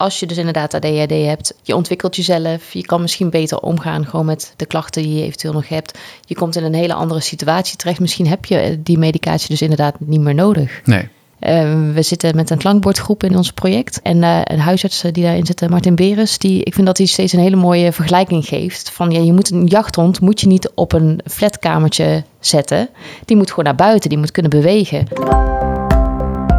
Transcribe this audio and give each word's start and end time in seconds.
als 0.00 0.20
je 0.20 0.26
dus 0.26 0.36
inderdaad 0.36 0.74
ADHD 0.74 1.10
hebt, 1.10 1.54
je 1.62 1.74
ontwikkelt 1.76 2.16
jezelf, 2.16 2.72
je 2.72 2.84
kan 2.84 3.00
misschien 3.00 3.30
beter 3.30 3.60
omgaan 3.60 4.06
gewoon 4.06 4.26
met 4.26 4.54
de 4.56 4.66
klachten 4.66 5.02
die 5.02 5.14
je 5.14 5.22
eventueel 5.22 5.52
nog 5.52 5.68
hebt. 5.68 5.98
Je 6.24 6.34
komt 6.34 6.56
in 6.56 6.64
een 6.64 6.74
hele 6.74 6.94
andere 6.94 7.20
situatie 7.20 7.76
terecht. 7.76 8.00
Misschien 8.00 8.26
heb 8.26 8.44
je 8.44 8.80
die 8.82 8.98
medicatie 8.98 9.48
dus 9.48 9.62
inderdaad 9.62 9.94
niet 9.98 10.20
meer 10.20 10.34
nodig. 10.34 10.80
Nee. 10.84 11.08
Uh, 11.40 11.92
we 11.94 12.02
zitten 12.02 12.36
met 12.36 12.50
een 12.50 12.58
klankbordgroep 12.58 13.24
in 13.24 13.36
ons 13.36 13.52
project. 13.52 14.02
En 14.02 14.16
uh, 14.16 14.40
een 14.44 14.58
huisarts 14.58 15.00
die 15.00 15.24
daarin 15.24 15.46
zit, 15.46 15.68
Martin 15.68 15.94
Beres, 15.94 16.38
die, 16.38 16.64
ik 16.64 16.74
vind 16.74 16.86
dat 16.86 16.98
hij 16.98 17.06
steeds 17.06 17.32
een 17.32 17.40
hele 17.40 17.56
mooie 17.56 17.92
vergelijking 17.92 18.44
geeft. 18.44 18.90
Van 18.90 19.10
ja, 19.10 19.20
je 19.20 19.32
moet 19.32 19.50
een 19.50 19.66
jachthond 19.66 20.20
moet 20.20 20.40
je 20.40 20.46
niet 20.46 20.70
op 20.74 20.92
een 20.92 21.20
flatkamertje 21.24 22.24
zetten. 22.38 22.88
Die 23.24 23.36
moet 23.36 23.48
gewoon 23.48 23.64
naar 23.64 23.74
buiten, 23.74 24.08
die 24.08 24.18
moet 24.18 24.32
kunnen 24.32 24.50
bewegen. 24.50 25.06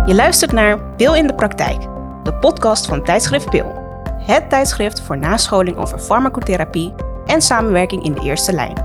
Je 0.06 0.14
luistert 0.14 0.52
naar 0.52 0.80
Pil 0.98 1.16
in 1.16 1.28
de 1.28 1.36
Praktijk, 1.36 2.01
de 2.24 2.34
podcast 2.34 2.86
van 2.86 3.04
tijdschrift 3.04 3.50
Pil. 3.50 3.80
Het 4.18 4.50
tijdschrift 4.50 5.02
voor 5.02 5.18
nascholing 5.18 5.78
over 5.78 6.00
farmacotherapie 6.00 6.94
en 7.26 7.42
samenwerking 7.42 8.04
in 8.04 8.14
de 8.14 8.22
eerste 8.22 8.54
lijn. 8.54 8.76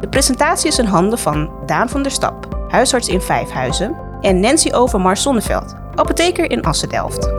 De 0.00 0.08
presentatie 0.08 0.68
is 0.68 0.78
in 0.78 0.84
handen 0.84 1.18
van 1.18 1.50
Daan 1.66 1.88
van 1.88 2.02
der 2.02 2.12
Stap, 2.12 2.66
huisarts 2.68 3.08
in 3.08 3.20
Vijfhuizen, 3.20 3.96
en 4.20 4.40
Nancy 4.40 4.72
Overmars 4.72 5.22
Zonneveld, 5.22 5.74
apotheker 5.94 6.50
in 6.50 6.62
Assen-Delft. 6.62 7.30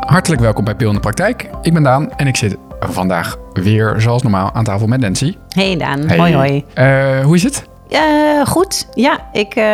Hartelijk 0.00 0.40
welkom 0.40 0.64
bij 0.64 0.74
Pil 0.74 0.88
in 0.88 0.94
de 0.94 1.00
Praktijk. 1.00 1.50
Ik 1.62 1.72
ben 1.72 1.82
Daan 1.82 2.12
en 2.12 2.26
ik 2.26 2.36
zit 2.36 2.56
vandaag 2.80 3.36
weer 3.52 3.94
zoals 4.00 4.22
normaal 4.22 4.52
aan 4.52 4.64
tafel 4.64 4.86
met 4.86 5.00
Nancy. 5.00 5.36
Hey 5.48 5.76
Daan, 5.76 6.10
hoi 6.16 6.34
hoi. 6.34 6.64
Uh, 6.74 7.24
hoe 7.24 7.34
is 7.34 7.42
het? 7.42 7.69
Uh, 7.90 8.46
goed, 8.46 8.86
ja, 8.94 9.28
ik, 9.32 9.56
uh, 9.56 9.64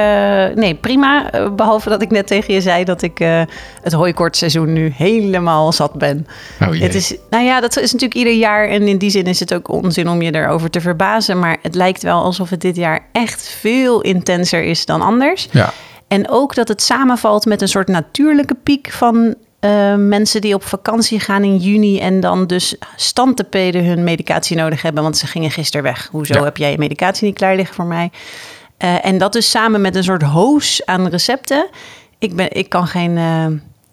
nee, 0.54 0.74
prima. 0.74 1.34
Uh, 1.34 1.50
behalve 1.50 1.88
dat 1.88 2.02
ik 2.02 2.10
net 2.10 2.26
tegen 2.26 2.54
je 2.54 2.60
zei 2.60 2.84
dat 2.84 3.02
ik 3.02 3.18
het 3.82 3.92
hooikortseizoen 3.92 4.72
nu 4.72 4.92
helemaal 4.96 5.72
zat 5.72 5.92
ben. 5.92 6.26
Oh 6.62 6.74
jee. 6.74 6.82
Het 6.82 6.94
is, 6.94 7.16
nou 7.30 7.44
ja, 7.44 7.60
dat 7.60 7.76
is 7.76 7.92
natuurlijk 7.92 8.14
ieder 8.14 8.32
jaar 8.32 8.68
en 8.68 8.88
in 8.88 8.98
die 8.98 9.10
zin 9.10 9.24
is 9.24 9.40
het 9.40 9.54
ook 9.54 9.68
onzin 9.68 10.08
om 10.08 10.22
je 10.22 10.34
erover 10.34 10.70
te 10.70 10.80
verbazen. 10.80 11.38
Maar 11.38 11.56
het 11.62 11.74
lijkt 11.74 12.02
wel 12.02 12.22
alsof 12.22 12.50
het 12.50 12.60
dit 12.60 12.76
jaar 12.76 13.06
echt 13.12 13.48
veel 13.48 14.00
intenser 14.00 14.62
is 14.62 14.86
dan 14.86 15.02
anders. 15.02 15.48
Ja. 15.50 15.72
En 16.08 16.30
ook 16.30 16.54
dat 16.54 16.68
het 16.68 16.82
samenvalt 16.82 17.44
met 17.44 17.62
een 17.62 17.68
soort 17.68 17.88
natuurlijke 17.88 18.54
piek 18.54 18.90
van 18.90 19.34
uh, 19.60 19.94
mensen 19.94 20.40
die 20.40 20.54
op 20.54 20.62
vakantie 20.64 21.20
gaan 21.20 21.44
in 21.44 21.56
juni 21.56 22.00
en 22.00 22.20
dan 22.20 22.46
dus 22.46 22.76
standtepeden 22.96 23.84
hun 23.84 24.04
medicatie 24.04 24.56
nodig 24.56 24.82
hebben, 24.82 25.02
want 25.02 25.16
ze 25.16 25.26
gingen 25.26 25.50
gisteren 25.50 25.82
weg. 25.82 26.08
Hoezo 26.12 26.34
Ja. 26.34 26.44
heb 26.44 26.56
jij 26.56 26.70
je 26.70 26.78
medicatie 26.78 27.26
niet 27.26 27.36
klaar 27.36 27.56
liggen 27.56 27.74
voor 27.74 27.84
mij? 27.84 28.10
Uh, 28.84 29.06
en 29.06 29.18
dat 29.18 29.32
dus 29.32 29.50
samen 29.50 29.80
met 29.80 29.94
een 29.96 30.04
soort 30.04 30.22
hoos 30.22 30.82
aan 30.84 31.06
recepten. 31.08 31.68
Ik, 32.18 32.36
ben, 32.36 32.52
ik 32.52 32.68
kan 32.68 32.86
geen 32.86 33.16
uh, 33.16 33.46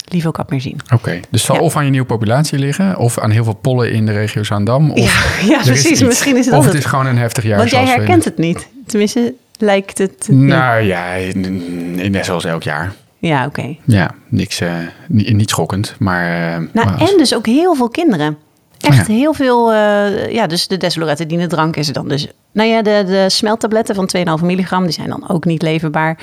Livocap 0.05 0.49
meer 0.49 0.61
zien. 0.61 0.79
Oké, 0.93 1.19
dus 1.29 1.45
zal 1.45 1.55
Ja. 1.55 1.61
of 1.61 1.75
aan 1.75 1.85
je 1.85 1.89
nieuwe 1.91 2.05
populatie 2.07 2.59
liggen, 2.59 2.97
of 2.97 3.19
aan 3.19 3.29
heel 3.29 3.43
veel 3.43 3.53
pollen 3.53 3.91
in 3.91 4.05
de 4.05 4.11
regio 4.11 4.43
Zaandam. 4.43 4.91
Of 4.91 4.97
Ja, 5.41 5.47
ja 5.47 5.59
is 5.59 5.65
precies. 5.65 6.01
Misschien 6.01 6.37
is 6.37 6.45
het 6.45 6.55
Of 6.55 6.65
het 6.65 6.73
is 6.73 6.85
gewoon 6.85 7.05
een 7.05 7.17
heftig 7.17 7.43
jaar. 7.43 7.57
Want 7.57 7.69
jij 7.69 7.83
we 7.83 7.89
herkent 7.89 8.25
het 8.25 8.37
niet. 8.37 8.67
Tenminste, 8.87 9.33
lijkt 9.57 9.97
het. 9.97 10.27
niet. 10.29 10.39
Nou 10.47 10.81
ja, 10.81 11.15
net 11.33 12.25
zoals 12.25 12.45
elk 12.45 12.63
jaar. 12.63 12.93
Ja, 13.27 13.45
oké. 13.45 13.75
Ja, 13.85 14.11
niks, 14.29 14.59
eh, 14.59 14.73
niet, 15.07 15.33
niet 15.33 15.49
schokkend, 15.49 15.95
maar... 15.99 16.53
eh, 16.53 16.67
Nou, 16.73 16.89
en 16.99 17.17
dus 17.17 17.35
ook 17.35 17.45
heel 17.45 17.75
veel 17.75 17.89
kinderen. 17.89 18.37
Echt 18.79 19.07
Ja. 19.07 19.13
heel 19.13 19.33
veel, 19.33 19.71
eh, 19.73 20.31
ja, 20.31 20.47
dus 20.47 20.67
de 20.67 20.77
desloratadine 20.77 21.47
drank 21.47 21.75
is 21.75 21.87
er 21.87 21.93
dan 21.93 22.07
dus. 22.07 22.27
Nou 22.51 22.69
ja, 22.69 22.81
de, 22.81 23.03
de 23.07 23.25
smeltabletten 23.29 23.95
van 23.95 24.09
2,5 24.39 24.45
milligram, 24.45 24.83
die 24.83 24.91
zijn 24.93 25.09
dan 25.09 25.29
ook 25.29 25.45
niet 25.45 25.61
leverbaar. 25.61 26.17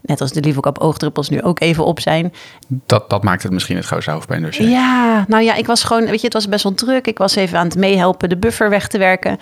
Net 0.00 0.20
als 0.20 0.32
de 0.32 0.40
Livocap 0.40 0.78
oogdruppels 0.78 1.28
nu 1.28 1.42
ook 1.42 1.60
even 1.60 1.84
op 1.84 2.00
zijn. 2.00 2.32
dat, 2.68 3.10
dat 3.10 3.22
maakt 3.22 3.42
het 3.42 3.52
misschien 3.52 3.76
het 3.76 3.86
grootste 3.86 4.10
hoofdpijndossier. 4.10 4.68
Ja, 4.68 5.24
nou 5.28 5.42
ja, 5.42 5.54
ik 5.54 5.66
was 5.66 5.82
gewoon, 5.84 6.04
weet 6.04 6.18
je, 6.20 6.24
het 6.24 6.32
was 6.32 6.48
best 6.48 6.62
wel 6.62 6.74
druk. 6.74 7.06
Ik 7.06 7.18
was 7.18 7.34
even 7.34 7.58
aan 7.58 7.66
het 7.66 7.76
meehelpen 7.76 8.28
de 8.28 8.36
buffer 8.36 8.70
weg 8.70 8.88
te 8.88 8.98
werken. 8.98 9.38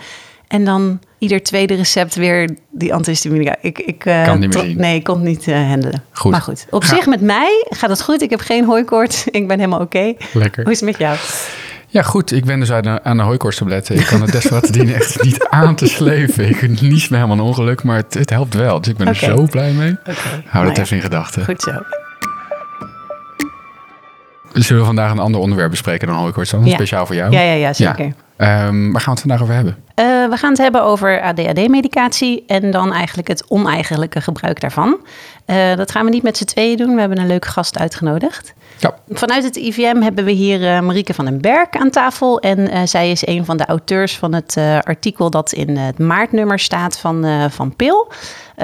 En 0.53 0.65
dan 0.65 0.99
ieder 1.17 1.43
tweede 1.43 1.73
recept 1.75 2.15
weer 2.15 2.49
die 2.71 2.93
antihistaminica. 2.93 3.55
Ik, 3.61 3.79
ik, 3.79 4.05
eh, 4.05 4.23
Kan 4.23 4.39
niet 4.39 4.53
meer. 4.53 4.75
Nee, 4.75 4.95
ik 4.95 5.03
kon 5.03 5.15
het 5.15 5.23
niet 5.25 5.47
eh, 5.47 5.67
handelen. 5.69 6.03
Goed. 6.11 6.31
Maar 6.31 6.41
goed, 6.41 6.65
op 6.69 6.83
Ga- 6.83 6.95
zich 6.95 7.05
met 7.05 7.21
mij 7.21 7.65
gaat 7.69 7.89
het 7.89 8.01
goed. 8.01 8.21
Ik 8.21 8.29
heb 8.29 8.39
geen 8.39 8.65
hooikoorts. 8.65 9.27
Ik 9.39 9.47
ben 9.47 9.57
helemaal 9.59 9.79
oké. 9.79 10.13
Lekker. 10.33 10.63
Hoe 10.63 10.71
is 10.71 10.79
het 10.79 10.89
met 10.89 10.99
jou? 10.99 11.17
Ja, 11.87 12.01
goed. 12.01 12.31
Ik 12.31 12.45
ben 12.45 12.59
dus 12.59 12.71
aan 12.71 12.81
de, 12.81 13.03
aan 13.03 13.17
de 13.17 13.23
hooikortstabletten. 13.23 13.95
Ik 13.95 14.05
kan 14.05 14.21
het 14.21 14.31
desloratadine 14.31 14.93
echt 14.93 15.23
niet 15.23 15.47
aan 15.47 15.75
te 15.75 15.87
slepen. 15.87 16.49
Ik 16.49 16.81
nies 16.81 17.07
me 17.07 17.15
helemaal 17.15 17.37
een 17.37 17.43
ongeluk, 17.43 17.83
maar 17.83 17.97
het, 17.97 18.13
het 18.13 18.29
helpt 18.29 18.53
wel. 18.53 18.81
Dus 18.81 18.91
ik 18.91 18.97
ben 18.97 19.07
er 19.07 19.15
zo 19.15 19.47
blij 19.51 19.71
mee. 19.71 19.91
Oké. 19.91 20.11
Hou 20.13 20.41
dat 20.43 20.51
Nou 20.53 20.73
ja, 20.73 20.81
even 20.81 20.97
in 20.97 21.03
gedachten. 21.03 21.43
Goed 21.45 21.61
zo. 21.61 21.71
Zullen 24.53 24.81
we 24.81 24.87
vandaag 24.87 25.11
een 25.11 25.19
ander 25.19 25.41
onderwerp 25.41 25.69
bespreken 25.69 26.07
dan 26.07 26.17
hooikoorts 26.17 26.51
dan? 26.51 26.65
Ja. 26.65 26.73
Speciaal 26.73 27.05
voor 27.05 27.15
jou? 27.15 27.31
Ja, 27.31 27.41
ja, 27.41 27.53
ja, 27.53 27.73
zeker. 27.73 28.13
Ehm, 28.37 28.91
waar 28.91 29.01
gaan 29.01 29.13
we 29.13 29.19
het 29.19 29.19
vandaag 29.19 29.41
over 29.41 29.53
hebben? 29.53 29.77
Eh, 29.95 30.05
we 30.05 30.37
gaan 30.37 30.49
het 30.49 30.61
hebben 30.61 30.83
over 30.83 31.21
ADHD-medicatie 31.21 32.43
en 32.47 32.71
dan 32.71 32.93
eigenlijk 32.93 33.27
het 33.27 33.45
oneigenlijke 33.47 34.21
gebruik 34.21 34.59
daarvan. 34.59 35.05
Eh, 35.45 35.75
dat 35.75 35.91
gaan 35.91 36.05
we 36.05 36.11
niet 36.11 36.23
met 36.23 36.37
z'n 36.37 36.45
tweeën 36.45 36.77
doen. 36.77 36.93
We 36.93 36.99
hebben 36.99 37.19
een 37.19 37.27
leuke 37.27 37.47
gast 37.47 37.77
uitgenodigd. 37.77 38.53
Ja. 38.77 38.95
Vanuit 39.09 39.43
het 39.43 39.55
IVM 39.55 40.01
hebben 40.01 40.25
we 40.25 40.31
hier 40.31 40.67
eh, 40.67 40.79
Marieke 40.79 41.13
van 41.13 41.25
den 41.25 41.41
Berg 41.41 41.69
aan 41.69 41.89
tafel. 41.89 42.39
En 42.39 42.87
zij 42.87 43.11
is 43.11 43.27
een 43.27 43.45
van 43.45 43.57
de 43.57 43.65
auteurs 43.65 44.17
van 44.17 44.33
het 44.33 44.57
artikel 44.81 45.29
dat 45.29 45.51
in 45.51 45.77
het 45.77 45.99
maartnummer 45.99 46.59
staat 46.59 46.99
van, 46.99 47.49
van 47.51 47.75
PIL. 47.75 48.11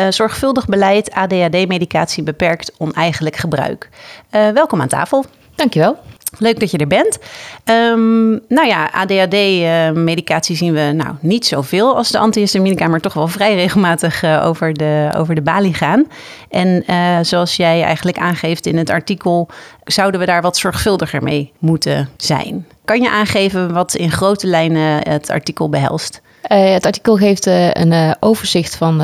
Zorgvuldig 0.09 0.65
beleid 0.65 1.11
ADHD-medicatie 1.11 2.23
beperkt 2.23 2.71
oneigenlijk 2.77 3.35
gebruik. 3.35 3.89
Welkom 4.29 4.81
aan 4.81 4.87
tafel. 4.87 5.25
Dankjewel. 5.59 5.97
Leuk 6.37 6.59
dat 6.59 6.71
je 6.71 6.77
er 6.77 6.87
bent. 6.87 7.19
Ehm, 7.63 8.29
nou 8.29 8.67
ja, 8.67 8.89
ADHD-medicatie 8.91 10.55
zien 10.55 10.73
we 10.73 10.91
nou 10.95 11.15
niet 11.19 11.45
zoveel 11.45 11.95
als 11.95 12.11
de 12.11 12.17
antihistaminica, 12.17 12.87
maar 12.87 12.99
toch 12.99 13.13
wel 13.13 13.27
vrij 13.27 13.55
regelmatig 13.55 14.23
eh, 14.23 14.45
over, 14.45 14.73
de, 14.73 15.09
over 15.17 15.35
de 15.35 15.41
balie 15.41 15.73
gaan. 15.73 16.07
En 16.49 16.83
eh, 16.85 17.17
zoals 17.21 17.55
jij 17.55 17.83
eigenlijk 17.83 18.17
aangeeft 18.17 18.65
in 18.65 18.77
het 18.77 18.89
artikel, 18.89 19.49
zouden 19.83 20.19
we 20.19 20.25
daar 20.25 20.41
wat 20.41 20.57
zorgvuldiger 20.57 21.23
mee 21.23 21.51
moeten 21.57 22.09
zijn. 22.17 22.67
Kan 22.85 23.01
je 23.01 23.09
aangeven 23.09 23.73
wat 23.73 23.95
in 23.95 24.11
grote 24.11 24.47
lijnen 24.47 25.09
het 25.09 25.29
artikel 25.29 25.69
behelst? 25.69 26.21
Eh, 26.41 26.73
het 26.73 26.85
artikel 26.85 27.15
geeft 27.15 27.47
eh, 27.47 27.71
een 27.71 27.91
eh, 27.91 28.11
overzicht 28.19 28.75
van 28.75 29.01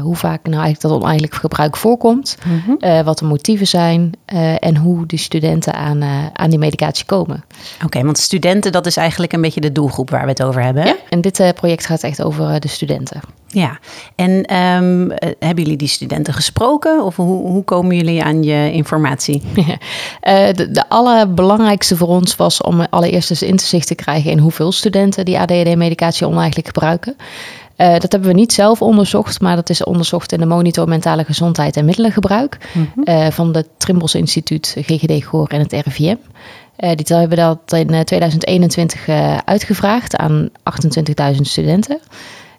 hoe 0.00 0.16
vaak 0.16 0.42
nou 0.42 0.62
eigenlijk 0.62 0.80
dat 0.80 0.92
oneigenlijk 0.92 1.34
gebruik 1.34 1.76
voorkomt, 1.76 2.38
eh, 2.78 3.00
wat 3.00 3.18
de 3.18 3.24
motieven 3.24 3.66
zijn 3.66 4.12
en 4.58 4.76
hoe 4.76 5.06
de 5.06 5.16
studenten 5.16 5.74
aan, 5.74 6.02
aan 6.32 6.50
die 6.50 6.58
medicatie 6.58 7.04
komen. 7.04 7.44
Oké, 7.84 8.02
want 8.02 8.18
studenten, 8.18 8.72
dat 8.72 8.86
is 8.86 8.96
eigenlijk 8.96 9.32
een 9.32 9.40
beetje 9.40 9.60
de 9.60 9.72
doelgroep 9.72 10.10
waar 10.10 10.22
we 10.22 10.28
het 10.28 10.42
over 10.42 10.62
hebben. 10.62 10.82
hè? 10.82 10.88
Ja, 10.88 10.96
en 11.08 11.20
dit 11.20 11.52
project 11.54 11.86
gaat 11.86 12.02
echt 12.02 12.22
over 12.22 12.60
de 12.60 12.68
studenten. 12.68 13.20
Ja, 13.56 13.78
en 14.14 14.42
ehm, 14.42 15.10
eh, 15.10 15.30
hebben 15.38 15.62
jullie 15.62 15.78
die 15.78 15.88
studenten 15.88 16.34
gesproken 16.34 17.04
of 17.04 17.16
hoe, 17.16 17.48
hoe 17.48 17.64
komen 17.64 17.96
jullie 17.96 18.22
aan 18.22 18.42
je 18.42 18.72
informatie? 18.72 19.42
De, 20.56 20.70
de 20.70 20.88
allerbelangrijkste 20.88 21.96
voor 21.96 22.08
ons 22.08 22.36
was 22.36 22.60
om 22.60 22.80
allereerst 22.80 23.30
eens 23.30 23.42
inzicht 23.42 23.86
te 23.86 23.94
krijgen 23.94 24.30
in 24.30 24.38
hoeveel 24.38 24.72
studenten 24.72 25.24
die 25.24 25.38
ADHD-medicatie 25.38 26.26
oneigenlijk 26.46 26.66
gebruiken. 26.74 27.16
Eh, 27.76 27.98
dat 28.00 28.12
hebben 28.12 28.30
we 28.30 28.36
niet 28.36 28.52
zelf 28.52 28.82
onderzocht, 28.82 29.40
maar 29.40 29.56
dat 29.56 29.70
is 29.70 29.84
onderzocht 29.84 30.32
in 30.32 30.40
de 30.40 30.46
monitor 30.46 30.88
mentale 30.88 31.24
gezondheid 31.24 31.76
en 31.76 31.84
middelengebruik 31.84 32.58
eh, 33.04 33.26
van 33.30 33.54
het 33.56 33.68
Trimbos 33.76 34.14
Instituut, 34.14 34.76
GGD 34.80 35.24
Goor 35.24 35.48
en 35.48 35.60
het 35.60 35.72
RIVM. 35.72 36.16
Eh, 36.76 36.90
die 36.94 37.16
hebben 37.16 37.38
dat 37.38 37.72
in 37.72 37.90
eh, 37.90 38.00
2021 38.00 39.08
eh, 39.08 39.36
uitgevraagd 39.44 40.16
aan 40.16 40.48
28.000 41.34 41.40
studenten. 41.40 41.98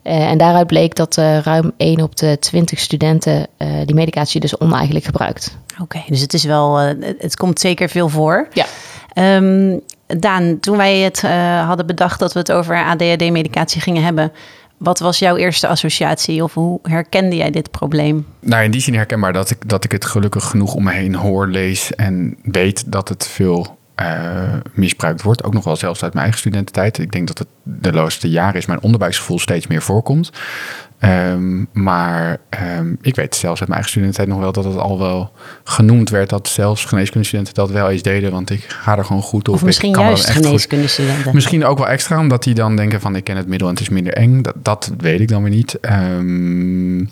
En 0.03 0.37
daaruit 0.37 0.67
bleek 0.67 0.95
dat 0.95 1.15
ruim 1.43 1.71
1 1.77 2.01
op 2.01 2.15
de 2.15 2.37
20 2.39 2.79
studenten 2.79 3.47
die 3.85 3.95
medicatie 3.95 4.39
dus 4.39 4.59
oneigenlijk 4.59 5.05
gebruikt. 5.05 5.57
Oké, 5.81 6.03
dus 6.07 6.21
het 6.21 6.33
is 6.33 6.43
wel, 6.43 6.75
het- 6.75 7.15
het 7.19 7.35
komt 7.35 7.59
zeker 7.59 7.89
veel 7.89 8.09
voor. 8.09 8.47
Ja. 8.53 8.65
Ehm, 9.13 9.77
Daan, 10.07 10.59
toen 10.59 10.77
wij 10.77 10.97
het 10.97 11.23
eh, 11.23 11.65
hadden 11.67 11.85
bedacht 11.85 12.19
dat 12.19 12.33
we 12.33 12.39
het 12.39 12.51
over 12.51 12.83
ADHD-medicatie 12.83 13.81
gingen 13.81 14.03
hebben, 14.03 14.31
wat 14.77 14.99
was 14.99 15.19
jouw 15.19 15.35
eerste 15.35 15.67
associatie 15.67 16.43
of 16.43 16.53
hoe 16.53 16.79
herkende 16.83 17.35
jij 17.35 17.51
dit 17.51 17.71
probleem? 17.71 18.25
Nou, 18.39 18.63
in 18.63 18.71
die 18.71 18.81
zin 18.81 18.93
herkenbaar 18.93 19.33
dat 19.33 19.49
ik, 19.49 19.69
dat 19.69 19.83
ik 19.83 19.91
het 19.91 20.05
gelukkig 20.05 20.43
genoeg 20.43 20.73
om 20.73 20.83
me 20.83 20.91
heen 20.91 21.15
hoor, 21.15 21.47
lees 21.47 21.95
en 21.95 22.37
weet 22.41 22.91
dat 22.91 23.09
het 23.09 23.27
veel 23.27 23.77
eh, 23.95 24.53
misbruikt 24.73 25.21
wordt. 25.21 25.43
Ook 25.43 25.53
nog 25.53 25.63
wel 25.63 25.75
zelfs 25.75 26.03
uit 26.03 26.13
mijn 26.13 26.23
eigen 26.23 26.41
studententijd. 26.41 26.97
Ik 26.97 27.11
denk 27.11 27.27
dat 27.27 27.37
het 27.37 27.47
de 27.63 27.93
laatste 27.93 28.29
jaren 28.29 28.55
is 28.55 28.65
mijn 28.65 28.81
onderbuiksgevoel 28.81 29.39
steeds 29.39 29.67
meer 29.67 29.81
voorkomt. 29.81 30.31
Ehm, 30.99 31.63
maar 31.71 32.37
ehm, 32.49 32.93
ik 33.01 33.15
weet 33.15 33.35
zelfs 33.35 33.59
uit 33.59 33.69
mijn 33.69 33.81
eigen 33.81 33.89
studententijd 33.89 34.27
nog 34.27 34.39
wel 34.39 34.51
dat 34.51 34.63
het 34.63 34.77
al 34.77 34.99
wel 34.99 35.31
genoemd 35.63 36.09
werd 36.09 36.29
dat 36.29 36.47
zelfs 36.47 36.85
geneeskundestudenten 36.85 37.53
dat 37.53 37.71
wel 37.71 37.89
eens 37.89 38.01
deden. 38.01 38.31
Want 38.31 38.49
ik 38.49 38.63
ga 38.67 38.97
er 38.97 39.05
gewoon 39.05 39.21
goed 39.21 39.47
op. 39.47 39.53
Of 39.53 39.63
misschien 39.63 39.89
ik 39.89 39.95
kan 39.95 40.05
juist 40.05 40.29
geneeskundestudenten? 40.29 41.33
Misschien 41.33 41.65
ook 41.65 41.77
wel 41.77 41.87
extra, 41.87 42.19
omdat 42.19 42.43
die 42.43 42.53
dan 42.53 42.75
denken 42.75 43.01
van 43.01 43.15
ik 43.15 43.23
ken 43.23 43.37
het 43.37 43.47
middel 43.47 43.67
en 43.67 43.73
het 43.73 43.83
is 43.83 43.89
minder 43.89 44.13
eng. 44.13 44.41
Dat, 44.41 44.55
dat 44.61 44.91
weet 44.97 45.19
ik 45.19 45.27
dan 45.27 45.41
weer 45.43 45.51
niet. 45.51 45.79
Ehm, 45.79 47.05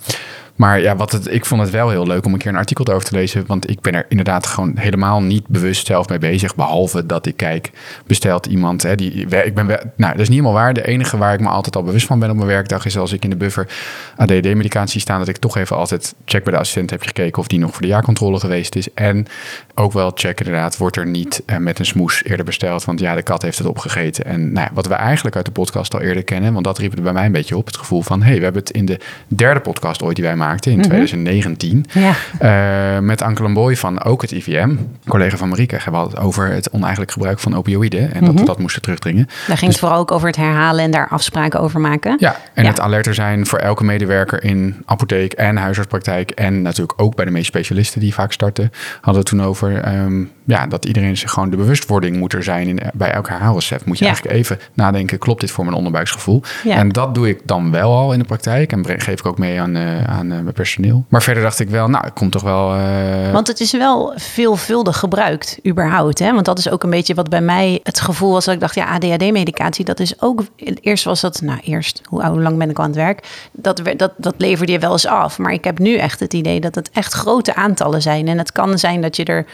Maar 0.55 0.81
ja, 0.81 0.95
wat 0.95 1.11
het, 1.11 1.33
ik 1.33 1.45
vond 1.45 1.61
het 1.61 1.69
wel 1.69 1.89
heel 1.89 2.07
leuk 2.07 2.25
om 2.25 2.33
een 2.33 2.39
keer 2.39 2.51
een 2.51 2.57
artikel 2.57 2.85
erover 2.87 3.07
te 3.07 3.15
lezen. 3.15 3.43
Want 3.47 3.69
ik 3.69 3.81
ben 3.81 3.93
er 3.93 4.05
inderdaad 4.09 4.47
gewoon 4.47 4.71
helemaal 4.77 5.21
niet 5.21 5.47
bewust 5.47 5.87
zelf 5.87 6.09
mee 6.09 6.17
bezig. 6.17 6.55
Behalve 6.55 7.05
dat 7.05 7.25
ik 7.25 7.37
kijk, 7.37 7.71
bestelt 8.07 8.45
iemand. 8.45 8.83
Hè, 8.83 8.95
die, 8.95 9.11
ik 9.25 9.53
ben, 9.53 9.65
nou, 9.67 10.11
dat 10.11 10.19
is 10.19 10.29
niet 10.29 10.39
helemaal 10.39 10.53
waar. 10.53 10.73
De 10.73 10.87
enige 10.87 11.17
waar 11.17 11.33
ik 11.33 11.39
me 11.39 11.47
altijd 11.47 11.75
al 11.75 11.83
bewust 11.83 12.05
van 12.05 12.19
ben 12.19 12.29
op 12.29 12.35
mijn 12.35 12.47
werkdag 12.47 12.85
is 12.85 12.97
als 12.97 13.11
ik 13.11 13.23
in 13.23 13.29
de 13.29 13.35
buffer 13.35 13.67
ADD-medicatie 14.15 15.01
sta. 15.01 15.17
Dat 15.17 15.27
ik 15.27 15.37
toch 15.37 15.57
even 15.57 15.75
altijd 15.75 16.15
check 16.25 16.43
bij 16.43 16.53
de 16.53 16.59
assistent 16.59 16.89
heb 16.89 17.01
gekeken 17.01 17.41
of 17.41 17.47
die 17.47 17.59
nog 17.59 17.71
voor 17.71 17.81
de 17.81 17.87
jaarcontrole 17.87 18.39
geweest 18.39 18.75
is. 18.75 18.93
En 18.93 19.27
ook 19.75 19.91
wel 19.91 20.11
check 20.15 20.39
inderdaad, 20.39 20.77
wordt 20.77 20.97
er 20.97 21.07
niet 21.07 21.43
eh, 21.45 21.57
met 21.57 21.79
een 21.79 21.85
smoes 21.85 22.23
eerder 22.23 22.45
besteld. 22.45 22.85
Want 22.85 22.99
ja, 22.99 23.15
de 23.15 23.23
kat 23.23 23.41
heeft 23.41 23.57
het 23.57 23.67
opgegeten. 23.67 24.25
En 24.25 24.53
nou 24.53 24.69
wat 24.73 24.87
we 24.87 24.93
eigenlijk 24.93 25.35
uit 25.35 25.45
de 25.45 25.51
podcast 25.51 25.93
al 25.93 26.01
eerder 26.01 26.23
kennen, 26.23 26.53
want 26.53 26.65
dat 26.65 26.77
riep 26.77 26.95
er 26.95 27.01
bij 27.01 27.13
mij 27.13 27.25
een 27.25 27.31
beetje 27.31 27.57
op. 27.57 27.65
Het 27.65 27.77
gevoel 27.77 28.01
van, 28.01 28.21
hé, 28.21 28.27
hey, 28.27 28.37
we 28.37 28.43
hebben 28.43 28.61
het 28.61 28.71
in 28.71 28.85
de 28.85 28.99
derde 29.27 29.59
podcast 29.59 30.03
ooit 30.03 30.15
die 30.15 30.25
wij 30.25 30.35
maakten 30.45 30.71
in 30.71 30.81
2019. 30.81 31.85
Mhm. 31.87 31.99
Ja. 31.99 32.95
Uh, 32.95 32.99
met 32.99 33.21
Anke 33.21 33.53
Boy 33.53 33.75
van 33.75 34.03
ook 34.03 34.21
het 34.21 34.31
IVM, 34.31 34.75
collega 35.07 35.37
van 35.37 35.49
Marieke, 35.49 35.77
hebben 35.83 36.01
we 36.01 36.07
het 36.09 36.19
over 36.19 36.47
het 36.47 36.71
oneigenlijk 36.71 37.11
gebruik 37.11 37.39
van 37.39 37.55
opioïden. 37.55 38.13
En 38.13 38.19
dat 38.19 38.33
we 38.33 38.35
mhm. 38.35 38.45
dat 38.45 38.59
moesten 38.59 38.81
terugdringen. 38.81 39.25
Daar 39.25 39.35
ging 39.45 39.59
het 39.59 39.69
dus- 39.69 39.79
vooral 39.79 39.99
ook 39.99 40.11
over 40.11 40.27
het 40.27 40.35
herhalen 40.35 40.83
en 40.83 40.91
daar 40.91 41.07
afspraken 41.07 41.59
over 41.59 41.79
maken. 41.79 42.15
Ja, 42.19 42.35
en 42.53 42.65
het 42.65 42.79
alerter 42.79 43.13
zijn 43.13 43.45
voor 43.45 43.59
elke 43.59 43.83
medewerker 43.83 44.43
in 44.43 44.75
apotheek 44.85 45.33
en 45.33 45.57
huisartspraktijk. 45.57 46.31
En 46.31 46.61
natuurlijk 46.61 47.01
ook 47.01 47.15
bij 47.15 47.25
de 47.25 47.31
meeste 47.31 47.47
specialisten 47.47 47.99
die 47.99 48.13
vaak 48.13 48.31
starten. 48.31 48.71
Hadden 49.01 49.23
we 49.23 49.29
toen 49.29 49.43
over 49.43 49.95
um, 49.97 50.31
ja, 50.45 50.67
dat 50.67 50.85
iedereen 50.85 51.17
zich 51.17 51.31
gewoon 51.31 51.49
de 51.49 51.57
bewustwording 51.57 52.17
moet 52.17 52.33
er 52.33 52.43
zijn. 52.43 52.67
In, 52.67 52.79
bij 52.93 53.11
elk 53.11 53.29
herhaalrecept 53.29 53.85
moet 53.85 53.97
je 53.99 54.05
eigenlijk 54.05 54.35
even 54.35 54.59
nadenken, 54.73 55.19
klopt 55.19 55.41
dit 55.41 55.51
voor 55.51 55.63
mijn 55.63 55.77
onderbuiksgevoel? 55.77 56.41
En 56.67 56.89
dat 56.89 57.15
doe 57.15 57.29
ik 57.29 57.39
dan 57.43 57.71
wel 57.71 57.93
al 57.93 58.13
in 58.13 58.19
de 58.19 58.25
praktijk 58.25 58.71
en 58.71 58.85
geef 58.85 59.19
ik 59.19 59.25
ook 59.25 59.37
mee 59.37 59.61
aan, 59.61 59.75
uh, 59.75 60.03
aan 60.03 60.31
mijn 60.41 60.53
personeel. 60.53 61.05
Maar 61.09 61.23
verder 61.23 61.43
dacht 61.43 61.59
ik 61.59 61.69
wel, 61.69 61.87
nou, 61.87 62.07
ik 62.07 62.13
kom 62.13 62.29
toch 62.29 62.41
wel... 62.41 62.75
Uh... 62.75 63.31
Want 63.31 63.47
het 63.47 63.59
is 63.59 63.71
wel 63.71 64.13
veelvuldig 64.15 64.99
gebruikt, 64.99 65.59
überhaupt. 65.67 66.19
Hè? 66.19 66.33
Want 66.33 66.45
dat 66.45 66.57
is 66.57 66.69
ook 66.69 66.83
een 66.83 66.89
beetje 66.89 67.13
wat 67.13 67.29
bij 67.29 67.41
mij 67.41 67.79
het 67.83 67.99
gevoel 67.99 68.31
was 68.31 68.45
dat 68.45 68.53
ik 68.53 68.59
dacht, 68.59 68.75
ja, 68.75 68.85
ADHD-medicatie, 68.85 69.85
dat 69.85 69.99
is 69.99 70.21
ook... 70.21 70.43
Eerst 70.81 71.03
was 71.03 71.21
dat, 71.21 71.41
nou 71.41 71.59
eerst, 71.63 72.01
hoe, 72.05 72.25
hoe 72.25 72.41
lang 72.41 72.57
ben 72.57 72.69
ik 72.69 72.77
al 72.77 72.83
aan 72.83 72.89
het 72.89 72.99
werk? 72.99 73.47
Dat, 73.51 73.81
dat, 73.97 74.11
dat 74.17 74.35
leverde 74.37 74.71
je 74.71 74.79
wel 74.79 74.91
eens 74.91 75.07
af. 75.07 75.37
Maar 75.37 75.53
ik 75.53 75.63
heb 75.63 75.79
nu 75.79 75.95
echt 75.97 76.19
het 76.19 76.33
idee 76.33 76.59
dat 76.59 76.75
het 76.75 76.89
echt 76.93 77.13
grote 77.13 77.55
aantallen 77.55 78.01
zijn. 78.01 78.27
En 78.27 78.37
het 78.37 78.51
kan 78.51 78.79
zijn 78.79 79.01
dat 79.01 79.15
je 79.15 79.23
er 79.25 79.45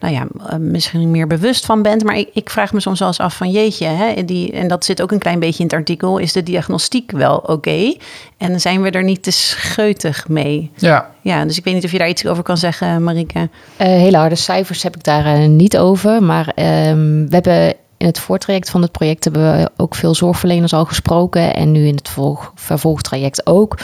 nou 0.00 0.14
ja, 0.14 0.26
eh, 0.46 0.56
misschien 0.56 1.10
meer 1.10 1.26
bewust 1.26 1.66
van 1.66 1.82
bent. 1.82 2.04
Maar 2.04 2.16
ik, 2.16 2.28
ik 2.32 2.50
vraag 2.50 2.72
me 2.72 2.80
soms 2.80 2.98
wel 2.98 3.08
eens 3.08 3.20
af 3.20 3.36
van 3.36 3.50
jeetje, 3.50 3.86
hè, 3.86 4.24
die, 4.24 4.52
en 4.52 4.68
dat 4.68 4.84
zit 4.84 5.02
ook 5.02 5.12
een 5.12 5.18
klein 5.18 5.38
beetje 5.38 5.58
in 5.58 5.64
het 5.64 5.74
artikel, 5.74 6.18
is 6.18 6.32
de 6.32 6.42
diagnostiek 6.42 7.10
wel 7.10 7.36
oké? 7.36 7.94
En 8.36 8.60
zijn 8.60 8.82
we 8.82 8.90
er 8.90 9.04
niet 9.04 9.22
te 9.22 9.30
scheutig 9.30 10.28
mee? 10.28 10.70
Ja. 10.74 11.10
Ja, 11.20 11.44
dus 11.44 11.58
ik 11.58 11.64
weet 11.64 11.74
niet 11.74 11.84
of 11.84 11.92
je 11.92 11.98
daar 11.98 12.08
iets 12.08 12.26
over 12.26 12.42
kan 12.42 12.56
zeggen, 12.56 13.02
Marike. 13.02 13.38
Uh, 13.38 13.48
hele 13.76 14.16
harde 14.16 14.34
cijfers 14.34 14.82
heb 14.82 14.96
ik 14.96 15.04
daar 15.04 15.40
uh, 15.40 15.48
niet 15.48 15.78
over. 15.78 16.22
Maar 16.22 16.52
ehm, 16.54 17.26
we 17.26 17.34
hebben 17.34 17.74
in 18.00 18.06
het 18.06 18.18
voortraject 18.18 18.70
van 18.70 18.82
het 18.82 18.92
project 18.92 19.24
hebben 19.24 19.56
we 19.56 19.70
ook 19.76 19.94
veel 19.94 20.14
zorgverleners 20.14 20.72
al 20.72 20.84
gesproken. 20.84 21.54
En 21.54 21.72
nu 21.72 21.86
in 21.86 21.94
het 21.94 22.16
vervolgtraject 22.54 23.46
ook. 23.46 23.78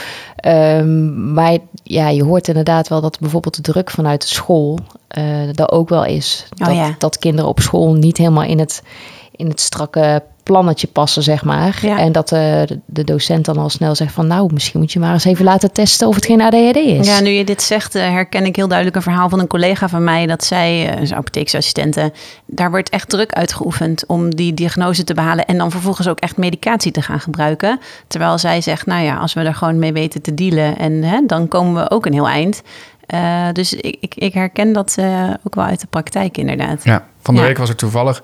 Um, 0.45 1.33
maar 1.33 1.57
ja, 1.83 2.09
je 2.09 2.23
hoort 2.23 2.47
inderdaad 2.47 2.87
wel 2.87 3.01
dat 3.01 3.19
bijvoorbeeld 3.19 3.55
de 3.55 3.71
druk 3.71 3.89
vanuit 3.89 4.21
de 4.21 4.27
school 4.27 4.79
uh, 5.17 5.59
er 5.59 5.71
ook 5.71 5.89
wel 5.89 6.05
is. 6.05 6.47
Oh 6.57 6.67
dat, 6.67 6.99
dat 6.99 7.19
kinderen 7.19 7.49
op 7.49 7.59
school 7.59 7.93
niet 7.93 8.17
helemaal 8.17 8.43
in 8.43 8.59
het, 8.59 8.83
in 9.37 9.47
het 9.47 9.61
strakke 9.61 10.23
plannetje 10.47 10.87
passen, 10.87 11.23
zeg 11.23 11.43
maar. 11.43 11.79
En 11.83 12.11
dat 12.11 12.31
uh, 12.31 12.61
de 12.85 13.03
docent 13.03 13.45
dan 13.45 13.57
al 13.57 13.69
snel 13.69 13.95
zegt 13.95 14.13
van... 14.13 14.27
nou, 14.27 14.53
misschien 14.53 14.79
moet 14.79 14.91
je 14.91 14.99
maar 14.99 15.13
eens 15.13 15.25
even 15.25 15.45
laten 15.45 15.71
testen 15.71 16.07
of 16.07 16.15
het 16.15 16.25
geen 16.25 16.41
ADHD 16.41 16.75
is. 16.75 17.07
Ja, 17.07 17.19
nu 17.19 17.29
je 17.29 17.43
dit 17.43 17.61
zegt, 17.61 17.95
uh, 17.95 18.01
herken 18.01 18.45
ik 18.45 18.55
heel 18.55 18.67
duidelijk 18.67 18.97
een 18.97 19.03
verhaal 19.03 19.29
van 19.29 19.39
een 19.39 19.47
collega 19.47 19.89
van 19.89 20.03
mij... 20.03 20.25
dat 20.25 20.43
zij, 20.43 21.01
uh, 21.01 21.11
apotheeksassistenten, 21.11 22.13
daar 22.45 22.69
wordt 22.69 22.89
echt 22.89 23.09
druk 23.09 23.33
uitgeoefend... 23.33 24.05
om 24.05 24.35
die 24.35 24.53
diagnose 24.53 25.03
te 25.03 25.13
behalen 25.13 25.45
en 25.45 25.57
dan 25.57 25.71
vervolgens 25.71 26.07
ook 26.07 26.19
echt 26.19 26.37
medicatie 26.37 26.91
te 26.91 27.01
gaan 27.01 27.19
gebruiken. 27.19 27.79
Terwijl 28.07 28.37
zij 28.37 28.61
zegt, 28.61 28.85
nou 28.85 29.03
ja, 29.03 29.17
als 29.17 29.33
we 29.33 29.41
er 29.41 29.55
gewoon 29.55 29.79
mee 29.79 29.93
weten 29.93 30.21
te 30.21 30.33
dealen... 30.33 30.77
en 30.77 31.03
hè, 31.03 31.21
dan 31.25 31.47
komen 31.47 31.83
we 31.83 31.91
ook 31.91 32.05
een 32.05 32.13
heel 32.13 32.27
eind... 32.27 32.61
Uh, 33.13 33.47
dus 33.53 33.73
ik, 33.73 33.97
ik, 33.99 34.15
ik, 34.15 34.33
herken 34.33 34.73
dat 34.73 34.95
uh, 34.99 35.29
ook 35.43 35.55
wel 35.55 35.63
uit 35.65 35.81
de 35.81 35.87
praktijk, 35.89 36.37
inderdaad. 36.37 36.83
Ja, 36.83 37.07
van 37.21 37.33
de 37.33 37.41
ja. 37.41 37.47
week 37.47 37.57
was 37.57 37.69
er 37.69 37.75
toevallig 37.75 38.23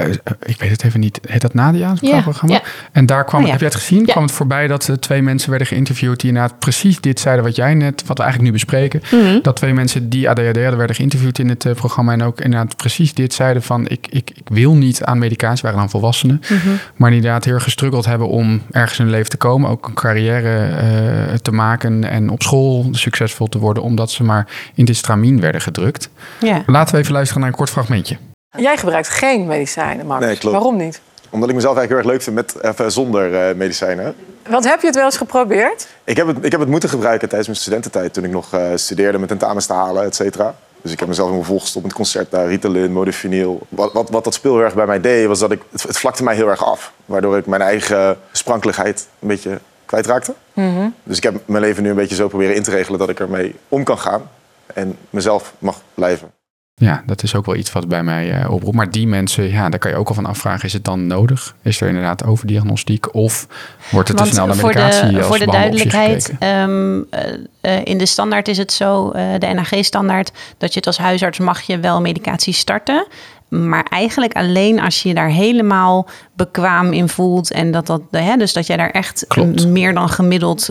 uh, 0.00 0.14
ik 0.42 0.60
weet 0.60 0.70
het 0.70 0.84
even 0.84 1.00
niet, 1.00 1.20
heet 1.28 1.40
dat 1.40 1.54
Nadia, 1.54 1.94
ja, 2.00 2.20
programma? 2.20 2.54
Ja. 2.54 2.62
En 2.92 3.06
daar 3.06 3.24
kwam, 3.24 3.44
oh, 3.44 3.50
heb 3.50 3.58
je 3.58 3.64
het 3.64 3.74
gezien? 3.74 4.06
Kwam 4.06 4.22
het 4.22 4.32
voorbij 4.32 4.66
dat 4.66 4.88
uh, 4.88 4.96
twee 4.96 5.22
mensen 5.22 5.50
werden 5.50 5.68
geïnterviewd 5.68 6.20
die 6.20 6.28
inderdaad 6.28 6.58
precies 6.58 7.00
dit 7.00 7.20
zeiden 7.20 7.44
wat 7.44 7.56
jij 7.56 7.74
net, 7.74 8.04
wat 8.06 8.16
we 8.16 8.22
eigenlijk 8.22 8.52
nu 8.52 8.58
bespreken. 8.58 9.02
Mm 9.10 9.20
-hmm. 9.20 9.38
Dat 9.42 9.56
twee 9.56 9.74
mensen 9.74 10.08
die 10.08 10.30
ADHD 10.30 10.44
hadden 10.44 10.76
werden 10.76 10.96
geïnterviewd 10.96 11.38
in 11.38 11.48
het 11.48 11.64
uh, 11.64 11.72
programma 11.72 12.12
en 12.12 12.22
ook 12.22 12.40
inderdaad 12.40 12.76
precies 12.76 13.14
dit 13.14 13.34
zeiden 13.34 13.62
van 13.62 13.88
ik, 13.88 14.06
ik, 14.10 14.30
ik 14.34 14.48
wil 14.48 14.74
niet 14.74 15.04
aan 15.04 15.18
medicatie, 15.18 15.62
waren 15.62 15.78
dan 15.78 15.90
volwassenen, 15.90 16.42
mm 16.48 16.58
-hmm. 16.58 16.78
maar 16.96 17.12
inderdaad 17.12 17.44
heel 17.44 17.54
erg 17.54 17.62
gestruggeld 17.62 18.04
hebben 18.04 18.28
om 18.28 18.62
ergens 18.70 18.98
in 18.98 19.04
hun 19.04 19.14
leven 19.14 19.30
te 19.30 19.36
komen, 19.36 19.70
ook 19.70 19.86
een 19.86 19.94
carrière 19.94 21.40
te 21.42 21.52
maken 21.52 22.04
en 22.04 22.30
op 22.30 22.42
school 22.42 22.88
succesvol 22.90 23.46
te 23.46 23.58
worden, 23.58 23.82
omdat 23.82 24.10
ze 24.10 24.24
maar 24.24 24.46
in 24.74 24.84
dit 24.84 24.96
stramien 24.96 25.40
werden 25.40 25.60
gedrukt. 25.60 26.10
Ja. 26.40 26.62
Laten 26.66 26.94
we 26.94 27.00
even 27.00 27.12
luisteren 27.12 27.40
naar 27.40 27.50
een 27.50 27.56
kort 27.56 27.70
fragmentje. 27.70 28.16
Jij 28.56 28.76
gebruikt 28.76 29.08
geen 29.08 29.46
medicijnen, 29.46 30.06
Max. 30.06 30.24
Nee, 30.24 30.36
klopt. 30.36 30.56
Waarom 30.56 30.76
niet? 30.76 31.00
Omdat 31.30 31.48
ik 31.48 31.54
mezelf 31.54 31.76
eigenlijk 31.76 32.06
heel 32.06 32.12
erg 32.12 32.26
leuk 32.26 32.36
vind 32.36 32.56
met, 32.56 32.72
even 32.72 32.92
zonder 32.92 33.48
uh, 33.48 33.56
medicijnen. 33.56 34.14
Want 34.48 34.64
heb 34.64 34.80
je 34.80 34.86
het 34.86 34.96
wel 34.96 35.04
eens 35.04 35.16
geprobeerd? 35.16 35.88
Ik 36.04 36.16
heb 36.16 36.26
het, 36.26 36.44
ik 36.44 36.50
heb 36.50 36.60
het 36.60 36.68
moeten 36.68 36.88
gebruiken 36.88 37.28
tijdens 37.28 37.48
mijn 37.48 37.60
studententijd... 37.60 38.14
toen 38.14 38.24
ik 38.24 38.30
nog 38.30 38.54
uh, 38.54 38.66
studeerde 38.74 39.18
met 39.18 39.28
tentamens 39.28 39.66
te 39.66 39.72
halen, 39.72 40.04
et 40.04 40.14
cetera. 40.14 40.54
Dus 40.82 40.92
ik 40.92 40.98
heb 40.98 41.08
mezelf 41.08 41.28
helemaal 41.28 41.48
volgestopt 41.48 41.84
met 41.84 41.94
concerten, 41.94 42.46
Ritalin, 42.46 42.92
Modafinil. 42.92 43.66
Wat, 43.68 43.92
wat, 43.92 44.10
wat 44.10 44.24
dat 44.24 44.34
speel 44.34 44.54
heel 44.54 44.64
erg 44.64 44.74
bij 44.74 44.86
mij 44.86 45.00
deed, 45.00 45.26
was 45.26 45.38
dat 45.38 45.50
ik... 45.50 45.62
Het, 45.70 45.82
het, 45.82 45.98
vlakte 45.98 46.22
mij 46.22 46.34
heel 46.34 46.48
erg 46.48 46.64
af. 46.64 46.92
Waardoor 47.04 47.36
ik 47.36 47.46
mijn 47.46 47.62
eigen 47.62 48.18
sprankelijkheid 48.32 49.06
een 49.18 49.28
beetje 49.28 49.60
kwijtraakte. 49.84 50.34
Mm 50.52 50.76
-hmm. 50.76 50.94
Dus 51.02 51.16
ik 51.16 51.22
heb 51.22 51.34
mijn 51.44 51.62
leven 51.62 51.82
nu 51.82 51.90
een 51.90 51.96
beetje 51.96 52.14
zo 52.14 52.28
proberen 52.28 52.54
in 52.54 52.62
te 52.62 52.70
regelen... 52.70 52.98
dat 52.98 53.08
ik 53.08 53.20
ermee 53.20 53.54
om 53.68 53.84
kan 53.84 53.98
gaan 53.98 54.30
en 54.74 54.98
mezelf 55.10 55.52
mag 55.58 55.80
blijven. 55.94 56.30
Ja, 56.74 57.02
dat 57.06 57.22
is 57.22 57.34
ook 57.34 57.46
wel 57.46 57.54
iets 57.56 57.72
wat 57.72 57.88
bij 57.88 58.02
mij 58.02 58.42
uh, 58.42 58.50
oproept. 58.50 58.76
Maar 58.76 58.90
die 58.90 59.06
mensen, 59.06 59.50
ja, 59.50 59.68
daar 59.68 59.78
kan 59.78 59.90
je 59.90 59.96
ook 59.96 60.08
al 60.08 60.14
van 60.14 60.26
afvragen: 60.26 60.64
is 60.64 60.72
het 60.72 60.84
dan 60.84 61.06
nodig? 61.06 61.54
Is 61.62 61.80
er 61.80 61.88
inderdaad 61.88 62.24
overdiagnostiek? 62.24 63.14
Of 63.14 63.46
wordt 63.90 64.08
het 64.08 64.16
te 64.16 64.26
snel 64.26 64.46
naar 64.46 64.56
medicatie? 64.56 65.10
Voor 65.10 65.18
de, 65.18 65.22
voor 65.22 65.38
de 65.38 65.46
duidelijkheid, 65.46 66.32
um, 66.40 66.96
uh, 66.96 67.84
in 67.84 67.98
de 67.98 68.06
standaard 68.06 68.48
is 68.48 68.58
het 68.58 68.72
zo, 68.72 69.10
de 69.38 69.50
NAG-standaard, 69.54 70.32
dat 70.58 70.72
je 70.72 70.78
het 70.78 70.86
als 70.86 70.98
huisarts 70.98 71.38
mag 71.38 71.60
je 71.60 71.78
wel 71.78 72.00
medicatie 72.00 72.52
starten. 72.54 73.06
Maar 73.48 73.86
eigenlijk 73.88 74.32
alleen 74.32 74.80
als 74.80 75.02
je 75.02 75.08
je 75.08 75.14
daar 75.14 75.28
helemaal 75.28 76.08
bekwaam 76.36 76.92
in 76.92 77.08
voelt. 77.08 77.50
En 77.50 77.70
dat 77.70 77.86
dat, 77.86 78.02
hè, 78.10 78.36
dus 78.36 78.52
dat 78.52 78.66
jij 78.66 78.76
daar 78.76 78.90
echt 78.90 79.24
Klopt. 79.28 79.66
meer 79.66 79.94
dan 79.94 80.08
gemiddeld 80.08 80.68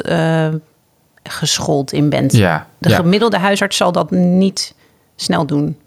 geschoold 1.24 1.94
in 1.94 2.10
bent. 2.10 2.34
Ja, 2.34 2.68
de 2.78 2.90
ja. 2.90 2.96
gemiddelde 2.96 3.38
huisarts 3.38 3.78
zal 3.78 3.92
dat 3.92 4.12
niet 4.12 4.76
snel 5.16 5.46
doen. 5.46 5.78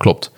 Klopt. 0.00 0.32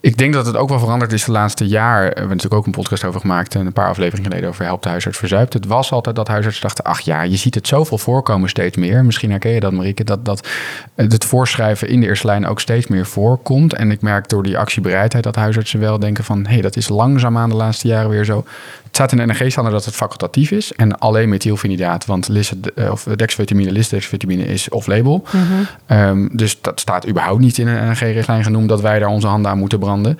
Ik 0.00 0.18
denk 0.18 0.32
dat 0.32 0.46
het 0.46 0.56
ook 0.56 0.68
wel 0.68 0.78
veranderd 0.78 1.12
is 1.12 1.24
de 1.24 1.32
laatste 1.32 1.66
jaar. 1.66 2.00
We 2.00 2.06
hebben 2.06 2.28
natuurlijk 2.28 2.54
ook 2.54 2.66
een 2.66 2.72
podcast 2.72 3.04
over 3.04 3.20
gemaakt. 3.20 3.54
En 3.54 3.66
een 3.66 3.72
paar 3.72 3.88
afleveringen 3.88 4.30
geleden 4.30 4.48
over 4.48 4.64
Help 4.64 4.82
de 4.82 4.88
huisarts 4.88 5.18
verzuipt. 5.18 5.52
Het 5.52 5.66
was 5.66 5.92
altijd 5.92 6.16
dat 6.16 6.28
huisartsen 6.28 6.62
dachten... 6.62 6.84
ach 6.84 7.00
ja, 7.00 7.22
je 7.22 7.36
ziet 7.36 7.54
het 7.54 7.66
zoveel 7.66 7.98
voorkomen 7.98 8.48
steeds 8.48 8.76
meer. 8.76 9.04
Misschien 9.04 9.30
herken 9.30 9.50
je 9.50 9.60
dat, 9.60 9.72
Marieke. 9.72 10.04
Dat, 10.04 10.24
dat 10.24 10.48
het 10.94 11.24
voorschrijven 11.24 11.88
in 11.88 12.00
de 12.00 12.06
eerste 12.06 12.26
lijn 12.26 12.46
ook 12.46 12.60
steeds 12.60 12.86
meer 12.86 13.06
voorkomt. 13.06 13.74
En 13.74 13.90
ik 13.90 14.00
merk 14.00 14.28
door 14.28 14.42
die 14.42 14.58
actiebereidheid 14.58 15.24
dat 15.24 15.36
huisartsen 15.36 15.80
wel 15.80 15.98
denken 15.98 16.24
van... 16.24 16.46
hé, 16.46 16.52
hey, 16.52 16.60
dat 16.60 16.76
is 16.76 16.88
langzaamaan 16.88 17.48
de 17.48 17.56
laatste 17.56 17.88
jaren 17.88 18.10
weer 18.10 18.24
zo. 18.24 18.44
Het 18.88 18.96
staat 18.96 19.12
in 19.12 19.18
de 19.18 19.26
NRG-standaard 19.26 19.76
dat 19.76 19.84
het 19.84 19.94
facultatief 19.94 20.50
is. 20.50 20.72
En 20.72 20.98
alleen 20.98 21.28
methylfenidaat, 21.28 22.06
want 22.06 22.28
uh, 22.28 22.90
of 22.90 23.02
dexvitamine, 23.02 23.72
lisdexvitamine 23.72 24.44
is 24.44 24.68
off-label. 24.68 25.26
Mm 25.32 25.40
-hmm. 25.42 25.98
um, 25.98 26.28
dus 26.32 26.60
dat 26.60 26.80
staat 26.80 27.08
überhaupt 27.08 27.40
niet 27.40 27.58
in 27.58 27.66
een 27.66 27.88
NRG-richtlijn 27.88 28.44
genoemd... 28.44 28.68
dat 28.68 28.80
wij 28.80 28.98
daar 28.98 29.08
onze 29.08 29.26
handen 29.26 29.50
aan 29.50 29.58
moeten 29.58 29.78
branden. 29.78 30.18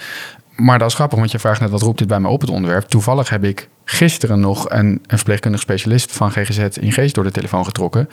Maar 0.56 0.78
dat 0.78 0.88
is 0.88 0.94
grappig, 0.94 1.18
want 1.18 1.30
je 1.30 1.38
vraagt 1.38 1.60
net 1.60 1.70
wat 1.70 1.82
roept 1.82 1.98
dit 1.98 2.08
bij 2.08 2.20
mij 2.20 2.30
op 2.30 2.40
het 2.40 2.50
onderwerp. 2.50 2.84
Toevallig 2.84 3.30
heb 3.30 3.44
ik 3.44 3.68
gisteren 3.90 4.40
nog 4.40 4.70
een, 4.70 4.86
een 4.86 5.16
verpleegkundig 5.16 5.60
specialist 5.60 6.12
van 6.12 6.30
GGZ 6.30 6.58
in 6.58 6.92
Geest 6.92 7.14
door 7.14 7.24
de 7.24 7.30
telefoon 7.30 7.64
getrokken. 7.64 8.08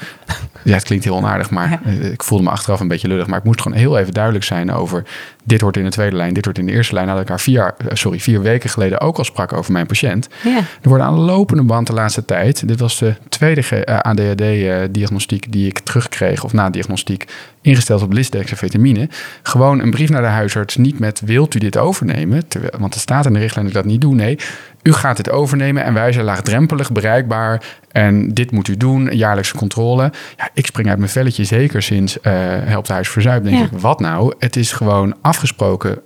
Ja, 0.63 0.73
het 0.73 0.83
klinkt 0.83 1.05
heel 1.05 1.15
onaardig, 1.15 1.49
maar 1.49 1.79
ik 2.11 2.23
voelde 2.23 2.43
me 2.43 2.49
achteraf 2.49 2.79
een 2.79 2.87
beetje 2.87 3.07
lullig. 3.07 3.27
Maar 3.27 3.39
ik 3.39 3.43
moest 3.43 3.61
gewoon 3.61 3.77
heel 3.77 3.97
even 3.97 4.13
duidelijk 4.13 4.43
zijn 4.43 4.71
over 4.71 5.03
dit 5.43 5.61
hoort 5.61 5.77
in 5.77 5.83
de 5.83 5.89
tweede 5.89 6.15
lijn, 6.15 6.33
dit 6.33 6.45
hoort 6.45 6.57
in 6.57 6.65
de 6.65 6.71
eerste 6.71 6.93
lijn. 6.93 7.07
Nadat 7.07 7.21
ik 7.21 7.27
haar 7.27 7.39
vier, 7.39 7.73
eh, 7.77 7.87
sorry, 7.93 8.19
vier 8.19 8.41
weken 8.41 8.69
geleden 8.69 9.01
ook 9.01 9.17
al 9.17 9.23
sprak 9.23 9.53
over 9.53 9.71
mijn 9.71 9.85
patiënt. 9.85 10.29
Ja. 10.43 10.57
Er 10.57 10.89
worden 10.89 11.07
aan 11.07 11.15
de 11.15 11.21
lopende 11.21 11.63
band 11.63 11.87
de 11.87 11.93
laatste 11.93 12.25
tijd, 12.25 12.67
dit 12.67 12.79
was 12.79 12.97
de 12.97 13.15
tweede 13.29 13.61
uh, 13.71 13.99
ADHD-diagnostiek 13.99 15.51
die 15.51 15.67
ik 15.67 15.79
terugkreeg, 15.79 16.43
of 16.43 16.53
na 16.53 16.69
diagnostiek, 16.69 17.25
ingesteld 17.61 18.01
op 18.01 18.13
lisdexavitamine. 18.13 19.09
Gewoon 19.43 19.79
een 19.79 19.91
brief 19.91 20.09
naar 20.09 20.21
de 20.21 20.27
huisarts, 20.27 20.75
niet 20.75 20.99
met 20.99 21.21
wilt 21.25 21.55
u 21.55 21.59
dit 21.59 21.77
overnemen, 21.77 22.47
terwijl, 22.47 22.73
want 22.79 22.93
er 22.93 22.99
staat 22.99 23.25
in 23.25 23.33
de 23.33 23.39
richtlijn 23.39 23.65
dat 23.65 23.75
ik 23.75 23.81
dat 23.81 23.91
niet 23.91 24.01
doe. 24.01 24.15
Nee, 24.15 24.37
u 24.85 24.93
gaat 24.93 25.17
dit 25.17 25.29
overnemen 25.29 25.83
en 25.83 25.93
wij 25.93 26.11
zijn 26.11 26.25
laagdrempelig 26.25 26.91
bereikbaar. 26.91 27.63
En 27.91 28.33
dit 28.33 28.51
moet 28.51 28.67
u 28.67 28.77
doen, 28.77 29.15
jaarlijkse 29.15 29.55
controle. 29.55 30.11
Ja, 30.37 30.49
ik 30.53 30.65
spring 30.65 30.89
uit 30.89 30.97
mijn 30.97 31.09
velletje, 31.09 31.43
zeker 31.43 31.81
sinds 31.81 32.17
uh, 32.17 32.31
Helpt 32.63 32.87
Huis 32.87 33.09
Verzuip. 33.09 33.43
Denk 33.43 33.71
ik, 33.71 33.79
wat 33.79 33.99
nou? 33.99 34.33
Het 34.39 34.55
is 34.55 34.71
gewoon 34.71 35.15
afgesproken 35.21 36.01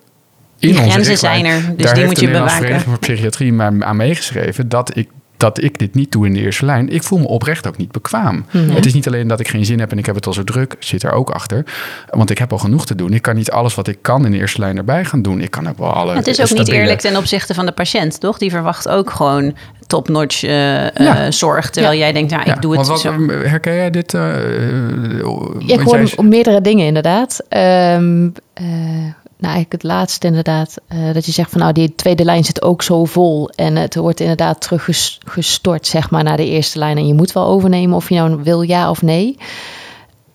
in 0.60 0.74
die 0.74 0.90
grenzen 0.90 1.18
zijn 1.18 1.46
er, 1.46 1.62
dus 1.76 1.86
Daar 1.86 1.96
die 1.96 2.06
moet 2.06 2.20
je 2.20 2.26
bewaken. 2.26 2.48
Daar 2.48 2.58
Vereniging 2.58 2.90
voor 2.90 3.00
Psychiatrie 3.00 3.54
maar 3.54 3.84
aan 3.84 3.96
meegeschreven 3.96 4.70
dat 4.70 4.98
ik 4.98 5.10
dat 5.40 5.64
ik 5.64 5.80
dit 5.80 5.96
niet 5.96 6.12
doe 6.12 6.26
in 6.26 6.34
de 6.34 6.40
eerste 6.40 6.66
lijn. 6.66 6.90
Ik 6.90 7.04
voel 7.04 7.20
me 7.20 7.28
oprecht 7.28 7.68
ook 7.68 7.78
niet 7.78 7.92
bekwaam. 7.92 8.46
Mhm. 8.52 8.70
Het 8.70 8.86
is 8.86 8.94
niet 8.94 9.08
alleen 9.08 9.28
dat 9.28 9.40
ik 9.40 9.48
geen 9.48 9.66
zin 9.66 9.80
heb 9.80 9.92
en 9.92 9.98
ik 9.98 10.06
heb 10.06 10.16
het 10.16 10.28
al 10.28 10.34
zo 10.34 10.44
druk, 10.44 10.76
zit 10.80 11.04
er 11.04 11.12
ook 11.12 11.30
achter. 11.30 11.66
Want 12.10 12.30
ik 12.30 12.38
heb 12.38 12.52
al 12.52 12.58
genoeg 12.58 12.86
te 12.86 12.96
doen. 12.96 13.14
Ik 13.14 13.22
kan 13.22 13.36
niet 13.36 13.52
alles 13.52 13.76
wat 13.76 13.88
ik 13.88 13.98
kan 14.02 14.26
in 14.26 14.32
de 14.32 14.38
eerste 14.38 14.60
lijn 14.60 14.78
erbij 14.78 15.06
gaan 15.06 15.22
doen. 15.22 15.42
Ik 15.42 15.52
kan 15.52 15.70
ook 15.70 15.78
wel 15.78 15.94
alle. 15.94 16.16
Het 16.16 16.28
is 16.28 16.42
ook 16.42 16.58
niet 16.58 16.68
eerlijk 16.68 17.00
ten 17.00 17.18
opzichte 17.18 17.54
van 17.54 17.66
de 17.66 17.72
patiënt, 17.72 18.20
toch? 18.20 18.38
Die 18.38 18.50
verwacht 18.50 18.90
ook 18.90 19.10
gewoon 19.10 19.56
top-notch 19.88 20.44
uh, 20.44 20.86
zorg. 21.30 21.70
Terwijl 21.70 21.98
jij 21.98 22.12
denkt, 22.12 22.32
nou, 22.32 22.52
ik 22.52 22.62
doe 22.62 22.78
het 22.78 22.88
wat, 22.88 23.00
zo. 23.00 23.28
Herken 23.28 23.76
jij 23.76 23.90
dit? 23.90 24.14
Uh, 24.14 24.22
ja, 25.60 25.74
ik 25.74 25.80
hoor 25.80 26.26
meerdere 26.26 26.62
dingen 26.62 26.86
inderdaad. 26.86 27.40
Um, 27.50 28.34
nou, 29.40 29.54
eigenlijk 29.54 29.84
het 29.84 29.92
laatste 29.92 30.28
inderdaad. 30.28 30.76
Uh, 30.94 31.14
dat 31.14 31.26
je 31.26 31.32
zegt 31.32 31.52
van 31.52 31.60
nou, 31.60 31.74
die 31.74 31.96
tweede 31.96 32.24
lijn 32.24 32.44
zit 32.44 32.62
ook 32.62 32.82
zo 32.82 33.06
vol. 33.06 33.50
En 33.50 33.76
het 33.76 33.96
wordt 33.96 34.20
inderdaad 34.20 34.62
teruggestort, 34.62 35.88
zeg 35.88 36.10
maar, 36.10 36.24
naar 36.24 36.38
de 36.38 36.50
eerste 36.50 36.80
lijn. 36.80 36.98
En 36.98 37.08
je 37.08 37.14
moet 37.14 37.32
wel 37.32 37.46
overnemen 37.46 37.96
of 37.96 38.10
je 38.10 38.16
nou 38.16 38.44
wil 38.44 38.62
ja 38.62 38.90
of 38.90 39.02
nee. 39.02 39.38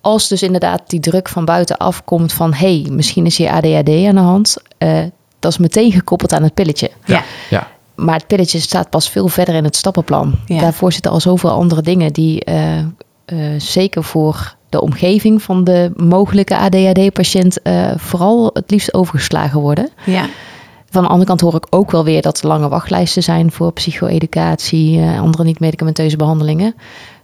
Als 0.00 0.28
dus 0.28 0.42
inderdaad 0.42 0.82
die 0.86 1.00
druk 1.00 1.28
van 1.28 1.44
buitenaf 1.44 2.04
komt 2.04 2.32
van 2.32 2.54
hey, 2.54 2.86
misschien 2.90 3.26
is 3.26 3.36
hier 3.36 3.50
ADHD 3.50 3.88
aan 3.88 4.14
de 4.14 4.20
hand. 4.20 4.56
Uh, 4.78 4.98
dat 5.38 5.52
is 5.52 5.58
meteen 5.58 5.92
gekoppeld 5.92 6.32
aan 6.32 6.42
het 6.42 6.54
pilletje. 6.54 6.90
Ja. 7.04 7.22
ja. 7.50 7.68
Maar 7.94 8.14
het 8.14 8.26
pilletje 8.26 8.60
staat 8.60 8.90
pas 8.90 9.10
veel 9.10 9.28
verder 9.28 9.54
in 9.54 9.64
het 9.64 9.76
stappenplan. 9.76 10.34
Ja. 10.46 10.60
Daarvoor 10.60 10.92
zitten 10.92 11.10
al 11.10 11.20
zoveel 11.20 11.50
andere 11.50 11.82
dingen 11.82 12.12
die 12.12 12.42
uh, 12.46 12.80
zeker 13.58 14.04
voor 14.04 14.56
de 14.74 14.80
omgeving 14.80 15.42
van 15.42 15.64
de 15.64 15.92
mogelijke 15.96 16.56
ADHD-patiënt 16.56 17.58
uh, 17.62 17.90
vooral 17.96 18.50
het 18.52 18.70
liefst 18.70 18.94
overgeslagen 18.94 19.60
worden. 19.60 19.90
Ja. 20.06 20.26
Van 20.90 21.02
de 21.02 21.08
andere 21.08 21.26
kant 21.26 21.40
hoor 21.40 21.54
ik 21.54 21.66
ook 21.70 21.90
wel 21.90 22.04
weer 22.04 22.22
dat 22.22 22.40
er 22.40 22.46
lange 22.48 22.68
wachtlijsten 22.68 23.22
zijn 23.22 23.52
voor 23.52 23.72
psycho-educatie, 23.72 24.98
uh, 24.98 25.20
andere 25.20 25.44
niet-medicamenteuze 25.44 26.16
behandelingen. 26.16 26.74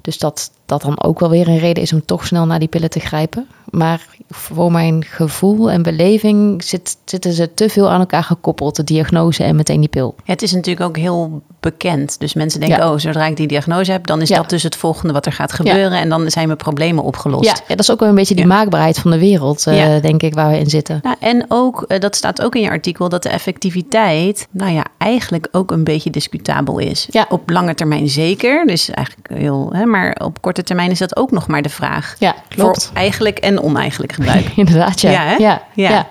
Dus 0.00 0.18
dat 0.18 0.50
dat 0.70 0.82
dan 0.82 1.02
ook 1.02 1.20
wel 1.20 1.30
weer 1.30 1.48
een 1.48 1.58
reden 1.58 1.82
is 1.82 1.92
om 1.92 2.04
toch 2.04 2.26
snel 2.26 2.46
naar 2.46 2.58
die 2.58 2.68
pillen 2.68 2.90
te 2.90 3.00
grijpen. 3.00 3.46
Maar 3.70 4.06
voor 4.28 4.72
mijn 4.72 5.04
gevoel 5.04 5.70
en 5.70 5.82
beleving 5.82 6.64
zit, 6.64 6.96
zitten 7.04 7.32
ze 7.32 7.54
te 7.54 7.68
veel 7.68 7.90
aan 7.90 8.00
elkaar 8.00 8.24
gekoppeld, 8.24 8.76
de 8.76 8.84
diagnose 8.84 9.44
en 9.44 9.56
meteen 9.56 9.80
die 9.80 9.88
pil. 9.88 10.14
het 10.24 10.42
is 10.42 10.52
natuurlijk 10.52 10.86
ook 10.86 10.96
heel 10.96 11.42
bekend. 11.60 12.20
Dus 12.20 12.34
mensen 12.34 12.60
denken, 12.60 12.90
oh, 12.90 12.98
zodra 12.98 13.26
ik 13.26 13.36
die 13.36 13.46
diagnose 13.46 13.92
heb, 13.92 14.06
dan 14.06 14.20
is 14.20 14.28
dat 14.28 14.50
dus 14.50 14.62
het 14.62 14.76
volgende 14.76 15.12
wat 15.12 15.26
er 15.26 15.32
gaat 15.32 15.52
gebeuren. 15.52 15.98
En 15.98 16.08
dan 16.08 16.30
zijn 16.30 16.46
mijn 16.46 16.58
problemen 16.58 17.04
opgelost. 17.04 17.44
Ja, 17.44 17.54
dat 17.68 17.78
is 17.78 17.90
ook 17.90 18.00
wel 18.00 18.08
een 18.08 18.14
beetje 18.14 18.34
die 18.34 18.46
maakbaarheid 18.46 18.98
van 18.98 19.10
de 19.10 19.18
wereld, 19.18 19.66
uh, 19.66 20.00
denk 20.00 20.22
ik, 20.22 20.34
waar 20.34 20.50
we 20.50 20.58
in 20.58 20.70
zitten. 20.70 21.00
Nou, 21.02 21.16
en 21.20 21.44
ook, 21.48 21.84
uh, 21.88 21.98
dat 21.98 22.16
staat 22.16 22.42
ook 22.42 22.54
in 22.54 22.60
je 22.60 22.70
artikel, 22.70 23.08
dat 23.08 23.22
de 23.22 23.28
effectiviteit, 23.28 24.48
nou 24.50 24.72
ja, 24.72 24.84
eigenlijk 24.98 25.48
ook 25.52 25.70
een 25.70 25.84
beetje 25.84 26.10
discutabel 26.10 26.78
is. 26.78 27.08
Op 27.28 27.50
lange 27.50 27.74
termijn 27.74 28.08
zeker. 28.08 28.66
Dus 28.66 28.90
eigenlijk 28.90 29.28
heel, 29.32 29.70
hè, 29.72 29.84
maar 29.84 30.20
op 30.24 30.40
korte 30.40 30.59
termijn 30.62 30.90
is 30.90 30.98
dat 30.98 31.16
ook 31.16 31.30
nog 31.30 31.46
maar 31.46 31.62
de 31.62 31.68
vraag. 31.68 32.16
Ja, 32.18 32.34
klopt. 32.48 32.84
Voor 32.86 32.96
eigenlijk 32.96 33.38
en 33.38 33.62
oneigenlijk 33.62 34.12
gebruik. 34.12 34.46
inderdaad, 34.56 35.00
ja. 35.00 35.10
Ja, 35.10 35.36
ja, 35.38 35.62
ja. 35.74 36.08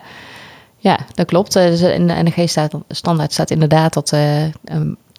ja. 0.77 0.99
dat 1.13 1.25
klopt. 1.25 1.55
Eh, 1.55 1.65
dus 1.65 1.81
in 1.81 2.07
de 2.07 2.13
NG-standaard 2.13 3.33
staat 3.33 3.51
inderdaad 3.51 3.93
dat 3.93 4.11
uh, 4.11 4.19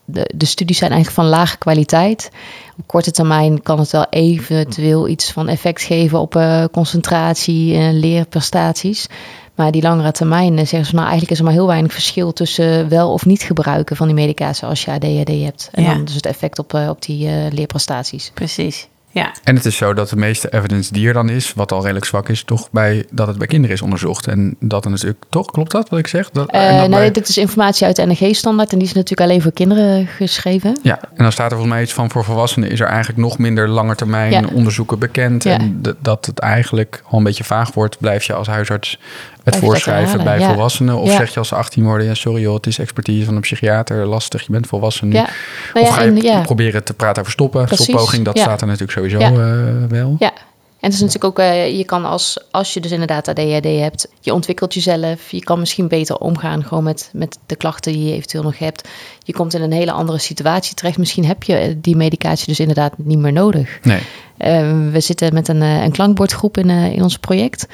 de, 0.04 0.30
de 0.34 0.46
studies 0.46 0.78
zijn 0.78 0.90
eigenlijk 0.90 1.20
van 1.20 1.38
lage 1.38 1.58
kwaliteit. 1.58 2.30
Op 2.78 2.86
korte 2.86 3.10
termijn 3.10 3.62
kan 3.62 3.78
het 3.78 3.90
wel 3.90 4.06
eventueel 4.10 5.08
iets 5.08 5.32
van 5.32 5.48
effect 5.48 5.82
geven 5.82 6.20
op 6.20 6.34
uh, 6.34 6.64
concentratie 6.72 7.74
en 7.74 7.98
leerprestaties. 7.98 9.06
Maar 9.54 9.70
die 9.70 9.82
langere 9.82 10.12
termijn 10.12 10.58
zeggen 10.66 10.86
ze 10.86 10.94
nou 10.94 11.06
eigenlijk 11.06 11.30
is 11.30 11.38
er 11.38 11.44
maar 11.44 11.52
heel 11.52 11.66
weinig 11.66 11.92
verschil 11.92 12.32
tussen 12.32 12.88
wel 12.88 13.12
of 13.12 13.26
niet 13.26 13.42
gebruiken 13.42 13.96
van 13.96 14.06
die 14.06 14.16
medicatie 14.16 14.66
als 14.66 14.84
je 14.84 14.90
ADHD 14.90 15.28
hebt. 15.28 15.68
En 15.72 15.84
dan 15.84 16.04
dus 16.04 16.14
het 16.14 16.26
effect 16.26 16.58
op, 16.58 16.74
op 16.74 17.02
die 17.02 17.28
leerprestaties. 17.50 18.30
Precies. 18.34 18.88
Ja. 19.10 19.34
En 19.44 19.54
het 19.56 19.64
is 19.64 19.76
zo 19.76 19.94
dat 19.94 20.08
de 20.08 20.16
meeste 20.16 20.52
evidence 20.52 20.92
die 20.92 21.06
er 21.06 21.12
dan 21.12 21.28
is, 21.28 21.54
wat 21.54 21.72
al 21.72 21.80
redelijk 21.80 22.04
zwak 22.04 22.28
is, 22.28 22.42
toch 22.42 22.70
bij 22.70 23.06
dat 23.10 23.26
het 23.26 23.38
bij 23.38 23.46
kinderen 23.46 23.76
is 23.76 23.82
onderzocht. 23.82 24.26
En 24.26 24.56
dat 24.60 24.82
dan 24.82 24.92
natuurlijk 24.92 25.22
toch, 25.28 25.46
klopt 25.46 25.70
dat 25.70 25.88
wat 25.88 25.98
ik 25.98 26.06
zeg? 26.06 26.30
Dat, 26.30 26.54
uh, 26.54 26.78
nee, 26.78 26.88
bij... 26.88 27.10
dit 27.10 27.28
is 27.28 27.38
informatie 27.38 27.86
uit 27.86 27.96
de 27.96 28.06
NG-standaard 28.06 28.72
en 28.72 28.78
die 28.78 28.86
is 28.86 28.94
natuurlijk 28.94 29.30
alleen 29.30 29.42
voor 29.42 29.52
kinderen 29.52 30.06
geschreven. 30.06 30.78
Ja, 30.82 31.00
en 31.00 31.22
dan 31.22 31.32
staat 31.32 31.50
er 31.50 31.56
volgens 31.56 31.74
mij 31.74 31.82
iets 31.82 31.92
van 31.92 32.10
voor 32.10 32.24
volwassenen 32.24 32.70
is 32.70 32.80
er 32.80 32.86
eigenlijk 32.86 33.18
nog 33.18 33.38
minder 33.38 33.68
langetermijn 33.68 34.30
ja. 34.30 34.42
onderzoeken 34.52 34.98
bekend. 34.98 35.44
Ja. 35.44 35.58
En 35.58 35.82
dat 36.00 36.26
het 36.26 36.38
eigenlijk 36.38 37.02
al 37.08 37.18
een 37.18 37.24
beetje 37.24 37.44
vaag 37.44 37.72
wordt, 37.72 37.98
blijf 37.98 38.24
je 38.24 38.32
als 38.32 38.46
huisarts 38.46 38.98
het 39.44 39.56
voorschrijven 39.56 40.24
bij 40.24 40.40
volwassenen? 40.40 40.96
Of 40.96 41.10
zeg 41.12 41.32
je 41.32 41.38
als 41.38 41.48
ze 41.48 41.54
18 41.54 41.84
worden, 41.84 42.06
ja, 42.06 42.14
sorry 42.14 42.42
joh, 42.42 42.54
het 42.54 42.66
is 42.66 42.78
expertise 42.78 43.24
van 43.24 43.34
een 43.34 43.40
psychiater, 43.40 44.06
lastig, 44.06 44.42
je 44.42 44.52
bent 44.52 44.66
volwassen 44.66 45.08
nu. 45.08 45.14
Ja. 45.14 45.28
Nou 45.74 45.86
of 45.86 45.94
ga 45.94 46.02
je 46.02 46.40
proberen 46.42 46.84
te 46.84 46.94
praten 46.94 47.20
over 47.20 47.32
stoppen, 47.32 47.64
Precies. 47.64 47.84
stoppoging, 47.84 48.24
dat 48.24 48.38
staat 48.38 48.60
er 48.60 48.66
natuurlijk 48.66 48.98
sowieso 48.98 49.18
uh, 49.18 49.88
wel. 49.88 50.16
Ja, 50.18 50.32
en 50.80 50.86
het 50.86 50.94
is 50.94 51.00
natuurlijk 51.00 51.24
ook, 51.24 51.38
uh, 51.38 51.76
je 51.76 51.84
kan 51.84 52.04
als, 52.04 52.38
als 52.50 52.74
je 52.74 52.80
dus 52.80 52.90
inderdaad 52.90 53.28
ADHD 53.28 53.64
hebt, 53.64 54.08
je 54.20 54.34
ontwikkelt 54.34 54.74
jezelf, 54.74 55.30
je 55.30 55.42
kan 55.42 55.58
misschien 55.58 55.88
beter 55.88 56.16
omgaan 56.16 56.64
gewoon 56.64 56.84
met, 56.84 57.10
met 57.12 57.38
de 57.46 57.56
klachten 57.56 57.92
die 57.92 58.04
je 58.04 58.12
eventueel 58.12 58.42
nog 58.42 58.58
hebt. 58.58 58.88
Je 59.24 59.32
komt 59.32 59.54
in 59.54 59.62
een 59.62 59.72
hele 59.72 59.92
andere 59.92 60.18
situatie 60.18 60.74
terecht. 60.74 60.98
Misschien 60.98 61.24
heb 61.24 61.42
je 61.42 61.78
die 61.80 61.96
medicatie 61.96 62.46
dus 62.46 62.60
inderdaad 62.60 62.92
niet 62.96 63.18
meer 63.18 63.32
nodig. 63.32 63.78
Nee. 63.82 64.00
Uh, 64.38 64.92
we 64.92 65.00
zitten 65.00 65.34
met 65.34 65.48
een, 65.48 65.60
een 65.60 65.92
klankbordgroep 65.92 66.58
in, 66.58 66.70
in 66.70 67.02
ons 67.02 67.18
project. 67.18 67.66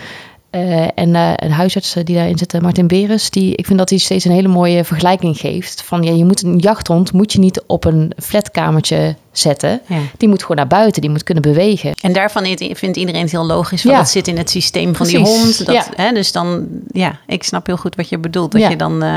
Uh, 0.57 0.89
en 0.95 1.09
uh, 1.09 1.33
een 1.37 1.51
huisarts 1.51 1.93
die 1.93 2.15
daarin 2.15 2.39
zit, 2.39 2.61
Martin 2.61 2.87
Beres, 2.87 3.31
die, 3.31 3.55
ik 3.57 3.67
vind 3.67 3.79
dat 3.79 3.91
hij 3.91 3.99
steeds 3.99 4.25
een 4.25 4.33
hele 4.33 4.49
mooie 4.49 4.85
vergelijking 4.85 5.37
geeft. 5.37 5.83
Van 5.83 6.03
ja, 6.03 6.13
je 6.13 6.25
moet 6.25 6.43
een 6.43 6.59
jachthond 6.59 7.13
moet 7.13 7.33
je 7.33 7.39
niet 7.39 7.63
op 7.67 7.85
een 7.85 8.13
flatkamertje 8.17 9.17
zetten. 9.33 9.81
Ja. 9.87 9.99
Die 10.17 10.29
moet 10.29 10.41
gewoon 10.41 10.57
naar 10.57 10.67
buiten, 10.67 11.01
die 11.01 11.11
moet 11.11 11.23
kunnen 11.23 11.43
bewegen. 11.43 11.95
En 12.01 12.13
daarvan 12.13 12.45
vindt 12.57 12.97
iedereen 12.97 13.23
het 13.23 13.31
heel 13.31 13.47
logisch. 13.47 13.83
Ja. 13.83 13.97
Dat 13.97 14.09
zit 14.09 14.29
in 14.29 14.37
het 14.37 14.51
systeem 14.51 14.95
van 14.95 15.07
Precies. 15.07 15.25
die 15.25 15.27
hond. 15.27 15.67
Dat, 15.67 15.75
ja. 15.75 15.85
hè, 15.97 16.13
dus 16.13 16.33
dan, 16.33 16.67
ja, 16.89 17.19
ik 17.27 17.43
snap 17.43 17.67
heel 17.67 17.77
goed 17.77 17.97
wat 17.97 18.09
je 18.09 18.19
bedoelt. 18.19 18.53
Dat 18.53 18.71
je 18.71 18.77
dan, 18.77 19.05
uh, 19.05 19.17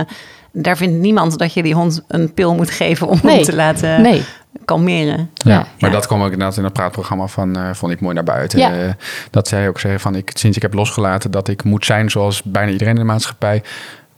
daar 0.51 0.77
vindt 0.77 0.99
niemand 0.99 1.37
dat 1.37 1.53
je 1.53 1.63
die 1.63 1.73
hond 1.73 2.03
een 2.07 2.33
pil 2.33 2.55
moet 2.55 2.71
geven 2.71 3.07
om 3.07 3.19
nee. 3.23 3.35
hem 3.35 3.43
te 3.43 3.55
laten. 3.55 4.01
Nee 4.01 4.23
kalmeren. 4.65 5.29
Ja, 5.33 5.67
maar 5.79 5.91
dat 5.91 6.07
kwam 6.07 6.19
ook 6.19 6.31
inderdaad 6.31 6.57
in 6.57 6.63
het 6.63 6.73
praatprogramma 6.73 7.27
van, 7.27 7.57
uh, 7.57 7.73
vond 7.73 7.91
ik 7.91 8.01
mooi 8.01 8.15
naar 8.15 8.23
buiten. 8.23 8.59
Ja. 8.59 8.83
Uh, 8.83 8.89
dat 9.29 9.47
zij 9.47 9.67
ook 9.67 9.79
zeggen 9.79 9.99
van, 9.99 10.15
ik, 10.15 10.31
sinds 10.33 10.57
ik 10.57 10.61
heb 10.61 10.73
losgelaten 10.73 11.31
dat 11.31 11.47
ik 11.47 11.63
moet 11.63 11.85
zijn 11.85 12.09
zoals 12.09 12.43
bijna 12.43 12.71
iedereen 12.71 12.93
in 12.93 12.99
de 12.99 13.05
maatschappij, 13.05 13.63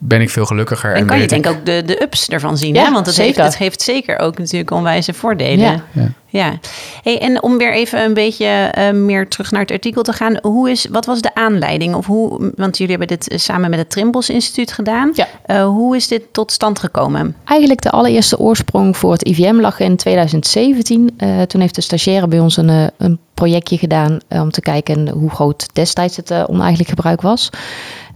ben 0.03 0.21
ik 0.21 0.29
veel 0.29 0.45
gelukkiger. 0.45 0.93
En, 0.93 0.97
en 0.97 1.05
kan 1.05 1.19
je 1.19 1.27
denk 1.27 1.45
ik 1.45 1.51
ook 1.51 1.65
de, 1.65 1.83
de 1.85 2.01
ups 2.01 2.29
ervan 2.29 2.57
zien. 2.57 2.73
Ja, 2.73 2.85
hè? 2.85 2.91
Want 2.91 3.05
het 3.05 3.17
heeft, 3.17 3.37
het 3.37 3.55
geeft 3.55 3.81
zeker 3.81 4.19
ook 4.19 4.37
natuurlijk 4.37 4.71
onwijze 4.71 5.13
voordelen. 5.13 5.65
Ja. 5.65 5.83
ja. 5.91 6.11
ja. 6.27 6.59
Hey, 7.03 7.19
en 7.19 7.43
om 7.43 7.57
weer 7.57 7.73
even 7.73 8.03
een 8.03 8.13
beetje 8.13 8.73
uh, 8.77 8.91
meer 8.91 9.27
terug 9.27 9.51
naar 9.51 9.61
het 9.61 9.71
artikel 9.71 10.01
te 10.01 10.13
gaan. 10.13 10.37
Hoe 10.41 10.69
is, 10.69 10.85
wat 10.91 11.05
was 11.05 11.21
de 11.21 11.35
aanleiding? 11.35 11.95
Of 11.95 12.05
hoe, 12.05 12.51
want 12.55 12.77
jullie 12.77 12.97
hebben 12.97 13.17
dit 13.17 13.41
samen 13.41 13.69
met 13.69 13.79
het 13.79 13.89
Trimbos 13.89 14.29
Instituut 14.29 14.71
gedaan. 14.71 15.11
Ja. 15.13 15.27
Uh, 15.47 15.63
hoe 15.63 15.95
is 15.95 16.07
dit 16.07 16.23
tot 16.31 16.51
stand 16.51 16.79
gekomen? 16.79 17.35
Eigenlijk 17.43 17.81
de 17.81 17.91
allereerste 17.91 18.39
oorsprong 18.39 18.97
voor 18.97 19.11
het 19.11 19.27
IVM 19.27 19.59
lag 19.59 19.79
in 19.79 19.95
2017. 19.95 21.09
Uh, 21.17 21.41
toen 21.41 21.61
heeft 21.61 21.75
de 21.75 21.81
stagiaire 21.81 22.27
bij 22.27 22.39
ons 22.39 22.57
een, 22.57 22.91
een 22.97 23.19
projectje 23.33 23.77
gedaan 23.77 24.19
om 24.29 24.51
te 24.51 24.61
kijken 24.61 25.09
hoe 25.09 25.29
groot 25.29 25.69
destijds 25.73 26.15
het 26.15 26.31
oneigenlijk 26.47 26.89
gebruik 26.89 27.21
was. 27.21 27.49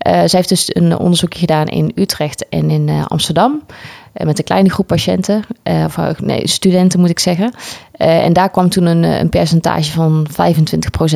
Uh, 0.08 0.12
zij 0.14 0.30
heeft 0.30 0.50
dus 0.50 0.76
een 0.76 0.98
onderzoekje 0.98 1.40
gedaan 1.40 1.68
in 1.68 1.92
Utrecht 1.96 2.50
en 2.50 2.70
in 2.70 2.88
uh, 2.88 3.06
Amsterdam. 3.06 3.62
Uh, 4.14 4.26
met 4.26 4.38
een 4.38 4.44
kleine 4.44 4.70
groep 4.70 4.88
patiënten, 4.88 5.44
of 5.86 6.20
nee, 6.20 6.48
studenten 6.48 7.00
moet 7.00 7.10
ik 7.10 7.20
zeggen. 7.20 7.54
en 7.92 8.34
daar 8.34 8.50
kwam 8.50 8.70
toen 8.70 8.86
een, 8.86 9.04
een 9.04 9.30
percentage 9.30 9.92
van 9.92 10.28
25% 10.32 10.36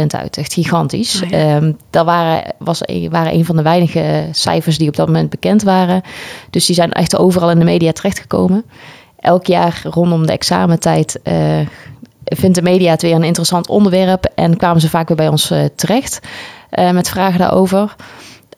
uit. 0.08 0.38
Echt 0.38 0.54
gigantisch. 0.54 1.22
Oh 1.24 1.30
ja. 1.30 1.56
um, 1.56 1.78
dat 1.90 2.06
waren, 2.06 2.54
was, 2.58 2.82
waren 3.10 3.34
een 3.34 3.46
van 3.46 3.56
de 3.56 3.62
weinige 3.62 4.28
cijfers 4.32 4.78
die 4.78 4.88
op 4.88 4.96
dat 4.96 5.08
moment 5.08 5.30
bekend 5.30 5.64
waren. 5.64 6.02
Dus 6.50 6.66
die 6.66 6.76
zijn 6.76 6.92
echt 6.92 7.18
overal 7.18 7.52
in 7.52 7.60
de 7.60 7.66
media 7.66 7.92
terechtgekomen. 7.92 8.66
Elk 9.20 9.46
jaar 9.46 9.82
rondom 9.84 10.26
de 10.26 10.32
examentijd 10.32 11.20
vindt 12.24 12.56
de 12.56 12.62
media 12.62 12.92
het 12.92 13.02
weer 13.02 13.16
een 13.16 13.24
interessant 13.24 13.68
onderwerp. 13.68 14.32
En 14.36 14.58
kwamen 14.58 14.82
ze 14.82 14.90
vaak 14.90 15.08
weer 15.08 15.18
bij 15.18 15.28
ons 15.28 15.54
terecht 15.76 16.20
met 16.70 17.10
vragen 17.10 17.40
daarover. 17.40 17.96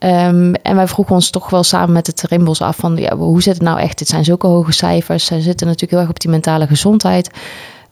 Um, 0.03 0.53
en 0.53 0.75
wij 0.75 0.88
vroegen 0.88 1.15
ons 1.15 1.29
toch 1.29 1.50
wel 1.50 1.63
samen 1.63 1.91
met 1.91 2.08
het 2.08 2.22
Rimbos 2.22 2.62
af 2.62 2.75
van 2.75 2.96
ja, 2.96 3.17
hoe 3.17 3.41
zit 3.41 3.53
het 3.53 3.63
nou 3.63 3.79
echt? 3.79 3.98
Dit 3.98 4.08
zijn 4.08 4.24
zulke 4.24 4.48
hoge 4.48 4.72
cijfers. 4.72 5.25
Ze 5.25 5.41
zitten 5.41 5.67
natuurlijk 5.67 5.91
heel 5.91 6.01
erg 6.01 6.10
op 6.10 6.20
die 6.20 6.29
mentale 6.29 6.67
gezondheid. 6.67 7.29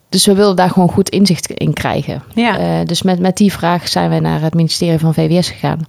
Dus 0.10 0.26
we 0.26 0.34
wilden 0.34 0.56
daar 0.56 0.70
gewoon 0.70 0.90
goed 0.90 1.10
inzicht 1.10 1.50
in 1.50 1.74
krijgen. 1.74 2.24
Ja. 2.34 2.60
Uh, 2.60 2.86
dus 2.86 3.02
met, 3.02 3.20
met 3.20 3.38
die 3.38 3.52
vraag 3.52 3.88
zijn 3.88 4.10
wij 4.10 4.20
naar 4.20 4.42
het 4.42 4.54
ministerie 4.54 5.00
van 5.00 5.14
VWS 5.14 5.50
gegaan. 5.50 5.80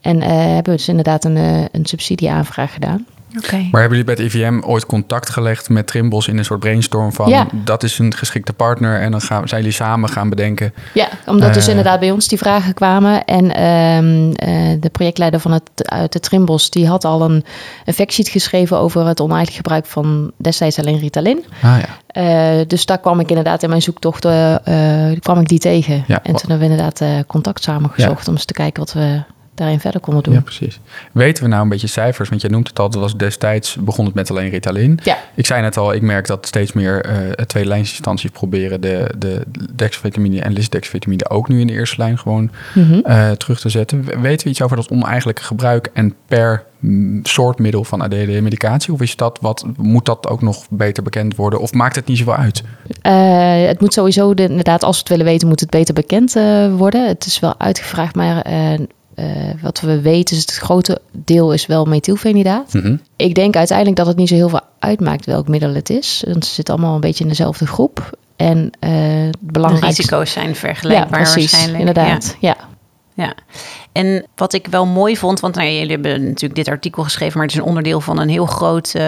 En 0.00 0.16
uh, 0.16 0.26
hebben 0.26 0.72
we 0.72 0.78
dus 0.78 0.88
inderdaad 0.88 1.24
een, 1.24 1.36
uh, 1.36 1.64
een 1.72 1.86
subsidieaanvraag 1.86 2.72
gedaan. 2.72 3.06
Okay. 3.36 3.68
Maar 3.70 3.80
hebben 3.80 3.98
jullie 3.98 4.14
bij 4.14 4.24
het 4.24 4.34
IVM 4.34 4.60
ooit 4.64 4.86
contact 4.86 5.30
gelegd 5.30 5.68
met 5.68 5.86
Trimbos 5.86 6.28
in 6.28 6.38
een 6.38 6.44
soort 6.44 6.60
brainstorm 6.60 7.12
van 7.12 7.28
ja. 7.28 7.46
dat 7.52 7.82
is 7.82 7.98
een 7.98 8.14
geschikte 8.14 8.52
partner 8.52 9.00
en 9.00 9.10
dan 9.10 9.20
gaan, 9.20 9.48
zijn 9.48 9.60
jullie 9.60 9.76
samen 9.76 10.08
gaan 10.08 10.28
bedenken? 10.28 10.74
Ja, 10.94 11.08
omdat 11.26 11.54
dus 11.54 11.68
inderdaad 11.68 12.00
bij 12.00 12.10
ons 12.10 12.28
die 12.28 12.38
vragen 12.38 12.74
kwamen 12.74 13.24
en 13.24 13.44
uh, 13.44 14.76
de 14.80 14.90
projectleider 14.92 15.40
van 15.40 15.52
het 15.52 15.70
uit 15.74 16.12
de 16.12 16.20
Trimbos 16.20 16.70
die 16.70 16.86
had 16.86 17.04
al 17.04 17.22
een, 17.22 17.44
een 17.84 17.94
factsheet 17.94 18.28
geschreven 18.28 18.78
over 18.78 19.06
het 19.06 19.20
oneigenlijk 19.20 19.56
gebruik 19.56 19.86
van 19.86 20.32
destijds 20.36 20.78
alleen 20.78 20.98
Ritalin. 20.98 21.44
Ah, 21.62 21.76
ja. 21.78 22.60
Uh, 22.60 22.64
dus 22.66 22.86
daar 22.86 22.98
kwam 22.98 23.20
ik 23.20 23.28
inderdaad 23.28 23.62
in 23.62 23.68
mijn 23.68 23.82
zoektocht 23.82 24.20
kwam 25.18 25.40
ik 25.40 25.48
die 25.48 25.58
tegen. 25.58 26.04
Ja. 26.06 26.22
En 26.22 26.34
toen 26.34 26.50
hebben 26.50 26.68
we 26.68 26.74
inderdaad 26.74 27.26
contact 27.26 27.62
samengezocht 27.62 28.24
ja. 28.24 28.26
om 28.26 28.32
eens 28.32 28.44
te 28.44 28.52
kijken 28.52 28.82
wat 28.82 28.92
we 28.92 29.22
daarin 29.54 29.80
verder 29.80 30.00
konden 30.00 30.22
doen. 30.22 30.34
Ja, 30.34 30.40
precies. 30.40 30.80
Weten 31.12 31.42
we 31.42 31.48
nou 31.48 31.62
een 31.62 31.68
beetje 31.68 31.86
cijfers? 31.86 32.28
Want 32.28 32.40
jij 32.40 32.50
noemt 32.50 32.68
het 32.68 32.78
al, 32.78 32.90
dat 32.90 33.00
was 33.00 33.16
destijds 33.16 33.76
begon 33.80 34.04
het 34.04 34.14
met 34.14 34.30
alleen 34.30 34.50
Ritalin. 34.50 34.98
Ja. 35.02 35.18
Ik 35.34 35.46
zei 35.46 35.62
net 35.62 35.76
al, 35.76 35.92
ik 35.92 36.02
merk 36.02 36.26
dat 36.26 36.46
steeds 36.46 36.72
meer 36.72 37.06
uh, 37.06 37.30
tweede 37.30 37.68
lijnsinstanties 37.68 38.30
proberen 38.30 38.80
de, 38.80 39.10
de 39.18 39.42
dexvitamine 39.74 40.40
en 40.40 40.52
lisdexvitamine 40.52 41.28
ook 41.28 41.48
nu 41.48 41.60
in 41.60 41.66
de 41.66 41.72
eerste 41.72 41.96
lijn 41.98 42.18
gewoon 42.18 42.50
mm 42.74 42.84
-hmm. 42.84 43.02
uh, 43.06 43.30
terug 43.30 43.60
te 43.60 43.68
zetten. 43.68 44.20
Weten 44.22 44.44
we 44.44 44.50
iets 44.50 44.62
over 44.62 44.76
dat 44.76 44.90
oneigenlijke 44.90 45.42
gebruik 45.42 45.90
en 45.92 46.14
per 46.26 46.64
soort 47.22 47.58
middel 47.58 47.84
van 47.84 48.00
ADD-medicatie? 48.00 48.92
Of 48.92 49.00
is 49.00 49.16
dat 49.16 49.38
wat, 49.40 49.64
moet 49.76 50.04
dat 50.04 50.28
ook 50.28 50.42
nog 50.42 50.66
beter 50.70 51.02
bekend 51.02 51.36
worden? 51.36 51.60
Of 51.60 51.72
maakt 51.72 51.96
het 51.96 52.06
niet 52.06 52.18
zoveel 52.18 52.34
uit? 52.34 52.62
Uh, 53.02 53.66
het 53.66 53.80
moet 53.80 53.92
sowieso, 53.92 54.34
de, 54.34 54.42
inderdaad, 54.42 54.82
als 54.82 54.94
we 54.94 55.00
het 55.00 55.08
willen 55.08 55.26
weten, 55.26 55.48
moet 55.48 55.60
het 55.60 55.70
beter 55.70 55.94
bekend 55.94 56.32
worden. 56.76 57.08
Het 57.08 57.26
is 57.26 57.40
wel 57.40 57.54
uitgevraagd, 57.58 58.14
maar 58.14 58.50
uh, 58.50 58.86
wat 59.60 59.80
we 59.80 60.00
weten 60.00 60.36
is 60.36 60.42
het 60.42 60.54
grote 60.54 61.00
deel 61.12 61.52
is 61.52 61.66
wel 61.66 61.84
methylfenidaat. 61.84 62.74
Mm 62.74 62.80
-hmm. 62.80 63.00
Ik 63.16 63.34
denk 63.34 63.56
uiteindelijk 63.56 63.96
dat 63.96 64.06
het 64.06 64.16
niet 64.16 64.28
zo 64.28 64.34
heel 64.34 64.48
veel 64.48 64.60
uitmaakt 64.78 65.26
welk 65.26 65.48
middel 65.48 65.74
het 65.74 65.90
is. 65.90 66.24
Want 66.26 66.44
ze 66.44 66.54
zitten 66.54 66.74
allemaal 66.74 66.94
een 66.94 67.00
beetje 67.00 67.22
in 67.22 67.30
dezelfde 67.30 67.66
groep. 67.66 68.16
En 68.36 68.70
uh, 68.80 68.90
het 69.26 69.40
belangrijkste... 69.40 70.02
De 70.02 70.08
risico's 70.08 70.32
zijn 70.32 70.56
vergelijkbaar 70.56 71.20
ja, 71.20 71.24
precies, 71.24 71.50
waarschijnlijk. 71.50 71.78
Inderdaad, 71.78 72.36
ja. 72.40 72.56
ja. 72.58 72.61
Ja, 73.22 73.34
en 73.92 74.26
wat 74.34 74.52
ik 74.52 74.66
wel 74.66 74.86
mooi 74.86 75.16
vond, 75.16 75.40
want 75.40 75.54
nou, 75.54 75.68
jullie 75.68 75.90
hebben 75.90 76.24
natuurlijk 76.24 76.54
dit 76.54 76.68
artikel 76.68 77.02
geschreven, 77.02 77.36
maar 77.36 77.46
het 77.46 77.54
is 77.54 77.60
een 77.60 77.66
onderdeel 77.66 78.00
van 78.00 78.18
een 78.18 78.28
heel 78.28 78.46
groot, 78.46 78.92
uh, 78.96 79.02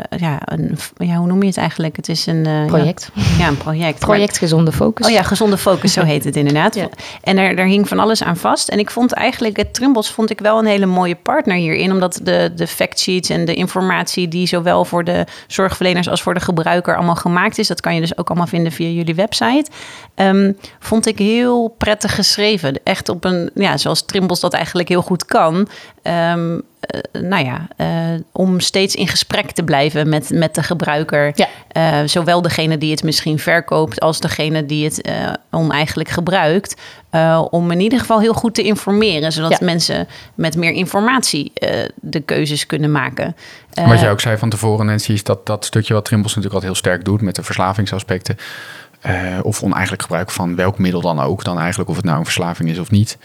ja, 0.00 0.38
een, 0.44 0.78
ja, 0.96 1.16
hoe 1.16 1.26
noem 1.26 1.40
je 1.40 1.46
het 1.46 1.56
eigenlijk? 1.56 1.96
Het 1.96 2.08
is 2.08 2.26
een 2.26 2.48
uh, 2.48 2.66
project. 2.66 3.10
Ja, 3.14 3.22
ja, 3.38 3.48
een 3.48 3.56
project. 3.56 3.98
project 4.10 4.30
maar, 4.30 4.38
Gezonde 4.38 4.72
Focus. 4.72 5.06
Oh 5.06 5.12
ja, 5.12 5.22
Gezonde 5.22 5.58
Focus, 5.58 5.92
zo 5.92 6.02
heet 6.12 6.24
het 6.24 6.36
inderdaad. 6.36 6.74
Ja. 6.74 6.88
En 7.20 7.38
er, 7.38 7.56
daar 7.56 7.66
hing 7.66 7.88
van 7.88 7.98
alles 7.98 8.22
aan 8.22 8.36
vast. 8.36 8.68
En 8.68 8.78
ik 8.78 8.90
vond 8.90 9.12
eigenlijk, 9.12 9.56
het 9.56 9.74
Trimbos 9.74 10.10
vond 10.10 10.30
ik 10.30 10.40
wel 10.40 10.58
een 10.58 10.66
hele 10.66 10.86
mooie 10.86 11.16
partner 11.16 11.56
hierin, 11.56 11.92
omdat 11.92 12.20
de, 12.22 12.52
de 12.56 12.66
factsheets 12.66 13.28
en 13.28 13.44
de 13.44 13.54
informatie 13.54 14.28
die 14.28 14.46
zowel 14.46 14.84
voor 14.84 15.04
de 15.04 15.26
zorgverleners 15.46 16.08
als 16.08 16.22
voor 16.22 16.34
de 16.34 16.40
gebruiker 16.40 16.96
allemaal 16.96 17.14
gemaakt 17.14 17.58
is, 17.58 17.68
dat 17.68 17.80
kan 17.80 17.94
je 17.94 18.00
dus 18.00 18.18
ook 18.18 18.28
allemaal 18.28 18.46
vinden 18.46 18.72
via 18.72 18.88
jullie 18.88 19.14
website, 19.14 19.70
um, 20.14 20.56
vond 20.78 21.06
ik 21.06 21.18
heel 21.18 21.74
prettig 21.78 22.14
geschreven. 22.14 22.80
Echt 22.84 23.08
op 23.08 23.24
een, 23.24 23.50
ja, 23.54 23.76
zoals 23.76 24.04
Trimbos 24.04 24.40
dat 24.40 24.52
eigenlijk 24.52 24.88
heel 24.88 25.02
goed 25.02 25.24
kan. 25.24 25.68
Um, 26.02 26.62
uh, 26.94 27.22
nou 27.22 27.44
ja, 27.44 27.68
uh, 27.76 28.20
om 28.32 28.60
steeds 28.60 28.94
in 28.94 29.08
gesprek 29.08 29.50
te 29.50 29.62
blijven 29.62 30.08
met, 30.08 30.30
met 30.30 30.54
de 30.54 30.62
gebruiker. 30.62 31.32
Ja. 31.34 31.48
Uh, 32.02 32.08
zowel 32.08 32.42
degene 32.42 32.78
die 32.78 32.90
het 32.90 33.02
misschien 33.02 33.38
verkoopt 33.38 34.00
als 34.00 34.20
degene 34.20 34.66
die 34.66 34.84
het 34.84 35.00
oneigenlijk 35.50 36.08
gebruikt. 36.08 36.80
om 37.50 37.70
in 37.70 37.80
ieder 37.80 37.98
geval 37.98 38.20
heel 38.20 38.32
goed 38.32 38.54
te 38.54 38.62
informeren, 38.62 39.32
zodat 39.32 39.50
Ja. 39.50 39.58
mensen 39.60 40.08
met 40.34 40.56
meer 40.56 40.72
informatie 40.72 41.52
de 41.94 42.20
keuzes 42.20 42.66
kunnen 42.66 42.92
maken. 42.92 43.36
Wat 43.74 44.00
jij 44.00 44.10
ook 44.10 44.20
zei 44.20 44.36
van 44.36 44.48
tevoren, 44.48 44.86
Nancy, 44.86 45.12
is 45.12 45.24
dat 45.24 45.46
dat 45.46 45.64
stukje 45.64 45.94
wat 45.94 46.04
Trimbos 46.04 46.34
natuurlijk 46.34 46.54
altijd 46.54 46.72
heel 46.72 46.82
sterk 46.82 47.04
doet 47.04 47.20
met 47.20 47.34
de 47.34 47.42
verslavingsaspecten. 47.42 48.36
Uh, 49.06 49.38
of 49.42 49.62
oneigenlijk 49.62 50.02
gebruik 50.02 50.30
van 50.30 50.56
welk 50.56 50.78
middel 50.78 51.00
dan 51.00 51.20
ook, 51.20 51.44
dan 51.44 51.58
eigenlijk 51.58 51.90
of 51.90 51.96
het 51.96 52.04
nou 52.04 52.18
een 52.18 52.24
verslaving 52.24 52.68
is 52.68 52.78
of 52.78 52.90
niet. 52.90 53.18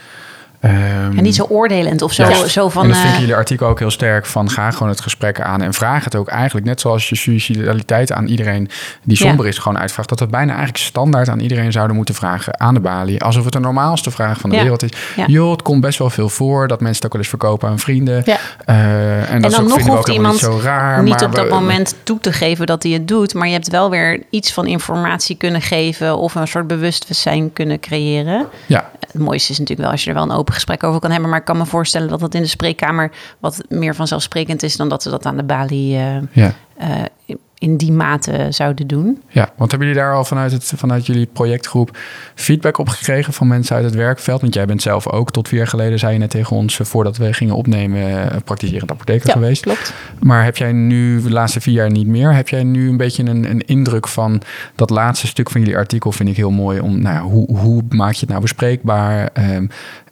Um, 0.62 0.72
En 1.18 1.24
niet 1.24 1.36
zo 1.36 1.44
oordelend 1.50 2.02
of 2.02 2.14
zo, 2.14 2.30
ja. 2.30 2.48
zo 2.48 2.70
van. 2.70 2.84
en 2.84 2.88
dat 2.90 2.98
vind 2.98 3.08
ik 3.10 3.14
eh, 3.16 3.20
jullie 3.22 3.36
artikel 3.36 3.68
ook 3.68 3.80
heel 3.80 3.92
sterk 3.92 4.26
van 4.26 4.50
ga 4.50 4.72
gewoon 4.72 4.90
het 4.90 5.02
gesprek 5.02 5.42
aan 5.42 5.62
en 5.62 5.74
vraag 5.74 6.04
het 6.04 6.16
ook 6.16 6.28
eigenlijk 6.28 6.66
net 6.66 6.82
zoals 6.82 7.10
je 7.10 7.16
suicidaliteit 7.16 8.12
aan 8.12 8.28
iedereen 8.28 8.70
die 9.04 9.18
Ja. 9.20 9.28
somber 9.28 9.48
is 9.48 9.58
gewoon 9.58 9.78
uitvraagt. 9.80 10.10
Dat 10.10 10.20
we 10.20 10.28
bijna 10.28 10.50
eigenlijk 10.54 10.84
standaard 10.84 11.30
aan 11.30 11.40
iedereen 11.40 11.72
zouden 11.72 11.96
moeten 11.96 12.16
vragen 12.16 12.60
aan 12.60 12.74
de 12.74 12.80
balie. 12.80 13.24
Alsof 13.24 13.44
het 13.44 13.54
de 13.54 13.60
normaalste 13.60 14.12
vraag 14.12 14.40
van 14.40 14.50
de 14.50 14.56
Ja. 14.56 14.62
wereld 14.62 14.84
is. 14.84 14.90
Ja. 15.16 15.26
Joh, 15.28 15.52
het 15.52 15.62
komt 15.62 15.82
best 15.82 16.00
wel 16.00 16.10
veel 16.10 16.30
voor 16.30 16.68
dat 16.68 16.80
mensen 16.82 16.96
het 16.96 17.06
ook 17.06 17.12
wel 17.12 17.22
eens 17.22 17.30
verkopen 17.30 17.70
aan 17.70 17.80
vrienden. 17.80 18.24
Uh, 18.28 19.32
en 19.32 19.42
dat 19.42 19.52
dan 19.52 19.66
is 19.66 19.72
ook, 19.72 19.78
nog 19.78 19.90
ook 19.90 19.96
hoeft 19.96 20.08
iemand 20.08 20.34
niet 20.34 20.42
zo 20.44 20.60
raar. 20.64 21.04
niet 21.04 21.24
op 21.24 21.36
dat 21.36 21.48
we- 21.48 21.54
moment 21.54 21.96
toe 22.04 22.20
te 22.20 22.32
geven 22.34 22.66
dat 22.66 22.84
hij 22.84 22.92
het 22.92 23.08
doet, 23.08 23.34
maar 23.34 23.48
je 23.48 23.54
hebt 23.54 23.70
wel 23.70 23.90
weer 23.90 24.24
iets 24.30 24.54
van 24.54 24.66
informatie 24.66 25.36
kunnen 25.38 25.62
geven 25.62 26.18
of 26.18 26.36
een 26.36 26.48
soort 26.48 26.68
bewustzijn 26.68 27.54
kunnen 27.54 27.80
creëren. 27.80 28.46
Ja, 28.66 28.90
Het 29.12 29.22
mooiste 29.22 29.52
is 29.52 29.60
natuurlijk 29.60 29.88
wel 29.88 29.92
als 29.92 30.04
je 30.04 30.10
er 30.10 30.16
wel 30.16 30.24
een 30.26 30.32
open 30.32 30.47
gesprek 30.54 30.84
over 30.84 31.00
kan 31.00 31.12
hebben, 31.12 31.30
maar 31.30 31.40
ik 31.40 31.46
kan 31.46 31.58
me 31.58 31.66
voorstellen 31.66 32.08
dat 32.08 32.20
dat 32.20 32.34
in 32.34 32.42
de 32.42 32.48
spreekkamer 32.48 33.12
wat 33.40 33.64
meer 33.70 33.96
vanzelfsprekend 33.96 34.64
is 34.64 34.76
dan 34.78 34.90
dat 34.90 35.04
ze 35.04 35.10
dat 35.10 35.26
aan 35.26 35.38
de 35.38 35.44
balie 35.44 35.96
eh, 35.98 36.16
ja. 36.32 36.54
eh, 36.78 37.36
in 37.60 37.78
die 37.78 37.92
mate 37.92 38.48
zouden 38.50 38.88
doen. 38.88 39.22
Ja, 39.28 39.50
want 39.56 39.72
hebben 39.72 39.88
jullie 39.88 40.04
daar 40.04 40.14
al 40.14 40.24
vanuit, 40.24 40.52
het, 40.52 40.74
vanuit 40.76 41.06
jullie 41.06 41.26
projectgroep 41.26 41.98
feedback 42.36 42.78
op 42.78 42.90
gekregen 42.90 43.34
van 43.34 43.48
mensen 43.48 43.76
uit 43.76 43.86
het 43.86 43.96
werkveld? 43.96 44.42
Want 44.42 44.54
jij 44.54 44.66
bent 44.66 44.82
zelf 44.82 45.08
ook 45.08 45.32
tot 45.32 45.48
vier 45.48 45.58
jaar 45.58 45.68
geleden, 45.68 46.00
zei 46.00 46.14
je 46.14 46.20
net 46.20 46.30
tegen 46.30 46.56
ons, 46.56 46.80
voordat 46.84 47.18
we 47.18 47.34
gingen 47.34 47.56
opnemen, 47.56 48.32
eh, 48.32 48.38
praktiserend 48.46 48.92
apotheker 48.92 49.28
Ja, 49.28 49.34
geweest. 49.34 49.62
klopt. 49.62 49.94
Maar 50.20 50.44
heb 50.44 50.58
jij 50.58 50.72
nu, 50.72 51.22
de 51.22 51.32
laatste 51.32 51.62
vier 51.62 51.74
jaar 51.74 51.92
niet 51.92 52.08
meer, 52.08 52.34
heb 52.34 52.50
jij 52.50 52.64
nu 52.64 52.90
een 52.90 52.98
beetje 52.98 53.24
een, 53.24 53.50
een 53.50 53.66
indruk 53.66 54.08
van 54.08 54.42
dat 54.76 54.90
laatste 54.90 55.28
stuk 55.28 55.50
van 55.50 55.62
jullie 55.62 55.78
artikel? 55.78 56.12
Vind 56.12 56.30
ik 56.30 56.36
heel 56.36 56.52
mooi 56.52 56.80
om, 56.80 57.02
nou, 57.02 57.30
hoe, 57.30 57.58
hoe 57.58 57.84
maak 57.90 58.14
je 58.14 58.20
het 58.20 58.30
nou 58.30 58.42
bespreekbaar? 58.42 59.30
Ehm, 59.34 59.54
eh, 59.54 60.07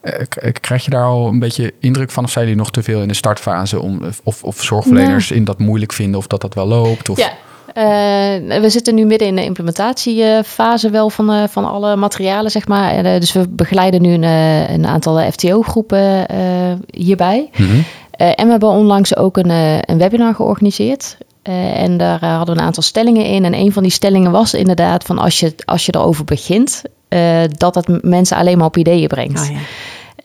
krijg 0.61 0.83
je 0.85 0.89
daar 0.89 1.05
al 1.05 1.27
een 1.27 1.39
beetje 1.39 1.73
indruk 1.79 2.11
van? 2.11 2.23
Of 2.23 2.31
zijn 2.31 2.45
jullie 2.45 2.59
nog 2.59 2.71
te 2.71 2.83
veel 2.83 3.01
in 3.01 3.07
de 3.07 3.13
startfase? 3.13 3.81
Om, 3.81 4.01
of, 4.23 4.43
of 4.43 4.63
zorgverleners 4.63 5.31
in 5.31 5.43
dat 5.43 5.59
moeilijk 5.59 5.93
vinden 5.93 6.19
of 6.19 6.27
dat 6.27 6.41
dat 6.41 6.53
wel 6.53 6.67
loopt? 6.67 7.09
Of, 7.09 7.17
Ja. 7.17 7.29
Eh, 7.73 8.59
we 8.61 8.69
zitten 8.69 8.95
nu 8.95 9.05
midden 9.05 9.27
in 9.27 9.35
de 9.35 9.43
implementatiefase 9.43 10.89
wel 10.89 11.09
van, 11.09 11.31
eh, 11.31 11.43
van 11.49 11.65
alle 11.65 11.95
materialen, 11.95 12.51
zeg 12.51 12.67
maar. 12.67 12.91
Eh, 12.91 13.19
dus 13.19 13.31
we 13.33 13.47
begeleiden 13.49 14.01
nu 14.01 14.13
een, 14.13 14.23
eh, 14.23 14.69
een 14.69 14.85
aantal 14.85 15.31
FTO-groepen 15.31 16.27
eh, 16.27 16.37
hierbij. 16.89 17.49
Mhm. 17.57 17.69
Eh, 18.11 18.27
en 18.35 18.45
we 18.45 18.51
hebben 18.51 18.69
onlangs 18.69 19.15
ook 19.15 19.37
een, 19.37 19.49
eh, 19.49 19.77
een 19.81 19.97
webinar 19.97 20.35
georganiseerd. 20.35 21.17
Eh, 21.41 21.81
en 21.81 21.97
daar 21.97 22.21
eh, 22.21 22.35
hadden 22.37 22.55
we 22.55 22.61
een 22.61 22.67
aantal 22.67 22.83
stellingen 22.83 23.25
in. 23.25 23.45
En 23.45 23.53
een 23.53 23.71
van 23.71 23.83
die 23.83 23.91
stellingen 23.91 24.31
was 24.31 24.53
inderdaad 24.53 25.03
van 25.03 25.17
als 25.19 25.39
je, 25.39 25.55
als 25.65 25.85
je 25.85 25.93
erover 25.95 26.25
begint, 26.25 26.81
eh, 27.07 27.39
dat 27.47 27.75
het 27.75 27.87
m- 27.87 27.99
mensen 28.01 28.37
alleen 28.37 28.57
maar 28.57 28.67
op 28.67 28.77
ideeën 28.77 29.07
brengt. 29.07 29.41
Oh, 29.41 29.49
ja. 29.51 29.57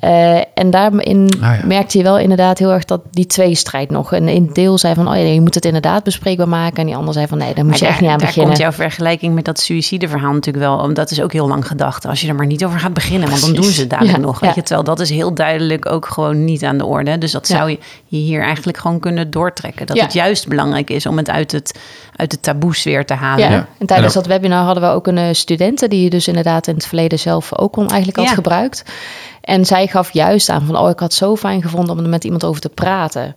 Eh, 0.01 0.37
en 0.55 0.71
daarin 0.71 1.29
Ah, 1.41 1.41
ja. 1.41 1.67
merkte 1.67 1.99
je 1.99 2.05
wel 2.05 2.19
inderdaad 2.19 2.59
heel 2.59 2.71
erg 2.73 2.85
dat 2.85 3.01
die 3.11 3.27
tweestrijd 3.27 3.91
nog. 3.91 4.13
En 4.13 4.29
een 4.29 4.51
deel 4.53 4.79
zei 4.79 4.95
van, 4.95 5.09
oh 5.09 5.15
ja, 5.17 5.21
je 5.23 5.41
moet 5.41 5.55
het 5.55 5.65
inderdaad 5.65 6.05
bespreekbaar 6.05 6.49
maken. 6.49 6.77
En 6.77 6.87
die 6.87 6.97
ander 6.97 7.15
zei 7.15 7.27
van, 7.27 7.39
nee, 7.39 7.55
daar 7.55 7.65
moet 7.65 7.79
je 7.79 7.87
echt 7.87 8.01
niet 8.01 8.11
aan 8.11 8.19
daar 8.19 8.27
beginnen. 8.27 8.47
komt 8.53 8.63
jouw 8.63 8.73
vergelijking 8.73 9.35
met 9.35 9.45
dat 9.45 9.61
suïcideverhaal 9.61 10.33
natuurlijk 10.33 10.65
wel. 10.65 10.79
om- 10.79 10.95
Dat 10.95 11.11
is 11.11 11.23
ook 11.23 11.33
heel 11.33 11.49
lang 11.49 11.67
gedacht. 11.67 12.07
Als 12.07 12.21
je 12.21 12.29
er 12.29 12.35
maar 12.35 12.47
niet 12.47 12.65
over 12.65 12.79
gaat 12.79 12.95
beginnen, 12.95 13.29
want 13.29 13.41
dan 13.41 13.53
doen 13.55 13.65
ze 13.65 13.81
het 13.81 13.91
dadelijk 13.91 14.17
Ja, 14.17 14.23
nog. 14.23 14.41
Weet 14.41 14.51
ja. 14.51 14.57
je, 14.57 14.63
terwijl 14.63 14.85
dat 14.87 15.01
is 15.01 15.11
heel 15.11 15.35
duidelijk 15.35 15.87
ook 15.87 16.07
gewoon 16.07 16.45
niet 16.45 16.65
aan 16.65 16.79
de 16.79 16.85
orde. 16.87 17.19
Dus 17.19 17.33
dat 17.33 17.49
Ja. 17.49 17.57
zou 17.57 17.71
je, 17.71 17.79
hier 18.07 18.43
eigenlijk 18.43 18.79
gewoon 18.79 19.01
kunnen 19.01 19.31
doortrekken. 19.31 19.87
Dat 19.87 19.97
Ja. 19.97 20.03
het 20.03 20.13
juist 20.13 20.49
belangrijk 20.49 20.91
is 20.91 21.07
om 21.07 21.17
het 21.17 21.31
uit 21.31 21.53
het, 21.53 21.79
uit 22.17 22.31
de 22.31 22.41
taboesfeer 22.41 23.05
te 23.07 23.15
halen. 23.15 23.45
Ja. 23.49 23.51
Ja. 23.51 23.67
en 23.79 23.87
tijdens 23.87 24.15
En 24.15 24.21
dat 24.23 24.31
webinar 24.31 24.65
hadden 24.65 24.83
we 24.83 24.89
ook 24.89 25.07
een 25.07 25.19
eh, 25.19 25.29
studenten 25.33 25.91
die 25.91 26.03
je 26.05 26.11
dus 26.11 26.29
inderdaad 26.29 26.67
in 26.67 26.75
het 26.75 26.87
verleden 26.87 27.19
zelf 27.19 27.59
ook 27.59 27.77
al 27.77 27.87
eigenlijk 27.87 28.17
had 28.17 28.27
Ja. 28.29 28.35
gebruikt. 28.35 28.85
En 29.41 29.65
zij 29.65 29.87
gaf 29.87 30.13
juist 30.13 30.49
aan 30.49 30.67
van, 30.67 30.77
oh, 30.77 30.91
ik 30.91 30.99
had 30.99 31.13
zo 31.13 31.37
fijn 31.37 31.63
gevonden 31.63 31.97
om 31.97 32.03
er 32.03 32.09
met 32.09 32.25
iemand 32.25 32.45
over 32.45 32.61
te 32.61 32.69
praten. 32.69 33.35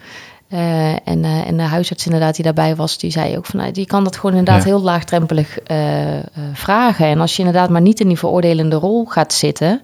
Eh, 0.54 0.90
en, 0.90 1.24
eh, 1.24 1.48
en 1.48 1.58
de 1.58 1.64
huisarts 1.64 2.06
inderdaad 2.06 2.36
die 2.36 2.44
daarbij 2.44 2.76
was, 2.76 2.98
die 2.98 3.12
zei 3.12 3.38
ook 3.38 3.46
van, 3.46 3.60
nou, 3.60 3.72
die 3.72 3.86
kan 3.86 4.04
dat 4.04 4.16
gewoon 4.16 4.36
inderdaad 4.36 4.64
Ja. 4.64 4.70
heel 4.70 4.82
laagdrempelig 4.82 5.60
eh, 5.60 6.18
eh, 6.18 6.24
vragen. 6.54 7.06
En 7.06 7.20
als 7.20 7.36
je 7.36 7.44
inderdaad 7.44 7.70
maar 7.70 7.82
niet 7.82 8.00
in 8.00 8.08
die 8.08 8.18
veroordelende 8.18 8.76
rol 8.76 9.06
gaat 9.06 9.34
zitten, 9.34 9.82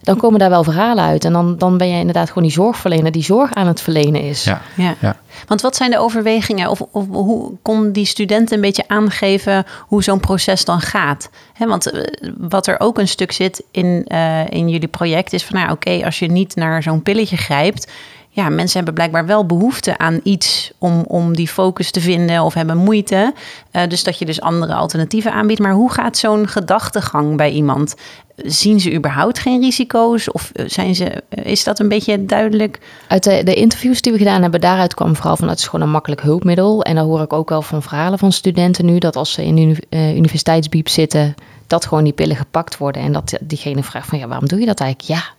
dan 0.00 0.16
komen 0.16 0.38
daar 0.38 0.50
wel 0.50 0.64
verhalen 0.64 1.04
uit. 1.04 1.24
En 1.24 1.32
dan, 1.32 1.56
dan 1.58 1.78
ben 1.78 1.88
je 1.88 1.98
inderdaad 1.98 2.28
gewoon 2.28 2.42
die 2.42 2.52
zorgverlener 2.52 3.12
die 3.12 3.22
zorg 3.22 3.54
aan 3.54 3.66
het 3.66 3.80
verlenen 3.80 4.22
is. 4.22 4.44
Ja. 4.44 4.60
Ja. 4.74 4.94
Ja. 5.00 5.16
Want 5.46 5.60
wat 5.60 5.76
zijn 5.76 5.90
de 5.90 5.98
overwegingen? 5.98 6.70
Of, 6.70 6.80
of 6.80 7.06
hoe 7.10 7.52
kon 7.62 7.92
die 7.92 8.04
studenten 8.06 8.54
een 8.54 8.60
beetje 8.62 8.88
aangeven 8.88 9.64
hoe 9.80 10.02
zo'n 10.02 10.20
proces 10.20 10.64
dan 10.64 10.80
gaat? 10.80 11.30
Hè, 11.52 11.66
want 11.66 11.92
wat 12.38 12.66
er 12.66 12.80
ook 12.80 12.98
een 12.98 13.08
stuk 13.08 13.32
zit 13.32 13.62
in, 13.70 14.04
eh, 14.06 14.46
in 14.48 14.68
jullie 14.68 14.88
project 14.88 15.32
is 15.32 15.44
van, 15.44 15.58
nou 15.60 15.72
oké, 15.72 16.04
als 16.04 16.18
je 16.18 16.26
niet 16.30 16.56
naar 16.56 16.82
zo'n 16.82 17.02
pilletje 17.02 17.36
grijpt, 17.36 17.92
ja, 18.30 18.48
mensen 18.48 18.76
hebben 18.76 18.94
blijkbaar 18.94 19.26
wel 19.26 19.46
behoefte 19.46 19.98
aan 19.98 20.20
iets 20.22 20.72
om, 20.78 21.04
om 21.06 21.36
die 21.36 21.48
focus 21.48 21.90
te 21.90 22.00
vinden 22.00 22.42
of 22.42 22.54
hebben 22.54 22.76
moeite. 22.76 23.32
Uh, 23.72 23.82
dus 23.88 24.04
dat 24.04 24.18
je 24.18 24.24
dus 24.24 24.40
andere 24.40 24.74
alternatieven 24.74 25.32
aanbiedt. 25.32 25.60
Maar 25.60 25.72
hoe 25.72 25.92
gaat 25.92 26.16
zo'n 26.16 26.48
gedachtegang 26.48 27.36
bij 27.36 27.50
iemand? 27.50 27.94
Zien 28.36 28.80
ze 28.80 28.94
überhaupt 28.94 29.38
geen 29.38 29.60
risico's? 29.60 30.32
Of 30.32 30.50
eh, 30.50 30.64
zijn 30.68 30.94
ze, 30.94 31.22
eh, 31.28 31.44
is 31.44 31.64
dat 31.64 31.78
een 31.78 31.88
beetje 31.88 32.24
duidelijk? 32.24 32.80
Uit 33.08 33.24
de, 33.24 33.42
de 33.42 33.54
interviews 33.54 34.00
die 34.00 34.12
we 34.12 34.18
gedaan 34.18 34.42
hebben, 34.42 34.60
daaruit 34.60 34.94
kwam 34.94 35.16
vooral 35.16 35.36
van 35.36 35.48
het 35.48 35.58
is 35.58 35.66
gewoon 35.66 35.86
een 35.86 35.92
makkelijk 35.92 36.22
hulpmiddel. 36.22 36.82
En 36.82 36.94
dan 36.94 37.06
hoor 37.06 37.20
ik 37.20 37.32
ook 37.32 37.48
wel 37.48 37.62
van 37.62 37.82
verhalen 37.82 38.18
van 38.18 38.32
studenten 38.32 38.84
nu 38.84 38.98
dat 38.98 39.16
als 39.16 39.32
ze 39.32 39.44
in 39.44 39.54
de 39.54 39.76
uh, 39.90 40.16
universiteitsbiep 40.16 40.88
zitten, 40.88 41.34
dat 41.66 41.86
gewoon 41.86 42.04
die 42.04 42.12
pillen 42.12 42.36
gepakt 42.36 42.76
worden. 42.76 43.02
En 43.02 43.12
dat 43.12 43.38
diegene 43.40 43.82
vraagt 43.82 44.08
van 44.08 44.18
ja, 44.18 44.26
waarom 44.26 44.48
doe 44.48 44.60
je 44.60 44.66
dat 44.66 44.80
eigenlijk? 44.80 45.20
Ja, 45.20 45.37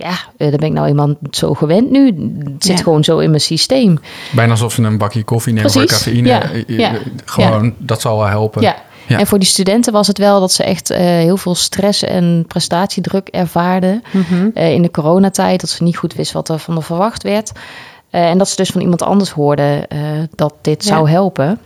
ja, 0.00 0.10
uh, 0.10 0.16
dan 0.36 0.56
ben 0.56 0.68
ik 0.68 0.72
nou 0.72 0.88
iemand 0.88 1.16
zo 1.30 1.54
gewend 1.54 1.90
nu. 1.90 2.06
Het 2.44 2.64
zit 2.64 2.82
gewoon 2.82 3.04
zo 3.04 3.18
in 3.18 3.28
mijn 3.30 3.42
systeem. 3.42 3.98
Bijna 4.32 4.50
alsof 4.50 4.72
ze 4.72 4.82
een 4.82 4.98
bakje 4.98 5.24
koffie 5.24 5.52
nemen 5.52 5.70
voor 5.70 5.84
cafeïne. 5.84 6.28
Ja. 6.28 6.50
Ja. 6.66 6.98
Gewoon, 7.24 7.74
dat 7.78 8.00
zal 8.00 8.16
wel 8.16 8.26
helpen. 8.26 8.62
Ja. 8.62 8.76
En 9.06 9.26
voor 9.26 9.38
die 9.38 9.48
studenten 9.48 9.92
was 9.92 10.06
het 10.06 10.18
wel 10.18 10.40
dat 10.40 10.52
ze 10.52 10.64
echt 10.64 10.90
uh, 10.90 10.98
heel 10.98 11.36
veel 11.36 11.54
stress 11.54 12.02
en 12.02 12.44
prestatiedruk 12.48 13.28
ervaarden 13.28 14.02
mm 14.12 14.24
-hmm. 14.28 14.50
uh, 14.54 14.72
in 14.72 14.82
de 14.82 14.90
coronatijd. 14.90 15.60
Dat 15.60 15.70
ze 15.70 15.82
niet 15.82 15.96
goed 15.96 16.14
wisten 16.14 16.36
wat 16.36 16.48
er 16.48 16.58
van 16.58 16.74
de 16.74 16.80
verwacht 16.80 17.22
werd. 17.22 17.52
en 18.10 18.38
dat 18.38 18.48
ze 18.48 18.56
dus 18.56 18.70
van 18.70 18.80
iemand 18.80 19.02
anders 19.02 19.30
hoorden 19.30 19.86
dat 20.34 20.54
dit 20.60 20.84
zou 20.84 21.10
helpen. 21.10 21.58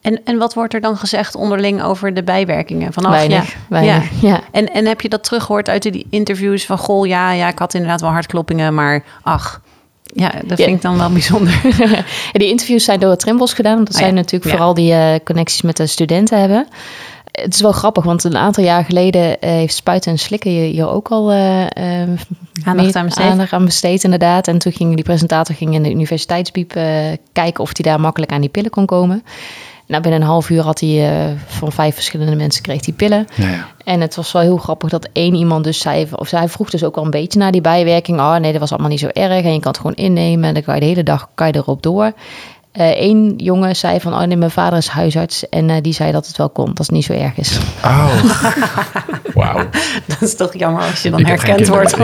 En, 0.00 0.24
en 0.24 0.38
wat 0.38 0.54
wordt 0.54 0.74
er 0.74 0.80
dan 0.80 0.96
gezegd 0.96 1.34
onderling 1.34 1.82
over 1.82 2.14
de 2.14 2.22
bijwerkingen? 2.22 2.92
Vanaf, 2.92 3.12
weinig, 3.12 3.52
ja, 3.52 3.58
weinig, 3.68 4.20
ja. 4.20 4.40
En, 4.50 4.72
en 4.72 4.86
heb 4.86 5.00
je 5.00 5.08
dat 5.08 5.24
teruggehoord 5.24 5.68
uit 5.68 5.82
die 5.82 6.06
interviews 6.10 6.66
van... 6.66 6.78
goh, 6.78 7.06
ja, 7.06 7.32
ja, 7.32 7.48
ik 7.48 7.58
had 7.58 7.74
inderdaad 7.74 8.00
wel 8.00 8.10
hartkloppingen, 8.10 8.74
maar 8.74 9.04
ach... 9.22 9.60
Ja, 10.12 10.32
dat 10.44 10.60
vind 10.60 10.76
ik 10.76 10.82
dan 10.82 10.98
wel 10.98 11.10
bijzonder. 11.20 11.60
die 12.32 12.48
interviews 12.48 12.84
zijn 12.84 13.00
door 13.00 13.10
het 13.10 13.20
Trimbos 13.20 13.52
gedaan. 13.52 13.84
Dat 13.84 13.94
oh, 13.94 14.00
zijn 14.00 14.14
natuurlijk 14.14 14.50
vooral 14.50 14.74
die 14.74 14.92
uh, 14.92 15.14
connecties 15.24 15.62
met 15.62 15.76
de 15.76 15.86
studenten 15.86 16.40
hebben. 16.40 16.66
Het 17.32 17.54
is 17.54 17.60
wel 17.60 17.72
grappig, 17.72 18.04
want 18.04 18.24
een 18.24 18.36
aantal 18.36 18.64
jaar 18.64 18.84
geleden 18.84 19.22
uh, 19.22 19.36
heeft 19.40 19.74
Spuiten 19.74 20.12
en 20.12 20.18
Slikken 20.18 20.50
hier 20.50 20.88
ook 20.88 21.08
al 21.08 21.32
uh, 21.32 21.66
aandacht, 22.64 22.96
aan 22.96 23.04
besteed. 23.04 23.26
aandacht 23.26 23.52
aan 23.52 23.64
besteed. 23.64 24.04
inderdaad. 24.04 24.48
En 24.48 24.58
toen 24.58 24.72
ging 24.72 24.94
die 24.94 25.04
presentator 25.04 25.54
ging 25.54 25.74
in 25.74 25.82
de 25.82 25.90
universiteitsbiep 25.90 26.70
kijken 27.32 27.62
of 27.62 27.70
hij 27.72 27.84
daar 27.84 28.00
makkelijk 28.00 28.32
aan 28.32 28.40
die 28.40 28.50
pillen 28.50 28.70
kon 28.70 28.86
komen. 28.86 29.22
Nou, 29.90 30.02
binnen 30.02 30.20
een 30.20 30.26
half 30.26 30.50
uur 30.50 30.62
had 30.62 30.80
hij 30.80 31.28
uh, 31.28 31.36
van 31.46 31.72
vijf 31.72 31.94
verschillende 31.94 32.36
mensen 32.36 32.62
kreeg 32.62 32.80
die 32.80 32.94
pillen. 32.94 33.26
Ja, 33.34 33.48
ja. 33.48 33.66
En 33.84 34.00
het 34.00 34.14
was 34.14 34.32
wel 34.32 34.42
heel 34.42 34.56
grappig 34.56 34.88
dat 34.88 35.08
één 35.12 35.34
iemand 35.34 35.64
dus 35.64 35.80
zei, 35.80 36.08
of 36.14 36.28
zij 36.28 36.48
vroeg 36.48 36.70
dus 36.70 36.84
ook 36.84 36.96
al 36.96 37.04
een 37.04 37.10
beetje 37.10 37.38
naar 37.38 37.52
die 37.52 37.60
bijwerking. 37.60 38.18
Oh 38.18 38.36
nee, 38.36 38.50
dat 38.52 38.60
was 38.60 38.70
allemaal 38.70 38.90
niet 38.90 39.00
zo 39.00 39.06
erg 39.06 39.44
en 39.44 39.52
je 39.52 39.60
kan 39.60 39.70
het 39.70 39.76
gewoon 39.76 39.94
innemen 39.94 40.48
en 40.48 40.54
dan 40.54 40.62
kan 40.62 40.74
je 40.74 40.80
de 40.80 40.86
hele 40.86 41.02
dag 41.02 41.28
kan 41.34 41.46
je 41.46 41.54
erop 41.56 41.82
door. 41.82 42.12
Eén 42.72 43.24
uh, 43.24 43.32
jongen 43.36 43.76
zei 43.76 44.00
van, 44.00 44.12
oh 44.12 44.22
nee, 44.22 44.36
mijn 44.36 44.50
vader 44.50 44.78
is 44.78 44.88
huisarts 44.88 45.48
en 45.48 45.68
uh, 45.68 45.76
die 45.80 45.92
zei 45.92 46.12
dat 46.12 46.26
het 46.26 46.36
wel 46.36 46.50
kon, 46.50 46.66
dat 46.66 46.78
het 46.78 46.90
niet 46.90 47.04
zo 47.04 47.12
erg 47.12 47.36
is. 47.36 47.58
Oh, 47.84 48.22
wauw. 49.34 49.68
Dat 50.06 50.22
is 50.22 50.36
toch 50.36 50.54
jammer 50.54 50.82
als 50.82 51.02
je 51.02 51.10
dan 51.10 51.24
herkend 51.24 51.68
wordt. 51.68 51.96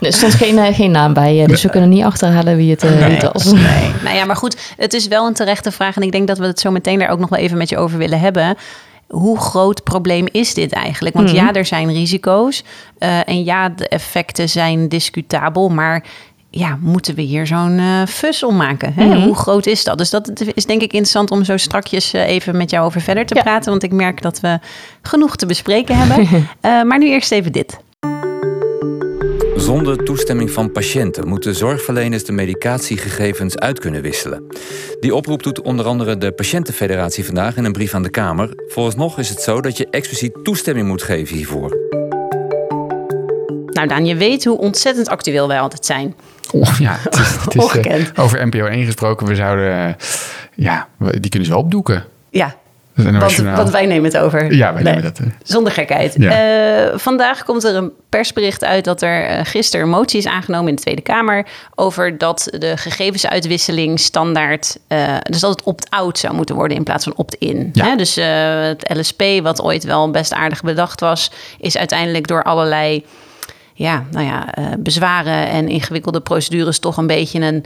Er 0.00 0.12
stond 0.12 0.34
geen, 0.34 0.58
eh, 0.58 0.74
geen 0.74 0.90
naam 0.90 1.12
bij, 1.12 1.46
dus 1.46 1.62
we 1.62 1.70
kunnen 1.70 1.88
niet 1.88 2.04
achterhalen 2.04 2.56
wie 2.56 2.70
het, 2.70 2.84
uh, 2.84 2.90
nee, 2.90 3.20
was. 3.32 3.52
Nee. 3.52 3.92
Nou 4.02 4.16
ja, 4.16 4.24
maar 4.24 4.36
goed, 4.36 4.74
het 4.76 4.94
is 4.94 5.08
wel 5.08 5.26
een 5.26 5.34
terechte 5.34 5.72
vraag. 5.72 5.96
En 5.96 6.02
ik 6.02 6.12
denk 6.12 6.26
dat 6.26 6.38
we 6.38 6.46
het 6.46 6.60
zo 6.60 6.70
meteen 6.70 6.98
daar 6.98 7.10
ook 7.10 7.18
nog 7.18 7.28
wel 7.28 7.38
even 7.38 7.58
met 7.58 7.68
je 7.68 7.76
over 7.76 7.98
willen 7.98 8.20
hebben 8.20 8.56
hoe 9.08 9.38
groot 9.38 9.82
probleem 9.82 10.26
is 10.30 10.54
dit 10.54 10.72
eigenlijk? 10.72 11.14
Want 11.14 11.28
mhm. 11.28 11.36
ja, 11.36 11.52
er 11.52 11.64
zijn 11.64 11.92
risico's. 11.92 12.64
Uh, 12.98 13.28
en 13.28 13.44
ja, 13.44 13.68
de 13.68 13.88
effecten 13.88 14.48
zijn 14.48 14.88
discutabel. 14.88 15.68
Maar 15.68 16.04
ja, 16.50 16.78
moeten 16.80 17.14
we 17.14 17.22
hier 17.22 17.46
zo'n 17.46 17.78
uh, 17.78 18.06
fus 18.06 18.42
om 18.42 18.56
maken? 18.56 18.92
Hè? 18.94 19.04
Mhm. 19.04 19.22
Hoe 19.22 19.34
groot 19.34 19.66
is 19.66 19.84
dat? 19.84 19.98
Dus 19.98 20.10
dat 20.10 20.32
is 20.54 20.66
denk 20.66 20.82
ik 20.82 20.92
interessant 20.92 21.30
om 21.30 21.44
zo 21.44 21.56
strakjes 21.56 22.12
even 22.12 22.56
met 22.56 22.70
jou 22.70 22.86
over 22.86 23.00
verder 23.00 23.26
te 23.26 23.34
praten. 23.34 23.70
Want 23.70 23.82
ik 23.82 23.92
merk 23.92 24.22
dat 24.22 24.40
we 24.40 24.58
genoeg 25.02 25.36
te 25.36 25.46
bespreken 25.46 25.96
hebben. 25.96 26.26
uh, 26.26 26.82
maar 26.88 26.98
nu 26.98 27.06
eerst 27.06 27.32
even 27.32 27.52
dit. 27.52 27.78
Zonder 29.56 30.04
toestemming 30.04 30.50
van 30.50 30.72
patiënten 30.72 31.28
moeten 31.28 31.54
zorgverleners 31.54 32.24
de 32.24 32.32
medicatiegegevens 32.32 33.58
uit 33.58 33.78
kunnen 33.78 34.02
wisselen. 34.02 34.46
Die 35.00 35.14
oproep 35.14 35.42
doet 35.42 35.60
onder 35.62 35.86
andere 35.86 36.18
de 36.18 36.32
Patiëntenfederatie 36.32 37.24
vandaag 37.24 37.56
in 37.56 37.64
een 37.64 37.72
brief 37.72 37.94
aan 37.94 38.02
de 38.02 38.10
Kamer. 38.10 38.50
Vooralsnog 38.68 39.18
is 39.18 39.28
het 39.28 39.40
zo 39.40 39.60
dat 39.60 39.76
je 39.76 39.88
expliciet 39.90 40.44
toestemming 40.44 40.88
moet 40.88 41.02
geven 41.02 41.36
hiervoor. 41.36 42.05
Nou, 43.76 43.88
Daan, 43.88 44.06
je 44.06 44.16
weet 44.16 44.44
hoe 44.44 44.58
ontzettend 44.58 45.08
actueel 45.08 45.48
wij 45.48 45.60
altijd 45.60 45.86
zijn. 45.86 46.14
Oh, 46.52 46.78
ja, 46.78 46.96
het 47.02 47.14
is, 47.18 47.36
het 47.44 47.54
is 47.54 47.86
uh, 47.86 48.24
over 48.24 48.46
NPO 48.46 48.64
1 48.64 48.84
gesproken. 48.84 49.26
We 49.26 49.34
zouden, 49.34 49.78
uh, 49.78 49.94
ja, 50.54 50.88
die 50.98 51.30
kunnen 51.30 51.48
ze 51.48 51.54
wel 51.54 51.62
opdoeken. 51.62 52.04
Ja, 52.30 52.56
want, 52.94 53.36
want, 53.36 53.70
wij 53.70 53.86
nemen 53.86 54.04
het 54.04 54.18
over. 54.18 54.54
Ja, 54.54 54.74
wij 54.74 54.82
nemen 54.82 55.02
dat. 55.02 55.20
Zonder 55.42 55.72
gekheid. 55.72 56.14
Ja. 56.18 56.88
Uh, 56.88 56.98
vandaag 56.98 57.44
komt 57.44 57.64
er 57.64 57.74
een 57.74 57.92
persbericht 58.08 58.64
uit 58.64 58.84
dat 58.84 59.02
er 59.02 59.30
uh, 59.30 59.40
gisteren 59.42 59.86
een 59.86 59.92
motie 59.92 60.18
is 60.18 60.26
aangenomen 60.26 60.68
in 60.68 60.74
de 60.74 60.80
Tweede 60.80 61.02
Kamer. 61.02 61.46
over 61.74 62.18
dat 62.18 62.48
de 62.58 62.76
gegevensuitwisseling 62.76 64.00
standaard. 64.00 64.78
dus 65.22 65.40
dat 65.40 65.50
het 65.50 65.62
opt-out 65.62 66.18
zou 66.18 66.34
moeten 66.34 66.54
worden 66.54 66.76
in 66.76 66.82
plaats 66.82 67.04
van 67.04 67.12
opt-in. 67.16 67.70
Ja. 67.72 67.96
Dus 67.96 68.14
het 68.14 68.96
LSP, 68.96 69.22
wat 69.42 69.62
ooit 69.62 69.84
wel 69.84 70.10
best 70.10 70.32
aardig 70.32 70.62
bedacht 70.62 71.00
was, 71.00 71.30
is 71.58 71.78
uiteindelijk 71.78 72.26
door 72.26 72.42
allerlei. 72.42 73.04
Ja, 73.78 74.06
nou 74.10 74.26
ja, 74.26 74.54
bezwaren 74.78 75.48
en 75.48 75.68
ingewikkelde 75.68 76.20
procedures 76.20 76.78
toch 76.78 76.96
een 76.96 77.06
beetje 77.06 77.40
een 77.40 77.64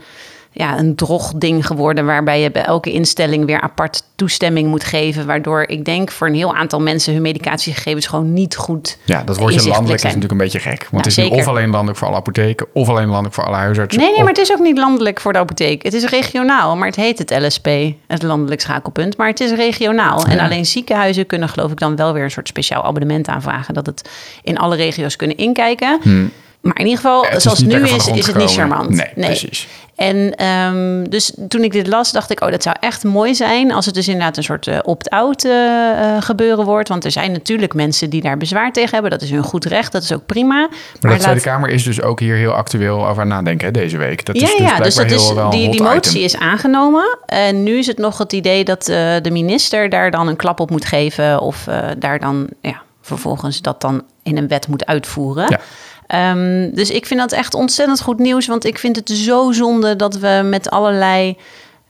ja, 0.52 0.78
een 0.78 0.94
drogding 0.94 1.66
geworden. 1.66 2.06
Waarbij 2.06 2.40
je 2.40 2.50
bij 2.50 2.64
elke 2.64 2.92
instelling 2.92 3.46
weer 3.46 3.60
apart 3.60 4.02
toestemming 4.14 4.68
moet 4.68 4.84
geven. 4.84 5.26
Waardoor 5.26 5.62
ik 5.62 5.84
denk 5.84 6.10
voor 6.10 6.26
een 6.26 6.34
heel 6.34 6.56
aantal 6.56 6.80
mensen 6.80 7.12
hun 7.12 7.22
medicatiegegevens 7.22 8.06
gewoon 8.06 8.32
niet 8.32 8.56
goed. 8.56 8.98
Ja, 9.04 9.22
dat 9.22 9.36
wordt 9.36 9.54
je 9.54 9.68
landelijk 9.68 9.94
is 9.94 10.02
natuurlijk 10.02 10.32
een 10.32 10.38
beetje 10.38 10.58
gek. 10.58 10.88
Want 10.90 11.04
het 11.04 11.18
is 11.18 11.24
nu 11.24 11.36
of 11.36 11.46
alleen 11.46 11.70
landelijk 11.70 11.98
voor 11.98 12.08
alle 12.08 12.16
apotheken. 12.16 12.66
of 12.72 12.88
alleen 12.88 13.06
landelijk 13.06 13.34
voor 13.34 13.44
alle 13.44 13.56
huisartsen. 13.56 14.02
Nee, 14.02 14.10
nee, 14.10 14.18
maar 14.18 14.28
het 14.28 14.38
is 14.38 14.52
ook 14.52 14.58
niet 14.58 14.78
landelijk 14.78 15.20
voor 15.20 15.32
de 15.32 15.38
apotheek. 15.38 15.82
Het 15.82 15.94
is 15.94 16.04
regionaal, 16.04 16.76
maar 16.76 16.86
het 16.86 16.96
heet 16.96 17.18
het 17.18 17.30
LSP, 17.30 17.68
het 18.06 18.22
landelijk 18.22 18.60
schakelpunt. 18.60 19.16
Maar 19.16 19.28
het 19.28 19.40
is 19.40 19.52
regionaal. 19.52 20.24
En 20.24 20.38
alleen 20.38 20.66
ziekenhuizen 20.66 21.26
kunnen, 21.26 21.48
geloof 21.48 21.70
ik, 21.70 21.78
dan 21.78 21.96
wel 21.96 22.12
weer 22.12 22.24
een 22.24 22.30
soort 22.30 22.48
speciaal 22.48 22.84
abonnement 22.84 23.28
aanvragen. 23.28 23.74
Dat 23.74 23.86
het 23.86 24.10
in 24.42 24.58
alle 24.58 24.76
regio's 24.76 25.16
kunnen 25.16 25.36
inkijken. 25.36 25.98
Hmm. 26.02 26.30
Maar 26.60 26.78
in 26.78 26.86
ieder 26.86 27.00
geval, 27.00 27.26
zoals 27.36 27.58
het 27.58 27.66
nu 27.66 27.82
is, 27.82 28.06
is 28.06 28.26
het 28.26 28.36
niet 28.36 28.52
charmant. 28.52 28.88
Nee, 28.88 29.10
nee. 29.14 29.26
precies. 29.26 29.68
En 29.96 30.46
um, 30.46 31.08
dus 31.08 31.32
toen 31.48 31.64
ik 31.64 31.72
dit 31.72 31.86
las, 31.86 32.12
dacht 32.12 32.30
ik, 32.30 32.40
oh, 32.40 32.50
dat 32.50 32.62
zou 32.62 32.76
echt 32.80 33.04
mooi 33.04 33.34
zijn 33.34 33.72
als 33.72 33.86
het 33.86 33.94
dus 33.94 34.08
inderdaad 34.08 34.36
een 34.36 34.42
soort 34.42 34.66
uh, 34.66 34.78
opt-out 34.82 35.44
uh, 35.44 35.52
uh, 35.52 36.16
gebeuren 36.20 36.64
wordt. 36.64 36.88
Want 36.88 37.04
er 37.04 37.10
zijn 37.10 37.32
natuurlijk 37.32 37.74
mensen 37.74 38.10
die 38.10 38.22
daar 38.22 38.36
bezwaar 38.36 38.72
tegen 38.72 38.90
hebben. 38.90 39.10
Dat 39.10 39.22
is 39.22 39.30
hun 39.30 39.42
goed 39.42 39.64
recht, 39.64 39.92
dat 39.92 40.02
is 40.02 40.12
ook 40.12 40.26
prima. 40.26 40.54
Maar, 40.54 40.70
maar 41.00 41.16
de 41.16 41.18
Tweede 41.18 41.40
Kamer 41.40 41.68
is 41.68 41.82
dus 41.82 42.02
ook 42.02 42.20
hier 42.20 42.36
heel 42.36 42.52
actueel 42.52 43.08
over 43.08 43.26
nadenken 43.26 43.66
hè, 43.66 43.72
deze 43.72 43.96
week. 43.96 44.24
Dat 44.24 44.36
ja, 44.36 44.42
is 44.42 44.50
dus 44.50 44.60
ja, 44.60 44.78
dus 44.78 44.94
dat 44.94 45.10
is, 45.10 45.32
die, 45.50 45.70
die 45.70 45.82
motie 45.82 46.22
is 46.22 46.36
aangenomen. 46.36 47.18
En 47.26 47.62
nu 47.62 47.78
is 47.78 47.86
het 47.86 47.98
nog 47.98 48.18
het 48.18 48.32
idee 48.32 48.64
dat 48.64 48.84
de 48.84 49.30
minister 49.30 49.88
daar 49.88 50.10
dan 50.10 50.28
een 50.28 50.36
klap 50.36 50.60
op 50.60 50.70
moet 50.70 50.84
geven. 50.84 51.40
Of 51.40 51.68
daar 51.98 52.18
dan 52.18 52.48
ja, 52.60 52.82
vervolgens 53.00 53.62
dat 53.62 53.80
dan 53.80 54.02
in 54.22 54.36
een 54.36 54.48
wet 54.48 54.68
moet 54.68 54.86
uitvoeren. 54.86 55.46
Ja. 55.48 55.60
Um, 56.14 56.74
dus 56.74 56.90
ik 56.90 57.06
vind 57.06 57.20
dat 57.20 57.32
echt 57.32 57.54
ontzettend 57.54 58.00
goed 58.00 58.18
nieuws. 58.18 58.46
Want 58.46 58.64
ik 58.64 58.78
vind 58.78 58.96
het 58.96 59.10
zo 59.10 59.52
zonde 59.52 59.96
dat 59.96 60.14
we 60.14 60.40
met 60.44 60.70
allerlei. 60.70 61.36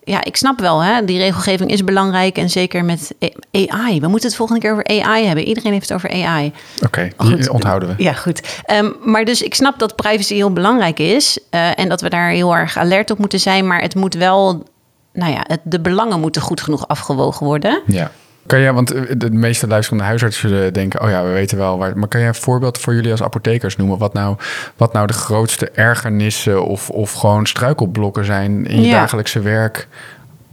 Ja, 0.04 0.24
ik 0.24 0.37
snap 0.37 0.61
wel, 0.61 0.83
hè, 0.83 1.04
die 1.04 1.18
regelgeving 1.18 1.70
is 1.70 1.85
belangrijk. 1.85 2.38
En 2.38 2.50
zeker 2.50 2.85
met 2.85 3.14
AI. 3.52 4.00
We 4.00 4.09
moeten 4.09 4.28
het 4.28 4.37
volgende 4.37 4.61
keer 4.61 4.72
over 4.72 4.87
AI 4.87 5.26
hebben. 5.26 5.44
Iedereen 5.44 5.72
heeft 5.72 5.88
het 5.88 5.96
over 5.96 6.24
AI. 6.24 6.52
Oké, 6.83 7.11
okay, 7.16 7.46
onthouden 7.46 7.88
we. 7.88 8.02
Ja, 8.02 8.12
goed. 8.12 8.62
Um, 8.72 8.96
maar 9.04 9.24
dus 9.24 9.42
ik 9.42 9.54
snap 9.54 9.78
dat 9.78 9.96
privacy 9.96 10.35
heel 10.35 10.52
belangrijk 10.52 10.98
is. 10.98 11.38
Uh, 11.50 11.78
en 11.78 11.88
dat 11.88 12.00
we 12.00 12.09
daar 12.09 12.30
heel 12.30 12.56
erg 12.56 12.76
alert 12.76 13.11
op 13.11 13.18
moeten 13.18 13.40
zijn. 13.40 13.66
Maar 13.66 13.80
het 13.80 13.94
moet 13.94 14.14
wel. 14.14 14.62
Nou 15.12 15.33
ja, 15.33 15.44
het, 15.46 15.61
de 15.64 15.80
belangen 15.80 16.20
moeten 16.20 16.42
goed 16.42 16.61
genoeg 16.61 16.88
afgewogen 16.88 17.46
worden. 17.46 17.83
Ja. 17.87 18.11
Kan 18.46 18.59
je, 18.59 18.72
want 18.72 18.92
eh, 18.92 19.03
de 19.16 19.31
meeste 19.31 19.66
luisterende 19.66 20.05
huisartsen 20.05 20.72
denken, 20.72 21.03
oh 21.03 21.11
ja, 21.11 21.24
we 21.24 21.31
weten 21.31 21.59
wel 21.59 21.79
waar. 21.79 21.98
Maar 21.98 22.09
kan 22.09 22.20
je 22.20 22.26
een 22.26 22.35
voorbeeld 22.35 22.79
voor 22.79 22.94
jullie 22.94 23.11
als 23.11 23.22
apothekers 23.22 23.76
noemen? 23.76 23.98
Wat 23.98 24.12
nou, 24.12 24.37
wat 24.76 24.92
nou 24.92 25.07
de 25.07 25.12
grootste 25.12 25.70
ergernissen 25.70 26.64
of, 26.64 26.90
of 26.90 27.12
gewoon 27.12 27.46
struikelblokken 27.46 28.24
zijn 28.24 28.66
in 28.66 28.83
je 28.83 28.90
dagelijkse 28.90 29.40
werk? 29.40 29.88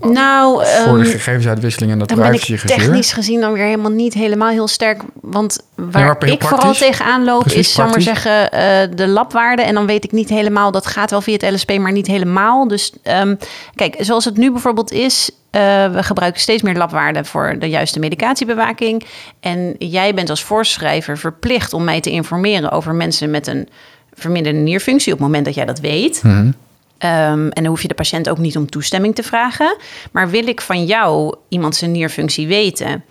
Nou, 0.02 0.66
voor 0.66 0.98
de 0.98 1.04
ehm, 1.04 1.12
gegevensuitwisseling 1.12 1.92
en 1.92 2.00
dat 2.00 2.08
privacygezeur? 2.08 2.78
technisch 2.78 3.14
gezien 3.14 3.42
dan 3.42 3.54
weer 3.54 3.64
helemaal 3.64 3.92
niet 3.92 4.14
helemaal 4.14 4.50
heel 4.50 4.68
sterk. 4.68 5.02
Want 5.22 5.60
waar 5.76 6.26
ik 6.26 6.44
vooral 6.44 6.74
tegenaan 6.74 7.24
loop 7.24 7.46
is, 7.46 7.74
zal 7.74 7.88
maar 7.88 8.02
zeggen, 8.02 8.50
uh, 8.54 8.60
de 8.96 9.08
labwaarde. 9.08 9.62
En 9.62 9.74
dan 9.74 9.86
weet 9.86 10.04
ik 10.04 10.12
niet 10.12 10.30
helemaal, 10.30 10.72
dat 10.72 10.86
gaat 10.86 11.10
wel 11.10 11.22
via 11.22 11.34
het 11.34 11.52
LSP, 11.54 11.78
maar 11.78 11.92
niet 11.92 12.08
helemaal. 12.08 12.68
Dus 12.68 12.94
um, 13.04 13.38
kijk, 13.76 13.96
zoals 14.00 14.26
het 14.26 14.38
nu 14.38 14.52
bijvoorbeeld 14.52 14.92
is, 14.92 15.30
uh, 15.52 15.92
we 15.92 16.04
gebruiken 16.04 16.42
steeds 16.42 16.62
meer 16.62 16.76
labwaarden 16.76 17.26
voor 17.26 17.56
de 17.60 17.70
juiste 17.70 18.00
medicatiebewaking. 18.00 19.04
En 19.40 19.76
jij 19.78 20.14
bent 20.14 20.30
als 20.30 20.44
voorschrijver 20.44 21.18
verplicht 21.18 21.74
om 21.74 21.84
mij 21.84 22.02
te 22.02 22.10
informeren 22.10 22.72
over 22.72 22.94
mensen 22.94 23.32
met 23.32 23.48
een 23.48 23.68
verminderde 24.14 24.60
nierfunctie 24.60 25.14
op 25.14 25.20
het 25.20 25.28
moment 25.28 25.46
dat 25.46 25.56
jij 25.56 25.66
dat 25.66 25.80
weet. 25.80 26.24
Mhm. 26.24 26.52
Ehm, 26.98 27.48
en 27.48 27.64
dan 27.64 27.66
hoef 27.66 27.82
je 27.82 27.88
de 27.88 27.94
patiënt 27.94 28.30
ook 28.30 28.38
niet 28.38 28.58
om 28.58 28.70
toestemming 28.70 29.16
te 29.16 29.24
vragen. 29.24 29.76
Maar 30.12 30.30
wil 30.30 30.48
ik 30.48 30.62
van 30.62 30.86
jou 30.86 31.36
iemand 31.50 31.76
zijn 31.76 31.92
nierfunctie 31.92 32.48
weten 32.48 33.04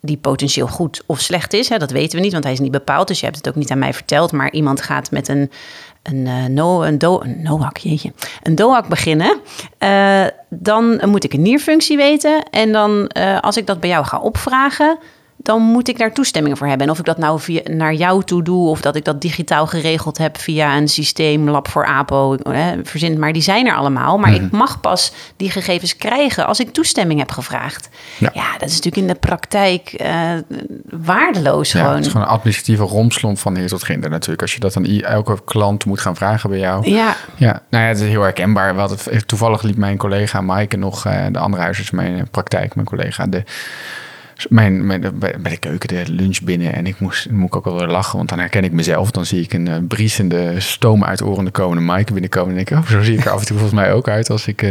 die 0.00 0.16
potentieel 0.16 0.66
goed 0.66 1.02
of 1.06 1.20
slecht 1.20 1.52
is. 1.52 1.68
Hè, 1.68 1.78
dat 1.78 1.90
weten 1.90 2.16
we 2.16 2.24
niet, 2.24 2.32
want 2.32 2.44
hij 2.44 2.52
is 2.52 2.60
niet 2.60 2.70
bepaald. 2.70 3.08
Dus 3.08 3.18
je 3.18 3.24
hebt 3.24 3.36
het 3.36 3.48
ook 3.48 3.54
niet 3.54 3.70
aan 3.70 3.78
mij 3.78 3.94
verteld. 3.94 4.32
Maar 4.32 4.52
iemand 4.52 4.80
gaat 4.80 5.10
met 5.10 5.28
een, 5.28 5.50
een, 6.02 6.26
uh, 6.26 6.44
no, 6.44 6.82
een, 6.82 6.98
do, 6.98 7.20
een 7.20 7.70
jeetje, 7.72 8.12
een 8.42 8.54
DOAC 8.54 8.88
beginnen. 8.88 9.40
Uh, 9.78 10.24
dan 10.48 11.00
moet 11.04 11.24
ik 11.24 11.32
een 11.32 11.42
nierfunctie 11.42 11.96
weten. 11.96 12.42
En 12.50 12.72
dan, 12.72 13.10
uh, 13.18 13.40
als 13.40 13.56
ik 13.56 13.66
dat 13.66 13.80
bij 13.80 13.88
jou 13.88 14.04
ga 14.04 14.18
opvragen 14.18 14.98
dan 15.36 15.62
moet 15.62 15.88
ik 15.88 15.98
daar 15.98 16.12
toestemming 16.12 16.58
voor 16.58 16.66
hebben. 16.66 16.86
En 16.86 16.92
of 16.92 16.98
ik 16.98 17.04
dat 17.04 17.18
nou 17.18 17.40
via, 17.40 17.60
naar 17.64 17.94
jou 17.94 18.24
toe 18.24 18.42
doe, 18.42 18.68
of 18.68 18.80
dat 18.80 18.96
ik 18.96 19.04
dat 19.04 19.20
digitaal 19.20 19.66
geregeld 19.66 20.18
heb 20.18 20.38
via 20.38 20.76
een 20.76 20.88
systeem, 20.88 21.48
Lab 21.48 21.68
voor 21.68 21.86
APO, 21.86 22.36
hè, 22.42 22.74
verzin, 22.82 23.18
maar 23.18 23.32
die 23.32 23.42
zijn 23.42 23.66
er 23.66 23.74
allemaal. 23.76 24.18
Maar 24.18 24.30
Mhm. 24.32 24.44
ik 24.44 24.50
mag 24.50 24.80
pas 24.80 25.12
die 25.36 25.50
gegevens 25.50 25.96
krijgen 25.96 26.46
als 26.46 26.60
ik 26.60 26.72
toestemming 26.72 27.18
heb 27.20 27.30
gevraagd. 27.30 27.88
Ja, 28.18 28.30
Ja. 28.34 28.52
dat 28.58 28.68
is 28.68 28.74
natuurlijk 28.74 28.96
in 29.02 29.06
de 29.12 29.14
praktijk 29.20 29.88
eh, 29.92 30.30
waardeloos 30.90 31.72
Ja, 31.72 31.78
gewoon. 31.80 31.94
het 31.94 32.04
is 32.04 32.10
gewoon 32.10 32.26
een 32.26 32.32
administratieve 32.32 32.82
romslomp 32.82 33.38
van 33.38 33.56
hier 33.56 33.68
tot 33.68 33.82
ginder 33.84 34.10
natuurlijk. 34.10 34.42
Als 34.42 34.54
je 34.54 34.60
dat 34.60 34.76
aan 34.76 34.84
elke 34.86 35.44
klant 35.44 35.84
moet 35.84 36.00
gaan 36.00 36.16
vragen 36.16 36.50
bij 36.50 36.58
jou. 36.58 36.90
Ja, 36.90 37.16
Ja, 37.36 37.62
nou 37.70 37.82
ja, 37.84 37.88
het 37.90 38.00
is 38.00 38.08
heel 38.08 38.22
herkenbaar. 38.22 38.76
Het- 38.78 39.28
toevallig 39.28 39.62
liep 39.62 39.76
mijn 39.76 39.96
collega 39.96 40.40
Maaike 40.40 40.76
nog, 40.76 41.06
eh, 41.06 41.24
de 41.30 41.38
andere 41.38 41.62
huisarts, 41.62 41.90
mijn 41.90 42.16
eh, 42.18 42.22
praktijk, 42.30 42.74
mijn 42.74 42.86
collega, 42.86 43.26
de, 43.26 43.42
mijn, 44.48 44.86
mijn, 44.86 45.00
bij 45.00 45.34
bij 45.40 45.50
de 45.50 45.56
keuken 45.56 45.88
de 45.88 46.12
lunch 46.12 46.42
binnen. 46.42 46.72
En 46.72 46.86
ik 46.86 47.00
moest, 47.00 47.30
moet 47.30 47.46
ik 47.46 47.56
ook 47.56 47.64
wel 47.64 47.78
weer 47.78 47.86
lachen, 47.86 48.16
want 48.16 48.28
dan 48.28 48.38
herken 48.38 48.64
ik 48.64 48.72
mezelf. 48.72 49.10
Dan 49.10 49.26
zie 49.26 49.42
ik 49.42 49.52
een 49.52 49.68
eh, 49.68 49.76
briesende, 49.88 50.60
stoom 50.60 51.04
uit 51.04 51.22
orende 51.22 51.50
komende 51.50 51.82
Maaike 51.82 52.12
binnenkomen. 52.12 52.48
En 52.48 52.54
denk 52.54 52.70
ik, 52.70 52.76
oh, 52.76 52.90
zo 52.90 53.02
zie 53.02 53.18
ik 53.18 53.24
er 53.24 53.30
af 53.30 53.40
en 53.40 53.46
toe 53.46 53.58
volgens 53.58 53.80
mij 53.80 53.92
ook 53.92 54.08
uit 54.08 54.30
als 54.30 54.46
ik 54.46 54.62
eh, 54.62 54.70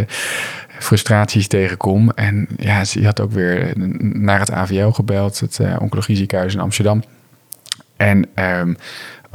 frustraties 0.79 1.47
tegenkom. 1.47 2.09
En 2.09 2.47
ja, 2.57 2.83
ze 2.85 3.05
had 3.05 3.21
ook 3.21 3.31
weer 3.31 3.67
eh, 3.67 3.73
naar 3.99 4.39
het 4.39 4.51
AVL 4.51 4.89
gebeld, 4.89 5.39
het 5.39 5.59
eh 5.59 5.75
oncologie 5.79 6.15
ziekenhuis 6.15 6.53
in 6.53 6.59
Amsterdam. 6.59 7.03
En 7.97 8.27
ehm, 8.33 8.73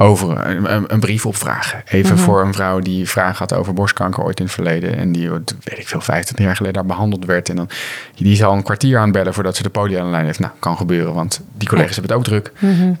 over 0.01 0.47
een, 0.47 0.73
een, 0.73 0.93
een 0.93 0.99
brief 0.99 1.25
opvragen. 1.25 1.83
Even 1.85 2.17
voor 2.17 2.41
een 2.41 2.53
vrouw 2.53 2.79
die 2.79 3.09
vragen 3.09 3.37
had 3.37 3.53
over 3.53 3.73
borstkanker 3.73 4.23
ooit 4.23 4.39
in 4.39 4.45
het 4.45 4.53
verleden. 4.53 4.97
En 4.97 5.11
die, 5.11 5.29
weet 5.29 5.79
ik 5.79 5.87
veel, 5.87 6.01
25 6.01 6.45
jaar 6.45 6.55
geleden 6.55 6.77
daar 6.77 6.85
behandeld 6.85 7.25
werd. 7.25 7.49
En 7.49 7.55
dan, 7.55 7.69
die 8.15 8.35
zal 8.35 8.53
een 8.53 8.63
kwartier 8.63 8.99
aanbellen 8.99 9.33
voordat 9.33 9.55
ze 9.55 9.63
de 9.63 9.69
poli 9.69 9.95
aan 9.95 10.05
de 10.05 10.11
lijn 10.11 10.25
heeft. 10.25 10.39
Nou, 10.39 10.51
kan 10.59 10.77
gebeuren, 10.77 11.13
want 11.13 11.41
die 11.57 11.67
collega's 11.67 11.95
hebben 11.95 12.17
het 12.17 12.19
ook 12.19 12.27
druk. 12.27 12.51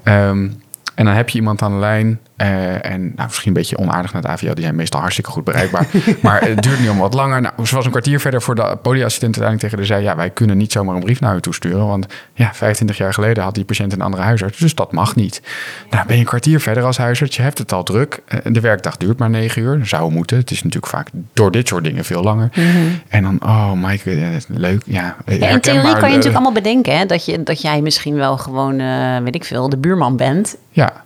Ehm, 0.03 0.49
en 0.95 1.05
dan 1.05 1.13
heb 1.13 1.29
je 1.29 1.37
iemand 1.37 1.61
aan 1.61 1.71
de 1.71 1.79
lijn. 1.79 2.19
Eh, 2.39 2.91
en 2.91 3.01
nou, 3.01 3.27
misschien 3.27 3.47
een 3.47 3.53
beetje 3.53 3.77
onaardig 3.77 4.13
naar 4.13 4.21
het 4.21 4.31
AVL. 4.31 4.53
Die 4.53 4.63
zijn 4.63 4.75
meestal 4.75 4.99
hartstikke 4.99 5.29
goed 5.29 5.43
bereikbaar. 5.43 5.87
maar 6.21 6.41
het 6.41 6.63
duurt 6.63 6.79
nu 6.79 6.89
om 6.89 6.97
wat 6.97 7.13
langer. 7.13 7.41
Nou, 7.41 7.65
ze 7.65 7.75
was 7.75 7.85
een 7.85 7.91
kwartier 7.91 8.19
verder 8.19 8.41
voor 8.41 8.55
de 8.55 8.77
polyassistent 8.81 9.39
uiteindelijk 9.39 9.61
tegen 9.61 9.77
haar 9.77 9.85
zei... 9.85 10.03
ja, 10.03 10.15
wij 10.15 10.29
kunnen 10.29 10.57
niet 10.57 10.71
zomaar 10.71 10.95
een 10.95 11.03
brief 11.03 11.19
naar 11.19 11.35
u 11.35 11.41
toesturen. 11.41 11.87
Want 11.87 12.05
ja, 12.33 12.53
25 12.53 12.97
jaar 12.97 13.13
geleden 13.13 13.43
had 13.43 13.55
die 13.55 13.63
patiënt 13.63 13.93
een 13.93 14.01
andere 14.01 14.23
huisarts. 14.23 14.57
Dus 14.57 14.75
dat 14.75 14.91
mag 14.91 15.15
niet. 15.15 15.41
Nou, 15.89 16.05
ben 16.05 16.15
je 16.15 16.21
een 16.21 16.27
kwartier 16.27 16.59
verder 16.59 16.83
als 16.83 16.97
huisarts. 16.97 17.35
Je 17.35 17.41
hebt 17.41 17.57
het 17.57 17.73
al 17.73 17.83
druk. 17.83 18.21
Eh, 18.27 18.39
De 18.43 18.59
werkdag 18.59 18.97
duurt 18.97 19.19
maar 19.19 19.29
negen 19.29 19.61
uur. 19.61 19.85
Zou 19.85 20.11
moeten. 20.11 20.37
Het 20.37 20.51
is 20.51 20.63
natuurlijk 20.63 20.91
vaak 20.91 21.07
door 21.33 21.51
dit 21.51 21.67
soort 21.67 21.83
dingen 21.83 22.05
veel 22.05 22.23
langer. 22.23 22.49
En 23.07 23.23
dan, 23.23 23.39
oh 23.43 23.71
Mike, 23.71 24.39
leuk. 24.47 24.81
Ja, 24.85 25.15
Ja, 25.25 25.47
in 25.47 25.59
theorie 25.59 25.81
kan 25.81 25.81
je 25.81 25.95
eh, 25.95 26.01
natuurlijk 26.01 26.33
allemaal 26.33 26.51
bedenken 26.51 26.97
hè, 26.97 27.05
dat, 27.05 27.25
je, 27.25 27.43
dat 27.43 27.61
jij 27.61 27.81
misschien 27.81 28.15
wel 28.15 28.37
gewoon, 28.37 28.77
weet 29.23 29.35
ik 29.35 29.43
veel, 29.43 29.69
de 29.69 29.77
buurman 29.77 30.17
bent. 30.17 30.57
Ja, 30.71 31.03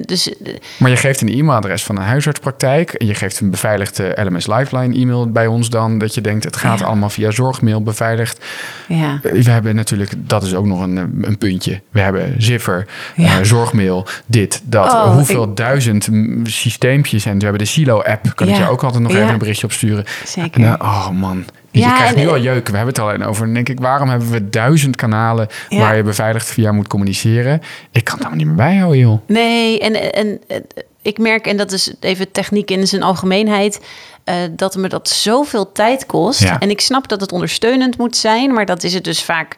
dus 0.00 0.34
Maar 0.76 0.90
je 0.90 0.96
geeft 0.96 1.20
een 1.20 1.28
e-mailadres 1.28 1.82
van 1.84 1.96
een 1.96 2.02
huisartspraktijk. 2.02 2.92
En 2.92 3.06
je 3.06 3.14
geeft 3.14 3.40
een 3.40 3.50
beveiligde 3.50 4.16
LMS 4.24 4.46
Lifeline 4.46 4.94
e-mail 4.94 5.30
bij 5.30 5.46
ons 5.46 5.70
dan. 5.70 5.98
Dat 5.98 6.14
je 6.14 6.20
denkt, 6.20 6.44
het 6.44 6.56
gaat 6.56 6.78
Ja. 6.78 6.84
allemaal 6.86 7.10
via 7.10 7.30
zorgmail 7.30 7.82
beveiligd. 7.82 8.44
ja. 8.88 9.18
We 9.22 9.50
hebben 9.50 9.74
natuurlijk, 9.74 10.12
dat 10.16 10.42
is 10.42 10.54
ook 10.54 10.66
nog 10.66 10.80
een, 10.80 10.96
een 11.22 11.38
puntje. 11.38 11.80
We 11.90 12.00
hebben 12.00 12.34
Ziffer, 12.38 12.86
Ja. 13.16 13.38
eh, 13.38 13.44
zorgmail, 13.44 14.06
dit, 14.26 14.60
dat. 14.64 14.92
Oh, 14.92 15.12
Hoeveel 15.14 15.54
duizend 15.54 16.08
systeempjes. 16.42 17.24
En 17.26 17.36
we 17.38 17.42
hebben 17.42 17.62
de 17.62 17.68
Silo-app. 17.68 18.32
Kan 18.34 18.48
ik 18.48 18.56
je 18.56 18.68
ook 18.68 18.82
altijd 18.82 19.02
nog 19.02 19.12
even 19.14 19.28
een 19.28 19.38
berichtje 19.38 19.66
opsturen. 19.66 20.04
Zeker. 20.24 20.60
En, 20.64 20.78
eh, 20.78 20.80
oh 20.80 21.08
man. 21.10 21.44
Ja, 21.80 21.88
je 21.88 21.94
krijgt 21.94 22.14
en- 22.14 22.20
nu 22.20 22.28
al 22.28 22.38
jeuk. 22.40 22.68
We 22.68 22.76
hebben 22.76 22.94
het 22.94 23.02
alleen 23.02 23.24
over. 23.24 23.44
Dan 23.44 23.54
denk 23.54 23.68
ik, 23.68 23.80
waarom 23.80 24.08
hebben 24.08 24.30
we 24.30 24.50
duizend 24.50 24.96
kanalen 24.96 25.46
Ja. 25.68 25.78
waar 25.78 25.96
je 25.96 26.02
beveiligd 26.02 26.46
via 26.46 26.72
moet 26.72 26.88
communiceren? 26.88 27.60
Ik 27.92 28.04
kan 28.04 28.14
het 28.14 28.26
allemaal 28.26 28.36
niet 28.38 28.46
meer 28.46 28.66
bijhouden, 28.66 28.98
joh. 28.98 29.20
Nee, 29.26 29.80
en, 29.80 30.12
en, 30.12 30.40
en 30.48 30.62
ik 31.02 31.18
merk, 31.18 31.46
en 31.46 31.56
dat 31.56 31.72
is 31.72 31.94
even 32.00 32.30
techniek 32.32 32.70
in 32.70 32.86
zijn 32.86 33.02
algemeenheid, 33.02 33.80
eh, 34.24 34.34
dat 34.50 34.76
me 34.76 34.88
dat 34.88 35.08
zoveel 35.08 35.72
tijd 35.72 36.06
kost. 36.06 36.40
Ja. 36.42 36.58
En 36.60 36.70
ik 36.70 36.80
snap 36.80 37.08
dat 37.08 37.20
het 37.20 37.32
ondersteunend 37.32 37.98
moet 37.98 38.16
zijn, 38.16 38.52
maar 38.52 38.66
dat 38.66 38.82
is 38.82 38.94
het 38.94 39.04
dus 39.04 39.22
vaak 39.22 39.56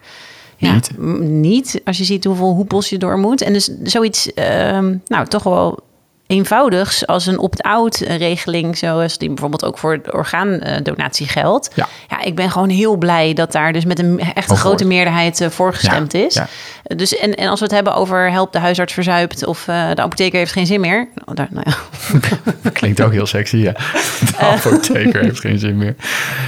ja, 0.57 0.73
Niet. 0.73 0.97
niet. 1.29 1.81
Als 1.85 1.97
je 1.97 2.03
ziet 2.03 2.23
hoeveel 2.23 2.53
hoepels 2.53 2.89
je 2.89 2.97
door 2.97 3.17
moet. 3.17 3.41
En 3.41 3.53
dus 3.53 3.69
zoiets, 3.83 4.33
ehm, 4.33 4.95
nou 5.05 5.25
toch 5.27 5.43
wel 5.43 5.79
eenvoudigs 6.27 7.07
als 7.07 7.25
een 7.25 7.39
opt-out 7.39 7.95
regeling, 7.97 8.77
zoals 8.77 9.17
die 9.17 9.27
bijvoorbeeld 9.27 9.65
ook 9.65 9.77
voor 9.77 10.01
orgaandonatie 10.11 11.27
geldt. 11.27 11.69
Ja. 11.73 11.87
ja, 12.09 12.21
ik 12.21 12.35
ben 12.35 12.51
gewoon 12.51 12.69
heel 12.69 12.95
blij 12.95 13.33
dat 13.33 13.51
daar 13.51 13.73
dus 13.73 13.85
met 13.85 13.99
een 13.99 14.19
echt 14.19 14.35
een 14.35 14.43
Over 14.43 14.57
grote 14.57 14.85
meerderheid 14.85 15.41
eh, 15.41 15.49
voor 15.49 15.73
gestemd 15.73 16.13
Ja, 16.13 16.19
is. 16.19 16.33
ja. 16.33 16.47
Dus 16.95 17.17
en, 17.17 17.35
en 17.35 17.47
als 17.49 17.59
we 17.59 17.65
het 17.65 17.73
hebben 17.73 17.95
over 17.95 18.31
help 18.31 18.51
de 18.51 18.59
huisarts 18.59 18.93
verzuipt 18.93 19.45
of 19.45 19.67
eh, 19.67 19.89
de 19.93 20.01
apotheker 20.01 20.37
heeft 20.39 20.51
geen 20.51 20.65
zin 20.65 20.79
meer. 20.79 21.07
Nou, 21.25 21.35
daar, 21.35 21.47
nou 21.51 21.65
ja. 21.69 21.77
Klinkt 22.71 23.01
ook 23.01 23.11
heel 23.11 23.25
sexy, 23.25 23.57
ja. 23.57 23.71
De 23.71 24.37
apotheker 24.37 25.21
heeft 25.21 25.39
geen 25.39 25.59
zin 25.59 25.77
meer. 25.77 25.95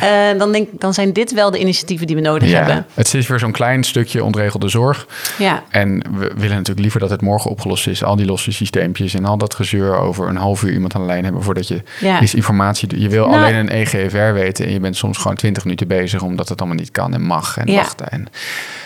Eh, 0.01 0.39
dan, 0.39 0.51
denk, 0.51 0.67
ik, 0.71 0.79
dan 0.81 0.93
zijn 0.93 1.13
dit 1.13 1.33
wel 1.33 1.51
de 1.51 1.59
initiatieven 1.59 2.07
die 2.07 2.15
we 2.15 2.21
nodig 2.21 2.51
hebben. 2.51 2.85
Het 2.93 3.13
is 3.13 3.27
weer 3.27 3.39
zo'n 3.39 3.51
klein 3.51 3.83
stukje 3.83 4.23
ontregelde 4.23 4.67
zorg. 4.67 5.07
Ja. 5.37 5.63
En 5.69 6.03
we 6.17 6.31
willen 6.35 6.55
natuurlijk 6.55 6.79
liever 6.79 6.99
dat 6.99 7.09
het 7.09 7.21
morgen 7.21 7.51
opgelost 7.51 7.87
is. 7.87 8.03
Al 8.03 8.15
die 8.15 8.25
losse 8.25 8.51
systeempjes 8.51 9.13
en 9.13 9.25
al 9.25 9.37
dat 9.37 9.55
gezeur 9.69 9.95
over 9.97 10.27
een 10.27 10.35
half 10.35 10.63
uur 10.63 10.73
iemand 10.73 10.95
aan 10.95 11.01
de 11.01 11.07
lijn 11.07 11.23
hebben 11.23 11.43
voordat 11.43 11.67
je 11.67 11.81
Ja. 11.99 12.19
is 12.19 12.33
informatie. 12.35 12.99
Je 13.01 13.09
wil 13.09 13.27
Nou- 13.27 13.41
alleen 13.43 13.55
een 13.55 13.69
EGFR 13.69 14.33
weten 14.33 14.65
en 14.65 14.71
je 14.73 14.79
bent 14.79 14.95
soms 14.97 15.17
gewoon 15.17 15.37
20 15.37 15.63
minuten 15.63 15.87
bezig 15.87 16.21
omdat 16.21 16.49
het 16.49 16.59
allemaal 16.59 16.77
niet 16.77 16.91
kan 16.91 17.13
en 17.13 17.21
mag 17.21 17.57
en 17.57 17.71
Ja. 17.71 17.75
wachten. 17.75 18.09
En, 18.11 18.27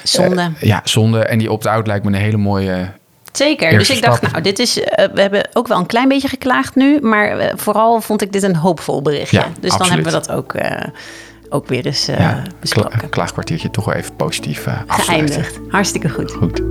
Zonde. 0.04 0.42
eh, 0.42 0.48
ja, 0.68 0.82
zonde. 0.84 1.20
En 1.26 1.38
die 1.38 1.52
opt-out 1.52 1.88
lijkt 1.88 2.06
me 2.06 2.12
een 2.12 2.22
hele 2.22 2.38
mooie. 2.38 2.88
Zeker. 3.32 3.78
Dus 3.78 3.90
ik 3.90 4.02
dacht, 4.02 4.32
nou, 4.32 4.44
dit 4.44 4.60
is. 4.60 4.80
eh, 4.84 5.06
we 5.14 5.22
hebben 5.22 5.48
ook 5.54 5.68
wel 5.68 5.78
een 5.80 5.86
klein 5.86 6.08
beetje 6.08 6.28
geklaagd 6.28 6.76
nu. 6.76 7.00
Maar 7.02 7.38
eh, 7.38 7.54
vooral 7.56 8.02
vond 8.02 8.22
ik 8.22 8.32
dit 8.32 8.44
een 8.44 8.56
hoopvol 8.56 9.02
berichtje. 9.02 9.38
Ja, 9.38 9.48
dus 9.60 9.78
dan 9.78 9.88
hebben 9.88 10.06
we 10.06 10.12
dat 10.12 10.32
ook, 10.32 10.54
ook 11.50 11.68
weer 11.68 11.86
eens 11.86 12.08
eh, 12.08 12.20
ja, 12.20 12.42
besproken. 12.60 13.10
klaagkwartiertje 13.10 13.72
toch 13.72 13.86
wel 13.86 13.96
even 13.96 14.16
positief 14.16 14.68
afsluiten. 14.88 15.34
Geëindigd. 15.44 15.60
Hartstikke 15.70 16.10
goed. 16.10 16.32
Goed. 16.32 16.62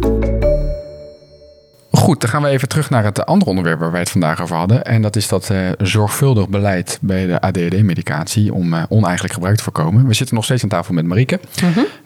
Goed, 2.03 2.21
dan 2.21 2.31
gaan 2.31 2.43
we 2.43 2.49
even 2.49 2.69
terug 2.69 2.91
naar 2.91 3.05
het 3.05 3.27
andere 3.27 3.51
onderwerp 3.51 3.79
waar 3.79 3.91
wij 3.91 4.01
het 4.01 4.11
vandaag 4.11 4.43
over 4.43 4.57
hadden. 4.57 4.85
En 4.85 5.03
dat 5.03 5.17
is 5.17 5.29
dat 5.29 5.51
eh, 5.51 5.59
zorgvuldig 5.79 6.49
beleid 6.49 6.99
bij 7.01 7.27
de 7.27 7.41
ADHD-medicatie 7.41 8.55
om 8.55 8.75
eh, 8.75 8.83
oneigenlijk 8.89 9.35
gebruik 9.35 9.57
te 9.57 9.63
voorkomen. 9.63 10.07
We 10.07 10.15
zitten 10.15 10.35
nog 10.35 10.45
steeds 10.45 10.63
aan 10.63 10.69
tafel 10.69 10.95
met 10.95 11.07
Marieke. 11.07 11.41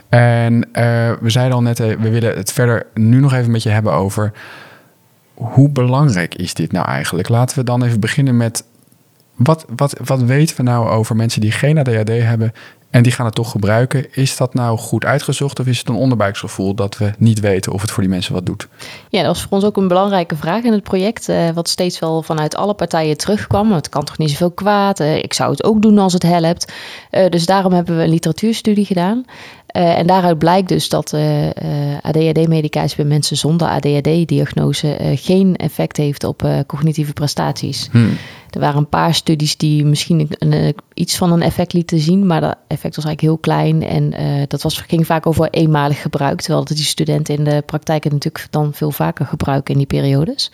En 0.09 0.73
eh, 0.73 0.83
we 1.21 1.31
zeiden 1.31 1.55
al 1.55 1.63
net, 1.63 1.79
we 1.79 2.11
willen 2.11 2.37
het 2.37 2.53
verder 2.53 2.87
nu 2.95 3.21
nog 3.21 3.33
even 3.33 3.51
met 3.51 3.63
je 3.63 3.69
hebben 3.69 3.93
over 3.93 4.33
hoe 5.35 5.71
belangrijk 5.71 6.35
is 6.35 6.55
dit 6.55 6.73
nou 6.73 6.87
eigenlijk? 6.87 7.29
Laten 7.29 7.59
we 7.59 7.65
dan 7.65 7.83
even 7.83 8.01
beginnen 8.01 8.37
met 8.37 8.65
wat, 9.37 9.65
wat, 9.77 9.97
wat 10.05 10.23
weten 10.23 10.57
we 10.57 10.63
nou 10.63 10.89
over 10.89 11.17
mensen 11.17 11.41
die 11.41 11.53
geen 11.53 11.79
ADHD 11.79 12.09
hebben 12.09 12.53
en 12.91 13.03
die 13.03 13.13
gaan 13.13 13.27
het 13.27 13.35
toch 13.35 13.51
gebruiken? 13.51 14.15
Is 14.15 14.37
dat 14.37 14.55
nou 14.55 14.79
goed 14.79 15.05
uitgezocht 15.05 15.61
of 15.61 15.67
is 15.67 15.79
het 15.79 15.89
een 15.89 15.95
onderbuiksgevoel 15.95 16.75
dat 16.75 16.99
we 16.99 17.13
niet 17.19 17.41
weten 17.41 17.73
of 17.73 17.81
het 17.81 17.91
voor 17.91 18.03
die 18.03 18.13
mensen 18.13 18.33
wat 18.35 18.47
doet? 18.47 18.69
Ja, 19.09 19.19
dat 19.23 19.27
was 19.35 19.43
voor 19.43 19.51
ons 19.53 19.65
ook 19.65 19.77
een 19.77 19.89
belangrijke 19.89 20.37
vraag 20.37 20.63
in 20.63 20.73
het 20.73 20.83
project. 20.83 21.29
eh, 21.29 21.51
wat 21.51 21.69
steeds 21.69 21.99
wel 21.99 22.23
vanuit 22.23 22.57
alle 22.57 22.75
partijen 22.75 23.17
terugkwam. 23.17 23.73
Het 23.73 23.89
kan 23.89 24.05
toch 24.05 24.19
niet 24.19 24.31
zoveel 24.31 24.51
kwaad. 24.51 25.01
eh, 25.01 25.17
ik 25.17 25.35
zou 25.35 25.51
het 25.51 25.65
ook 25.65 25.83
doen 25.83 25.99
als 25.99 26.13
het 26.13 26.23
helpt. 26.23 26.73
Eh, 27.11 27.29
dus 27.31 27.47
daarom 27.47 27.73
hebben 27.73 27.97
we 27.97 28.03
een 28.03 28.09
literatuurstudie 28.09 28.85
gedaan. 28.85 29.25
Eh, 29.77 29.99
en 29.99 30.07
daaruit 30.07 30.39
blijkt 30.39 30.69
dus 30.69 30.89
dat 30.89 31.13
eh, 31.13 31.47
eh, 31.47 31.99
ADHD-medicatie 32.03 32.97
bij 32.97 33.05
mensen 33.05 33.37
zonder 33.37 33.69
ADHD-diagnose 33.69 34.97
geen 35.15 35.57
effect 35.57 35.97
heeft 35.97 36.25
op 36.25 36.49
cognitieve 36.67 37.13
prestaties. 37.13 37.89
Er 38.51 38.61
waren 38.61 38.79
een 38.79 38.89
paar 38.89 39.15
studies 39.15 39.57
die 39.57 39.85
misschien 39.85 40.21
een, 40.21 40.53
een, 40.53 40.75
iets 40.95 41.17
van 41.17 41.33
een 41.33 41.43
effect 41.43 41.73
lieten 41.73 41.99
zien, 41.99 42.27
maar 42.27 42.41
dat 42.41 42.57
effect 42.67 42.97
was 42.97 43.05
eigenlijk 43.05 43.21
heel 43.21 43.39
klein. 43.39 43.83
En 43.83 44.15
dat 44.49 44.63
was, 44.63 44.79
ging 44.79 45.07
vaak 45.07 45.27
over 45.27 45.51
eenmalig 45.51 46.03
gebruik, 46.03 46.41
terwijl 46.41 46.65
dat 46.65 46.77
die 46.77 46.87
studenten 46.87 47.35
in 47.35 47.45
de 47.45 47.63
praktijk 47.67 48.05
het 48.05 48.13
natuurlijk 48.13 48.47
dan 48.51 48.75
veel 48.75 48.91
vaker 48.91 49.27
gebruiken 49.27 49.73
in 49.73 49.79
die 49.79 50.01
periodes. 50.01 50.51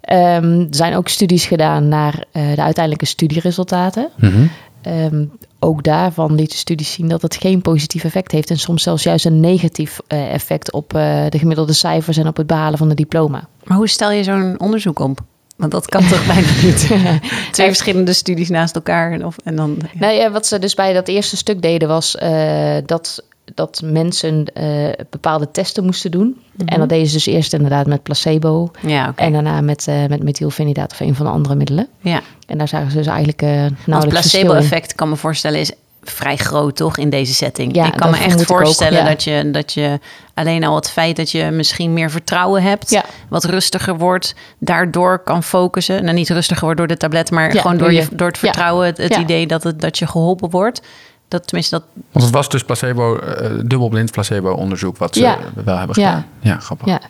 Ehm, 0.00 0.60
er 0.60 0.66
zijn 0.70 0.94
ook 0.94 1.08
studies 1.08 1.46
gedaan 1.46 1.88
naar 1.88 2.24
de 2.32 2.62
uiteindelijke 2.62 3.06
studieresultaten. 3.06 4.08
Ehm, 4.82 5.24
ook 5.58 5.82
daarvan 5.82 6.34
lieten 6.34 6.58
studies 6.58 6.92
zien 6.92 7.08
dat 7.08 7.22
het 7.22 7.36
geen 7.36 7.62
positief 7.62 8.04
effect 8.04 8.32
heeft 8.32 8.50
en 8.50 8.58
soms 8.58 8.82
zelfs 8.82 9.02
juist 9.02 9.24
een 9.24 9.40
negatief 9.40 10.00
eh, 10.06 10.32
effect 10.32 10.72
op 10.72 10.94
eh, 10.94 11.24
de 11.28 11.38
gemiddelde 11.38 11.72
cijfers 11.72 12.16
en 12.16 12.26
op 12.26 12.36
het 12.36 12.46
behalen 12.46 12.78
van 12.78 12.88
de 12.88 12.94
diploma. 12.94 13.48
Maar 13.64 13.76
hoe 13.76 13.88
stel 13.88 14.10
je 14.10 14.22
zo'n 14.22 14.60
onderzoek 14.60 14.98
op? 14.98 15.20
Want 15.56 15.72
dat 15.72 15.86
kan 15.86 16.06
toch 16.06 16.26
bijna 16.34 16.48
niet? 16.62 16.86
Twee 17.52 17.66
verschillende 17.66 18.12
studies 18.12 18.48
naast 18.48 18.74
elkaar. 18.74 19.24
Of, 19.24 19.36
en 19.44 19.56
dan, 19.56 19.76
ja. 19.80 19.88
Nou 19.98 20.12
ja, 20.14 20.30
wat 20.30 20.46
ze 20.46 20.58
dus 20.58 20.74
bij 20.74 20.92
dat 20.92 21.08
eerste 21.08 21.36
stuk 21.36 21.62
deden 21.62 21.88
was 21.88 22.16
uh, 22.22 22.76
dat, 22.84 23.24
dat 23.54 23.82
mensen 23.84 24.44
uh, 24.54 24.88
bepaalde 25.10 25.50
testen 25.50 25.84
moesten 25.84 26.10
doen. 26.10 26.26
Mm 26.26 26.36
-hmm. 26.56 26.68
En 26.68 26.78
dat 26.78 26.88
deden 26.88 27.06
ze 27.06 27.12
dus 27.12 27.26
eerst 27.26 27.52
inderdaad 27.52 27.86
met 27.86 28.02
placebo. 28.02 28.70
Ja, 28.80 29.08
okay. 29.08 29.26
En 29.26 29.32
daarna 29.32 29.60
met, 29.60 29.86
uh, 29.88 30.06
met 30.06 30.22
methylfenidaat 30.22 30.92
of 30.92 31.00
een 31.00 31.14
van 31.14 31.26
de 31.26 31.32
andere 31.32 31.54
middelen. 31.54 31.88
Ja. 32.00 32.20
En 32.46 32.58
daar 32.58 32.68
zagen 32.68 32.90
ze 32.90 32.96
dus 32.96 33.06
eigenlijk 33.06 33.42
uh, 33.42 33.50
nou 33.86 34.00
Het 34.00 34.08
placebo-effect 34.08 34.94
kan 34.94 35.08
me 35.08 35.16
voorstellen 35.16 35.60
is 35.60 35.72
vrij 36.10 36.36
groot, 36.36 36.76
toch, 36.76 36.96
in 36.96 37.10
deze 37.10 37.34
setting. 37.34 37.74
Ja, 37.74 37.86
ik 37.86 37.92
kan 37.92 38.10
me 38.10 38.16
echt 38.16 38.42
voorstellen 38.42 39.00
ook, 39.00 39.06
ja. 39.06 39.10
dat, 39.10 39.24
je, 39.24 39.50
dat 39.50 39.72
je 39.72 40.00
alleen 40.34 40.64
al 40.64 40.74
het 40.74 40.90
feit 40.90 41.16
dat 41.16 41.30
je 41.30 41.50
misschien 41.50 41.92
meer 41.92 42.10
vertrouwen 42.10 42.62
hebt, 42.62 42.90
ja. 42.90 43.04
wat 43.28 43.44
rustiger 43.44 43.96
wordt, 43.98 44.34
daardoor 44.58 45.18
kan 45.18 45.42
focussen. 45.42 46.04
Nou, 46.04 46.16
niet 46.16 46.30
rustiger 46.30 46.64
wordt 46.64 46.78
door 46.78 46.86
de 46.86 46.96
tablet, 46.96 47.30
maar 47.30 47.50
gewoon 47.50 47.76
door, 47.76 47.92
je, 47.92 48.06
door 48.12 48.28
het 48.28 48.38
vertrouwen, 48.38 48.86
het, 48.86 48.98
het 48.98 49.16
idee 49.16 49.46
dat, 49.46 49.62
het, 49.62 49.80
dat 49.80 49.98
je 49.98 50.06
geholpen 50.06 50.50
wordt. 50.50 50.82
Dat, 51.28 51.46
tenminste, 51.46 51.74
dat... 51.74 51.84
Want 52.12 52.24
het 52.24 52.34
was 52.34 52.48
dus 52.48 52.64
placebo, 52.64 53.16
uh, 53.16 53.50
dubbelblind 53.64 54.10
placebo-onderzoek 54.10 54.96
wat 54.96 55.14
ze 55.14 55.36
wel 55.64 55.76
hebben 55.76 55.94
gedaan. 55.94 56.26
Ja, 56.40 56.58
grappig. 56.58 56.86
Ja. 56.86 57.00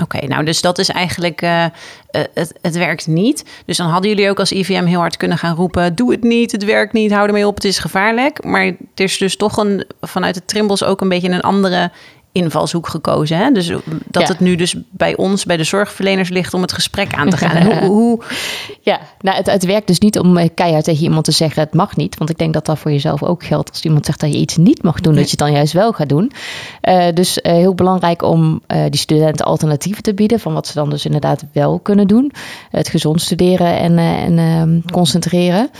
Oké, 0.00 0.16
okay, 0.16 0.28
nou 0.28 0.44
dus 0.44 0.60
dat 0.60 0.78
is 0.78 0.88
eigenlijk, 0.88 1.42
uh, 1.42 1.50
uh, 1.50 1.68
het, 2.10 2.58
het 2.62 2.76
werkt 2.76 3.06
niet. 3.06 3.44
Dus 3.64 3.76
dan 3.76 3.88
hadden 3.88 4.10
jullie 4.10 4.30
ook 4.30 4.38
als 4.38 4.52
IVM 4.52 4.84
heel 4.84 5.00
hard 5.00 5.16
kunnen 5.16 5.38
gaan 5.38 5.56
roepen... 5.56 5.94
doe 5.94 6.10
het 6.10 6.22
niet, 6.22 6.52
het 6.52 6.64
werkt 6.64 6.92
niet, 6.92 7.12
hou 7.12 7.26
ermee 7.26 7.46
op, 7.46 7.54
het 7.54 7.64
is 7.64 7.78
gevaarlijk. 7.78 8.44
Maar 8.44 8.64
het 8.64 8.76
is 8.94 9.18
dus 9.18 9.36
toch 9.36 9.56
een, 9.56 9.84
vanuit 10.00 10.34
de 10.34 10.44
Trimbos 10.44 10.84
ook 10.84 11.00
een 11.00 11.08
beetje 11.08 11.30
een 11.30 11.40
andere 11.40 11.90
invalshoek 12.32 12.88
gekozen. 12.88 13.36
Hè? 13.36 13.50
Dus 13.50 13.66
dat 14.06 14.22
ja. 14.22 14.28
het 14.28 14.40
nu 14.40 14.54
dus 14.54 14.76
bij 14.90 15.16
ons, 15.16 15.44
bij 15.44 15.56
de 15.56 15.64
zorgverleners 15.64 16.28
ligt 16.28 16.54
om 16.54 16.62
het 16.62 16.72
gesprek 16.72 17.14
aan 17.14 17.30
te 17.30 17.36
gaan. 17.36 17.56
En 17.56 17.66
hoe, 17.66 17.88
hoe... 17.94 18.22
Ja, 18.80 19.00
nou, 19.20 19.36
het, 19.36 19.46
het 19.46 19.64
werkt 19.64 19.86
dus 19.86 19.98
niet 19.98 20.18
om 20.18 20.54
keihard 20.54 20.84
tegen 20.84 21.02
iemand 21.02 21.24
te 21.24 21.32
zeggen 21.32 21.62
het 21.62 21.74
mag 21.74 21.96
niet. 21.96 22.18
Want 22.18 22.30
ik 22.30 22.38
denk 22.38 22.52
dat 22.52 22.66
dat 22.66 22.78
voor 22.78 22.90
jezelf 22.90 23.22
ook 23.22 23.44
geldt. 23.44 23.70
Als 23.70 23.82
iemand 23.82 24.06
zegt 24.06 24.20
dat 24.20 24.32
je 24.32 24.38
iets 24.38 24.56
niet 24.56 24.82
mag 24.82 25.00
doen, 25.00 25.12
nee. 25.12 25.22
dat 25.22 25.30
je 25.30 25.36
het 25.36 25.46
dan 25.46 25.56
juist 25.56 25.72
wel 25.72 25.92
gaat 25.92 26.08
doen. 26.08 26.32
Uh, 26.82 27.08
dus 27.14 27.38
uh, 27.38 27.52
heel 27.52 27.74
belangrijk 27.74 28.22
om 28.22 28.62
uh, 28.66 28.82
die 28.90 29.00
studenten 29.00 29.46
alternatieven 29.46 30.02
te 30.02 30.14
bieden 30.14 30.40
van 30.40 30.52
wat 30.52 30.66
ze 30.66 30.74
dan 30.74 30.90
dus 30.90 31.04
inderdaad 31.04 31.44
wel 31.52 31.78
kunnen 31.78 32.06
doen. 32.06 32.32
Het 32.70 32.88
gezond 32.88 33.22
studeren 33.22 33.78
en, 33.78 33.98
en 33.98 34.84
concentreren. 34.92 35.70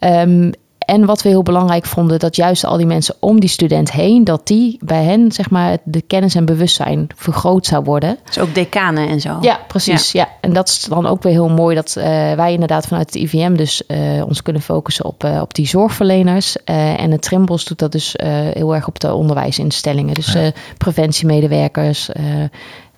Um, 0.00 0.52
en 0.92 1.04
wat 1.04 1.22
we 1.22 1.28
heel 1.28 1.42
belangrijk 1.42 1.86
vonden, 1.86 2.18
dat 2.18 2.36
juist 2.36 2.64
al 2.64 2.76
die 2.76 2.86
mensen 2.86 3.14
om 3.20 3.40
die 3.40 3.48
student 3.48 3.92
heen, 3.92 4.24
dat 4.24 4.46
die 4.46 4.78
bij 4.84 5.04
hen, 5.04 5.32
zeg 5.32 5.50
maar, 5.50 5.76
de 5.84 6.02
kennis 6.02 6.34
en 6.34 6.44
bewustzijn 6.44 7.06
vergroot 7.16 7.66
zou 7.66 7.84
worden. 7.84 8.18
Dus 8.24 8.38
ook 8.38 8.54
decanen 8.54 9.08
en 9.08 9.20
zo. 9.20 9.38
Ja, 9.40 9.60
precies. 9.68 10.12
Ja. 10.12 10.20
ja. 10.20 10.28
En 10.40 10.52
dat 10.52 10.68
is 10.68 10.80
dan 10.80 11.06
ook 11.06 11.22
weer 11.22 11.32
heel 11.32 11.48
mooi 11.48 11.74
dat 11.74 11.94
uh, 11.98 12.04
wij 12.32 12.52
inderdaad 12.52 12.86
vanuit 12.86 13.06
het 13.06 13.22
IVM 13.22 13.54
dus 13.54 13.82
uh, 13.88 14.24
ons 14.26 14.42
kunnen 14.42 14.62
focussen 14.62 15.04
op, 15.04 15.24
uh, 15.24 15.40
op 15.40 15.54
die 15.54 15.66
zorgverleners. 15.66 16.64
en 16.64 17.10
het 17.10 17.22
Trimbos 17.22 17.64
doet 17.64 17.78
dat 17.78 17.92
dus 17.92 18.14
heel 18.52 18.74
erg 18.74 18.86
op 18.86 19.00
de 19.00 19.14
onderwijsinstellingen. 19.14 20.14
Dus 20.14 20.36
preventiemedewerkers. 20.78 22.10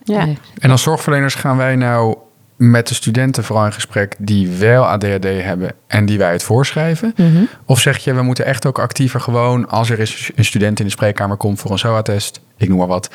ja. 0.05 0.27
En 0.59 0.71
als 0.71 0.83
zorgverleners 0.83 1.35
gaan 1.35 1.57
wij 1.57 1.77
nou 1.77 2.17
met 2.57 2.89
de 2.89 2.95
studenten 2.95 3.45
vooral 3.45 3.65
in 3.65 3.73
gesprek 3.73 4.15
die 4.19 4.49
wel 4.49 4.87
ADHD 4.87 5.25
hebben 5.25 5.73
en 5.87 6.07
die 6.07 6.19
wij 6.19 6.33
het 6.33 6.43
voorschrijven? 6.43 7.13
Mm 7.17 7.33
-hmm. 7.35 7.49
Of 7.65 7.81
zeg 7.81 7.99
je, 7.99 8.15
we 8.15 8.23
moeten 8.23 8.45
echt 8.45 8.67
ook 8.67 8.79
actiever 8.79 9.21
gewoon, 9.21 9.69
als 9.69 9.91
er 9.91 9.99
is 9.99 10.31
een 10.35 10.45
student 10.45 10.79
in 10.79 10.85
de 10.85 10.91
spreekkamer 10.91 11.37
komt 11.37 11.61
voor 11.61 11.71
een 11.71 11.79
SOA-test, 11.79 12.41
ik 12.57 12.69
noem 12.69 12.79
maar 12.79 12.87
wat, 12.87 13.11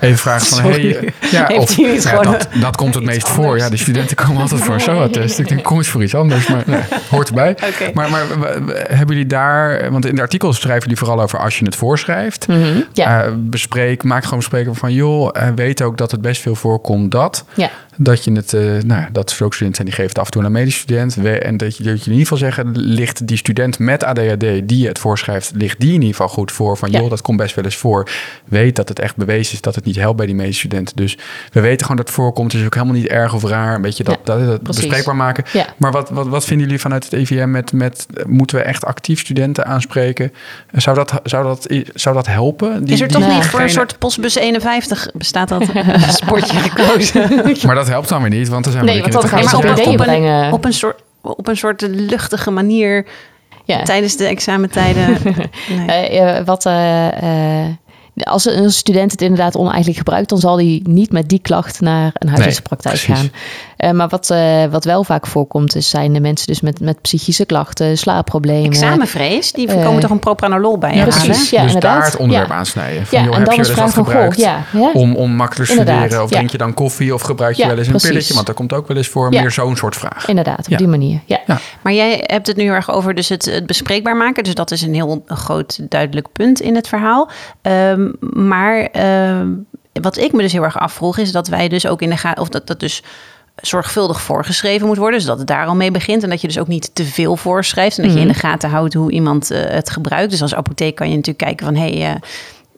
even 0.00 0.18
vragen 0.18 0.46
van, 0.46 0.70
hey, 0.70 1.12
ja, 1.30 1.46
of, 1.46 1.76
ja, 1.76 2.22
dat, 2.22 2.48
dat 2.60 2.76
komt 2.76 2.94
het 2.94 3.04
meest 3.04 3.28
voor. 3.28 3.56
Ja, 3.56 3.68
de 3.68 3.76
studenten 3.76 4.16
komen 4.16 4.40
altijd 4.42 4.60
voor 4.60 4.74
een 4.74 4.80
SOA-test. 4.80 5.38
Ik 5.38 5.48
denk, 5.48 5.62
kom 5.62 5.76
eens 5.76 5.88
voor 5.88 6.02
iets 6.02 6.14
anders, 6.14 6.46
maar 6.46 6.62
nee, 6.66 6.80
hoort 7.10 7.28
erbij. 7.28 7.50
Okay. 7.50 7.90
Maar, 7.94 8.10
maar 8.10 8.24
hebben 8.88 9.16
jullie 9.16 9.26
daar, 9.26 9.90
want 9.90 10.06
in 10.06 10.14
de 10.14 10.20
artikels 10.20 10.60
schrijven 10.60 10.82
jullie 10.82 10.96
vooral 10.96 11.20
over 11.20 11.38
als 11.38 11.58
je 11.58 11.64
het 11.64 11.76
voorschrijft. 11.76 12.46
Mm 12.48 12.62
-hmm. 12.62 12.84
ja. 12.92 13.26
uh, 13.26 13.32
bespreek, 13.36 14.02
maak 14.02 14.24
gewoon 14.24 14.38
bespreken 14.38 14.74
van, 14.74 14.92
joh, 14.92 15.30
uh, 15.36 15.48
weet 15.54 15.82
ook 15.82 15.98
dat 15.98 16.10
het 16.10 16.20
best 16.20 16.42
veel 16.42 16.54
voorkomt 16.54 17.10
dat. 17.10 17.44
Ja. 17.54 17.70
Dat 17.96 18.24
je 18.24 18.32
het, 18.32 18.52
uh, 18.52 18.82
nou, 18.82 19.06
dat 19.12 19.36
er 19.38 19.44
ook 19.44 19.54
studenten 19.54 19.74
zijn 19.74 19.86
die 19.86 19.96
geven 19.96 20.08
het 20.08 20.18
af 20.18 20.24
en 20.24 20.30
toe 20.30 20.40
aan 20.40 20.46
een 20.46 20.52
medestudent. 20.52 21.16
En 21.16 21.56
dat 21.56 21.76
je, 21.76 21.82
dat 21.82 22.04
je 22.04 22.10
in 22.10 22.16
ieder 22.16 22.26
geval 22.26 22.38
zeggen, 22.38 22.70
ligt 22.78 23.26
die 23.26 23.36
student 23.36 23.78
met 23.78 24.04
ADHD 24.04 24.68
die 24.68 24.86
het 24.86 24.98
voorschrijft, 24.98 25.52
ligt 25.54 25.80
die 25.80 25.88
in 25.88 25.94
ieder 25.94 26.10
geval 26.10 26.28
goed 26.28 26.52
voor. 26.52 26.76
Van 26.76 26.90
joh, 26.90 27.10
dat 27.10 27.22
komt 27.22 27.36
best 27.36 27.54
wel 27.54 27.64
eens 27.64 27.76
voor. 27.76 28.08
Weet 28.44 28.76
dat 28.76 28.88
het 28.88 28.98
echt 28.98 29.16
bewezen 29.16 29.54
is 29.54 29.60
dat 29.60 29.74
het 29.74 29.84
niet 29.84 29.89
helpt 29.96 30.16
bij 30.16 30.26
die 30.26 30.34
medestudenten. 30.34 30.96
Dus 30.96 31.18
we 31.52 31.60
weten 31.60 31.80
gewoon 31.80 31.96
dat 31.96 32.06
het 32.06 32.14
voorkomt. 32.14 32.52
Het 32.52 32.60
is 32.60 32.66
ook 32.66 32.74
helemaal 32.74 32.94
niet 32.94 33.06
erg 33.06 33.34
of 33.34 33.44
raar. 33.44 33.74
Een 33.74 33.82
beetje 33.82 34.04
dat, 34.04 34.18
ja, 34.24 34.36
dat, 34.36 34.46
dat 34.46 34.62
bespreekbaar 34.62 35.16
maken. 35.16 35.44
Ja. 35.52 35.66
Maar 35.76 35.92
wat, 35.92 36.10
wat, 36.10 36.26
wat 36.26 36.44
vinden 36.44 36.66
jullie 36.66 36.80
vanuit 36.80 37.04
het 37.04 37.12
EVM 37.12 37.50
met, 37.50 37.72
met 37.72 38.06
moeten 38.26 38.56
we 38.56 38.62
echt 38.62 38.84
actief 38.84 39.20
studenten 39.20 39.66
aanspreken? 39.66 40.32
Zou 40.72 40.96
dat, 40.96 41.20
zou 41.22 41.44
dat, 41.44 41.66
zou 41.94 42.14
dat 42.14 42.26
helpen? 42.26 42.84
Die, 42.84 42.94
is 42.94 43.00
er 43.00 43.08
toch 43.08 43.28
niet 43.28 43.46
voor 43.46 43.60
een 43.60 43.70
soort 43.70 43.98
postbus 43.98 44.34
51 44.34 45.10
bestaat 45.14 45.48
dat 45.48 45.62
sportje 46.08 46.58
gekozen? 46.68 47.28
maar 47.66 47.74
dat 47.74 47.88
helpt 47.88 48.08
dan 48.08 48.20
weer 48.20 48.30
niet, 48.30 48.48
want 48.48 48.66
er 48.66 48.72
zijn 48.72 48.84
nee, 48.84 49.02
we 49.02 49.10
want 49.10 49.24
op, 49.24 49.64
een, 49.64 49.86
op, 49.86 50.06
een, 50.06 50.52
op, 50.52 50.64
een 50.64 50.72
soort, 50.72 51.02
op 51.20 51.48
een 51.48 51.56
soort 51.56 51.80
luchtige 51.80 52.50
manier 52.50 53.06
ja. 53.64 53.82
tijdens 53.82 54.16
de 54.16 54.26
examentijden. 54.26 55.16
nee. 55.86 56.20
uh, 56.20 56.38
wat 56.44 56.66
uh, 56.66 57.06
uh, 57.22 57.66
als 58.14 58.44
een 58.44 58.70
student 58.70 59.10
het 59.10 59.22
inderdaad 59.22 59.56
oneigenlijk 59.56 59.98
gebruikt, 59.98 60.28
dan 60.28 60.38
zal 60.38 60.56
hij 60.56 60.80
niet 60.84 61.12
met 61.12 61.28
die 61.28 61.38
klacht 61.38 61.80
naar 61.80 62.10
een 62.14 62.28
huisartsenpraktijk 62.28 63.06
nee, 63.06 63.16
gaan. 63.16 63.30
Uh, 63.84 63.90
maar 63.90 64.08
wat, 64.08 64.30
uh, 64.30 64.64
wat 64.64 64.84
wel 64.84 65.04
vaak 65.04 65.26
voorkomt, 65.26 65.76
is, 65.76 65.88
zijn 65.88 66.12
de 66.12 66.20
mensen 66.20 66.46
dus 66.46 66.60
met, 66.60 66.80
met 66.80 67.00
psychische 67.00 67.44
klachten, 67.44 67.98
slaapproblemen. 67.98 68.70
Examenvrees, 68.70 69.52
die 69.52 69.66
komen 69.66 69.92
uh, 69.92 69.98
toch 69.98 70.10
een 70.10 70.18
propranolol 70.18 70.78
bij 70.78 70.94
ja, 70.94 71.02
precies, 71.02 71.50
ja, 71.50 71.62
dus 71.62 71.66
inderdaad. 71.66 71.98
daar 71.98 72.04
het 72.04 72.16
onderwerp 72.16 72.48
ja. 72.48 72.54
aansnijden. 72.54 73.06
Van, 73.06 73.18
ja, 73.18 73.24
joh, 73.24 73.34
en 73.34 73.38
heb 73.38 73.48
dan 73.48 73.56
je 73.56 73.60
is 73.60 73.68
er 73.68 73.74
vraag 73.74 73.90
van, 73.90 74.04
gebruikt 74.04 74.34
goh, 74.34 74.44
ja, 74.44 74.62
ja. 74.72 74.90
Om, 74.92 75.16
om 75.16 75.30
makkelijker 75.30 75.76
te 75.76 75.82
studeren? 75.82 76.22
Of 76.22 76.30
drink 76.30 76.50
je 76.50 76.58
dan 76.58 76.74
koffie 76.74 77.14
of 77.14 77.22
gebruik 77.22 77.56
je 77.56 77.66
wel 77.66 77.76
eens 77.76 77.86
een 77.86 77.90
precies. 77.90 78.08
pilletje? 78.08 78.34
Want 78.34 78.46
dat 78.46 78.56
komt 78.56 78.72
ook 78.72 78.88
wel 78.88 78.96
eens 78.96 79.08
voor 79.08 79.28
meer 79.28 79.50
zo'n 79.50 79.76
soort 79.76 79.96
vraag. 79.96 80.28
Inderdaad, 80.28 80.68
op 80.70 80.78
die 80.78 80.88
manier. 80.88 81.20
Ja. 81.24 81.40
Maar 81.82 81.92
jij 81.92 82.24
hebt 82.26 82.46
het 82.46 82.56
nu 82.56 82.62
heel 82.62 82.72
erg 82.72 82.90
over 82.90 83.14
dus 83.14 83.28
het, 83.28 83.44
het 83.44 83.66
bespreekbaar 83.66 84.16
maken. 84.16 84.44
Dus 84.44 84.54
dat 84.54 84.70
is 84.70 84.82
een 84.82 84.94
heel 84.94 85.24
groot 85.26 85.90
duidelijk 85.90 86.32
punt 86.32 86.60
in 86.60 86.74
het 86.74 86.88
verhaal. 86.88 87.30
Um, 87.62 88.16
maar... 88.30 88.88
Um, 89.38 89.66
wat 89.92 90.16
ik 90.16 90.32
me 90.32 90.42
dus 90.42 90.52
heel 90.52 90.62
erg 90.62 90.78
afvroeg, 90.78 91.18
is 91.18 91.32
dat 91.32 91.48
wij 91.48 91.68
dus 91.68 91.86
ook 91.86 92.02
in 92.02 92.10
de 92.10 92.16
gaten, 92.16 92.42
of 92.42 92.48
dat 92.48 92.66
dat 92.66 92.80
dus 92.80 93.02
zorgvuldig 93.60 94.20
voorgeschreven 94.20 94.86
moet 94.86 94.96
worden, 94.96 95.18
dus 95.18 95.28
dat 95.28 95.38
het 95.38 95.46
daar 95.46 95.66
al 95.66 95.74
mee 95.74 95.90
begint 95.90 96.22
en 96.22 96.30
dat 96.30 96.40
je 96.40 96.46
dus 96.46 96.58
ook 96.58 96.68
niet 96.68 96.94
te 96.94 97.04
veel 97.04 97.36
voorschrijft 97.36 97.98
en 97.98 98.04
dat 98.04 98.12
je 98.12 98.20
in 98.20 98.28
de 98.28 98.34
gaten 98.34 98.70
houdt 98.70 98.94
hoe 98.94 99.10
iemand 99.10 99.52
uh, 99.52 99.58
het 99.62 99.90
gebruikt. 99.90 100.30
Dus 100.30 100.42
als 100.42 100.54
apotheek 100.54 100.94
kan 100.94 101.08
je 101.08 101.16
natuurlijk 101.16 101.44
kijken 101.44 101.66
van 101.66 101.74
hé, 101.74 101.98
hey, 101.98 102.10
uh, 102.10 102.16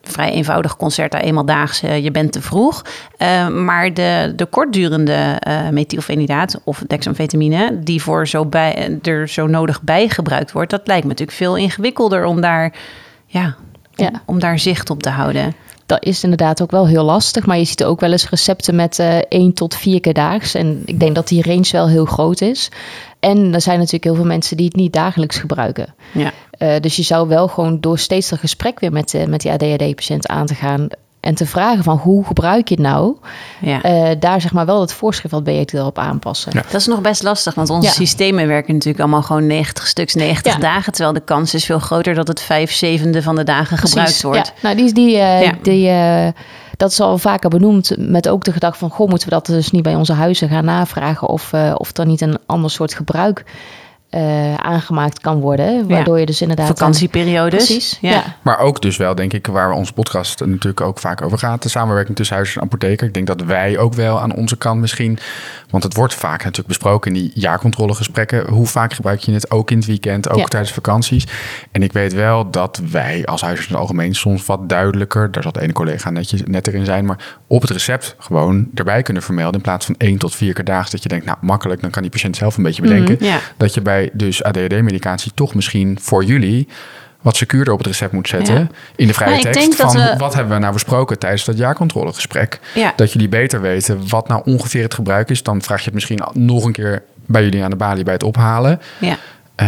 vrij 0.03 0.31
eenvoudig 0.31 0.75
concert, 0.75 1.13
eenmaal 1.13 1.45
daags, 1.45 1.83
uh, 1.83 2.03
je 2.03 2.11
bent 2.11 2.31
te 2.31 2.41
vroeg. 2.41 2.85
Uh, 3.17 3.47
maar 3.47 3.93
de, 3.93 4.33
de 4.35 4.45
kortdurende 4.45 5.41
uh, 5.47 5.69
methylfenidaat 5.69 6.61
of 6.63 6.83
dexamfetamine, 6.87 7.79
die 7.83 8.01
voor 8.01 8.27
zo 8.27 8.45
bij, 8.45 8.99
er 9.01 9.29
zo 9.29 9.47
nodig 9.47 9.81
bij 9.81 10.09
gebruikt 10.09 10.51
wordt, 10.51 10.71
dat 10.71 10.87
lijkt 10.87 11.03
me 11.03 11.09
natuurlijk 11.09 11.37
veel 11.37 11.57
ingewikkelder 11.57 12.25
om 12.25 12.41
daar, 12.41 12.73
ja, 13.25 13.55
om, 13.95 14.05
ja. 14.05 14.11
om 14.25 14.39
daar 14.39 14.59
zicht 14.59 14.89
op 14.89 15.03
te 15.03 15.09
houden 15.09 15.55
dat 15.93 16.05
is 16.05 16.23
inderdaad 16.23 16.61
ook 16.61 16.71
wel 16.71 16.87
heel 16.87 17.03
lastig. 17.03 17.45
Maar 17.45 17.57
je 17.57 17.63
ziet 17.63 17.83
ook 17.83 17.99
wel 17.99 18.11
eens 18.11 18.29
recepten 18.29 18.75
met 18.75 18.99
uh, 18.99 19.17
één 19.17 19.53
tot 19.53 19.75
vier 19.75 19.99
keer 19.99 20.13
daags. 20.13 20.53
En 20.53 20.81
ik 20.85 20.99
denk 20.99 21.15
dat 21.15 21.27
die 21.27 21.43
range 21.43 21.69
wel 21.71 21.87
heel 21.87 22.05
groot 22.05 22.41
is. 22.41 22.69
En 23.19 23.53
er 23.53 23.61
zijn 23.61 23.77
natuurlijk 23.77 24.03
heel 24.03 24.15
veel 24.15 24.25
mensen 24.25 24.57
die 24.57 24.65
het 24.65 24.75
niet 24.75 24.93
dagelijks 24.93 25.37
gebruiken. 25.37 25.95
Ja. 26.13 26.31
Uh, 26.59 26.79
dus 26.79 26.95
je 26.95 27.03
zou 27.03 27.27
wel 27.27 27.47
gewoon 27.47 27.79
door 27.79 27.99
steeds 27.99 28.29
dat 28.29 28.39
gesprek 28.39 28.79
weer 28.79 28.91
met, 28.91 29.13
uh, 29.13 29.25
met 29.25 29.41
die 29.41 29.51
ADHD-patiënt 29.51 30.27
aan 30.27 30.45
te 30.45 30.55
gaan 30.55 30.87
en 31.23 31.35
te 31.35 31.45
vragen 31.45 31.83
van 31.83 31.97
hoe 31.97 32.25
gebruik 32.25 32.67
je 32.67 32.73
het 32.73 32.83
nou, 32.83 33.15
ja. 33.61 33.85
uh, 33.85 34.15
daar 34.19 34.41
zeg 34.41 34.53
maar 34.53 34.65
wel 34.65 34.81
het 34.81 34.93
voorschrift 34.93 35.33
wat 35.33 35.43
beter 35.43 35.79
erop 35.79 35.97
aanpassen. 35.97 36.51
Ja. 36.55 36.61
Dat 36.61 36.81
is 36.81 36.87
nog 36.87 37.01
best 37.01 37.23
lastig, 37.23 37.55
want 37.55 37.69
onze 37.69 37.87
ja. 37.87 37.93
systemen 37.93 38.47
werken 38.47 38.73
natuurlijk 38.73 38.99
allemaal 38.99 39.21
gewoon 39.21 39.47
90 39.47 39.87
stuks, 39.87 40.13
90 40.13 40.57
dagen, 40.57 40.93
terwijl 40.93 41.13
de 41.13 41.23
kans 41.23 41.53
is 41.53 41.65
veel 41.65 41.79
groter 41.79 42.13
dat 42.13 42.27
het 42.27 42.41
vijf 42.41 42.71
zevende 42.71 43.21
van 43.21 43.35
de 43.35 43.43
dagen 43.43 43.77
Precies. 43.77 43.89
gebruikt 43.89 44.21
wordt. 44.21 44.47
Ja. 44.47 44.53
Nou, 44.61 44.75
die, 44.75 44.93
die, 44.93 45.17
uh, 45.17 45.49
die 45.61 45.89
uh, 45.89 46.27
dat 46.77 46.91
is 46.91 46.99
al 46.99 47.17
vaker 47.17 47.49
benoemd 47.49 47.91
met 47.97 48.29
ook 48.29 48.43
de 48.43 48.51
gedachte 48.51 48.79
van, 48.79 48.89
goh, 48.89 49.09
moeten 49.09 49.29
we 49.29 49.33
dat 49.33 49.45
dus 49.45 49.71
niet 49.71 49.83
bij 49.83 49.95
onze 49.95 50.13
huizen 50.13 50.49
gaan 50.49 50.65
navragen 50.65 51.27
of, 51.27 51.53
of 51.75 51.97
er 51.97 52.05
niet 52.05 52.21
een 52.21 52.37
ander 52.45 52.71
soort 52.71 52.93
gebruik 52.93 53.43
uh, 54.15 54.53
aangemaakt 54.53 55.19
kan 55.19 55.39
worden. 55.39 55.87
Waardoor 55.87 56.19
je 56.19 56.25
dus 56.25 56.41
inderdaad... 56.41 56.67
Vakantieperiodes. 56.67 57.65
Precies, 57.65 57.97
ja. 58.01 58.23
Maar 58.41 58.59
ook 58.59 58.81
dus 58.81 58.97
wel, 58.97 59.15
denk 59.15 59.33
ik, 59.33 59.47
waar 59.47 59.71
onze 59.71 59.93
podcast 59.93 60.39
natuurlijk 60.45 60.81
ook 60.81 60.99
vaak 60.99 61.21
over 61.21 61.37
gaat. 61.37 61.63
De 61.63 61.69
samenwerking 61.69 62.15
tussen 62.15 62.35
huis 62.35 62.55
en 62.55 62.61
apotheker. 62.61 63.07
Ik 63.07 63.13
denk 63.13 63.27
dat 63.27 63.41
wij 63.41 63.77
ook 63.77 63.93
wel 63.93 64.19
aan 64.19 64.33
onze 64.35 64.57
kant 64.57 64.79
misschien... 64.79 65.19
Want 65.69 65.85
het 65.85 65.95
wordt 65.95 66.13
vaak 66.13 66.37
natuurlijk 66.37 66.67
besproken 66.67 67.15
in 67.15 67.21
die 67.21 67.31
jaarcontrolegesprekken. 67.33 68.47
Hoe 68.49 68.65
vaak 68.65 68.93
gebruik 68.93 69.19
je 69.19 69.31
het? 69.31 69.51
Ook 69.51 69.71
in 69.71 69.77
het 69.77 69.85
weekend, 69.85 70.29
ook 70.29 70.49
tijdens 70.49 70.71
vakanties. 70.71 71.27
En 71.71 71.83
ik 71.83 71.93
weet 71.93 72.13
wel 72.13 72.51
dat 72.51 72.81
wij 72.91 73.25
als 73.25 73.41
huisarts 73.41 73.67
in 73.67 73.73
het 73.73 73.81
algemeen 73.81 74.15
soms 74.15 74.45
wat 74.45 74.69
duidelijker... 74.69 75.31
daar 75.31 75.43
zal 75.43 75.51
de 75.51 75.61
ene 75.61 75.73
collega 75.73 76.09
netjes, 76.09 76.41
net 76.45 76.67
erin 76.67 76.85
zijn... 76.85 77.05
maar 77.05 77.37
op 77.47 77.61
het 77.61 77.71
recept 77.71 78.15
gewoon 78.19 78.67
erbij 78.73 79.01
kunnen 79.01 79.23
vermelden... 79.23 79.55
in 79.55 79.61
plaats 79.61 79.85
van 79.85 79.95
één 79.97 80.17
tot 80.17 80.35
vier 80.35 80.53
keer 80.53 80.63
daags 80.63 80.91
dat 80.91 81.03
je 81.03 81.09
denkt... 81.09 81.25
nou, 81.25 81.37
makkelijk, 81.41 81.81
dan 81.81 81.89
kan 81.89 82.01
die 82.01 82.11
patiënt 82.11 82.35
zelf 82.35 82.57
een 82.57 82.63
beetje 82.63 82.81
bedenken. 82.81 83.17
Mhm, 83.19 83.37
dat 83.57 83.73
je 83.73 83.81
bij 83.81 84.02
dus 84.13 84.43
ADHD-medicatie 84.43 85.31
toch 85.35 85.53
misschien 85.53 85.97
voor 86.01 86.23
jullie 86.23 86.67
wat 87.21 87.35
secuurder 87.35 87.73
op 87.73 87.79
het 87.79 87.87
recept 87.87 88.11
moet 88.11 88.27
zetten. 88.27 88.71
In 88.95 89.07
de 89.07 89.13
vrije 89.13 89.49
tekst 89.49 89.75
van 89.75 90.17
wat 90.17 90.33
hebben 90.33 90.53
we 90.53 90.59
nou 90.59 90.73
besproken 90.73 91.19
tijdens 91.19 91.45
dat 91.45 91.57
jaarcontrolegesprek. 91.57 92.59
Ja. 92.73 92.93
Dat 92.95 93.11
jullie 93.11 93.29
beter 93.29 93.61
weten 93.61 94.09
wat 94.09 94.27
nou 94.27 94.41
ongeveer 94.45 94.83
het 94.83 94.93
gebruik 94.93 95.29
is. 95.29 95.43
Dan 95.43 95.61
vraag 95.61 95.79
je 95.79 95.85
het 95.85 95.93
misschien 95.93 96.21
nog 96.33 96.65
een 96.65 96.71
keer 96.71 97.03
bij 97.25 97.43
jullie 97.43 97.63
aan 97.63 97.69
de 97.69 97.75
balie 97.75 98.03
bij 98.03 98.13
het 98.13 98.23
ophalen. 98.23 98.81
Ja. 98.99 99.17
Uh, 99.61 99.67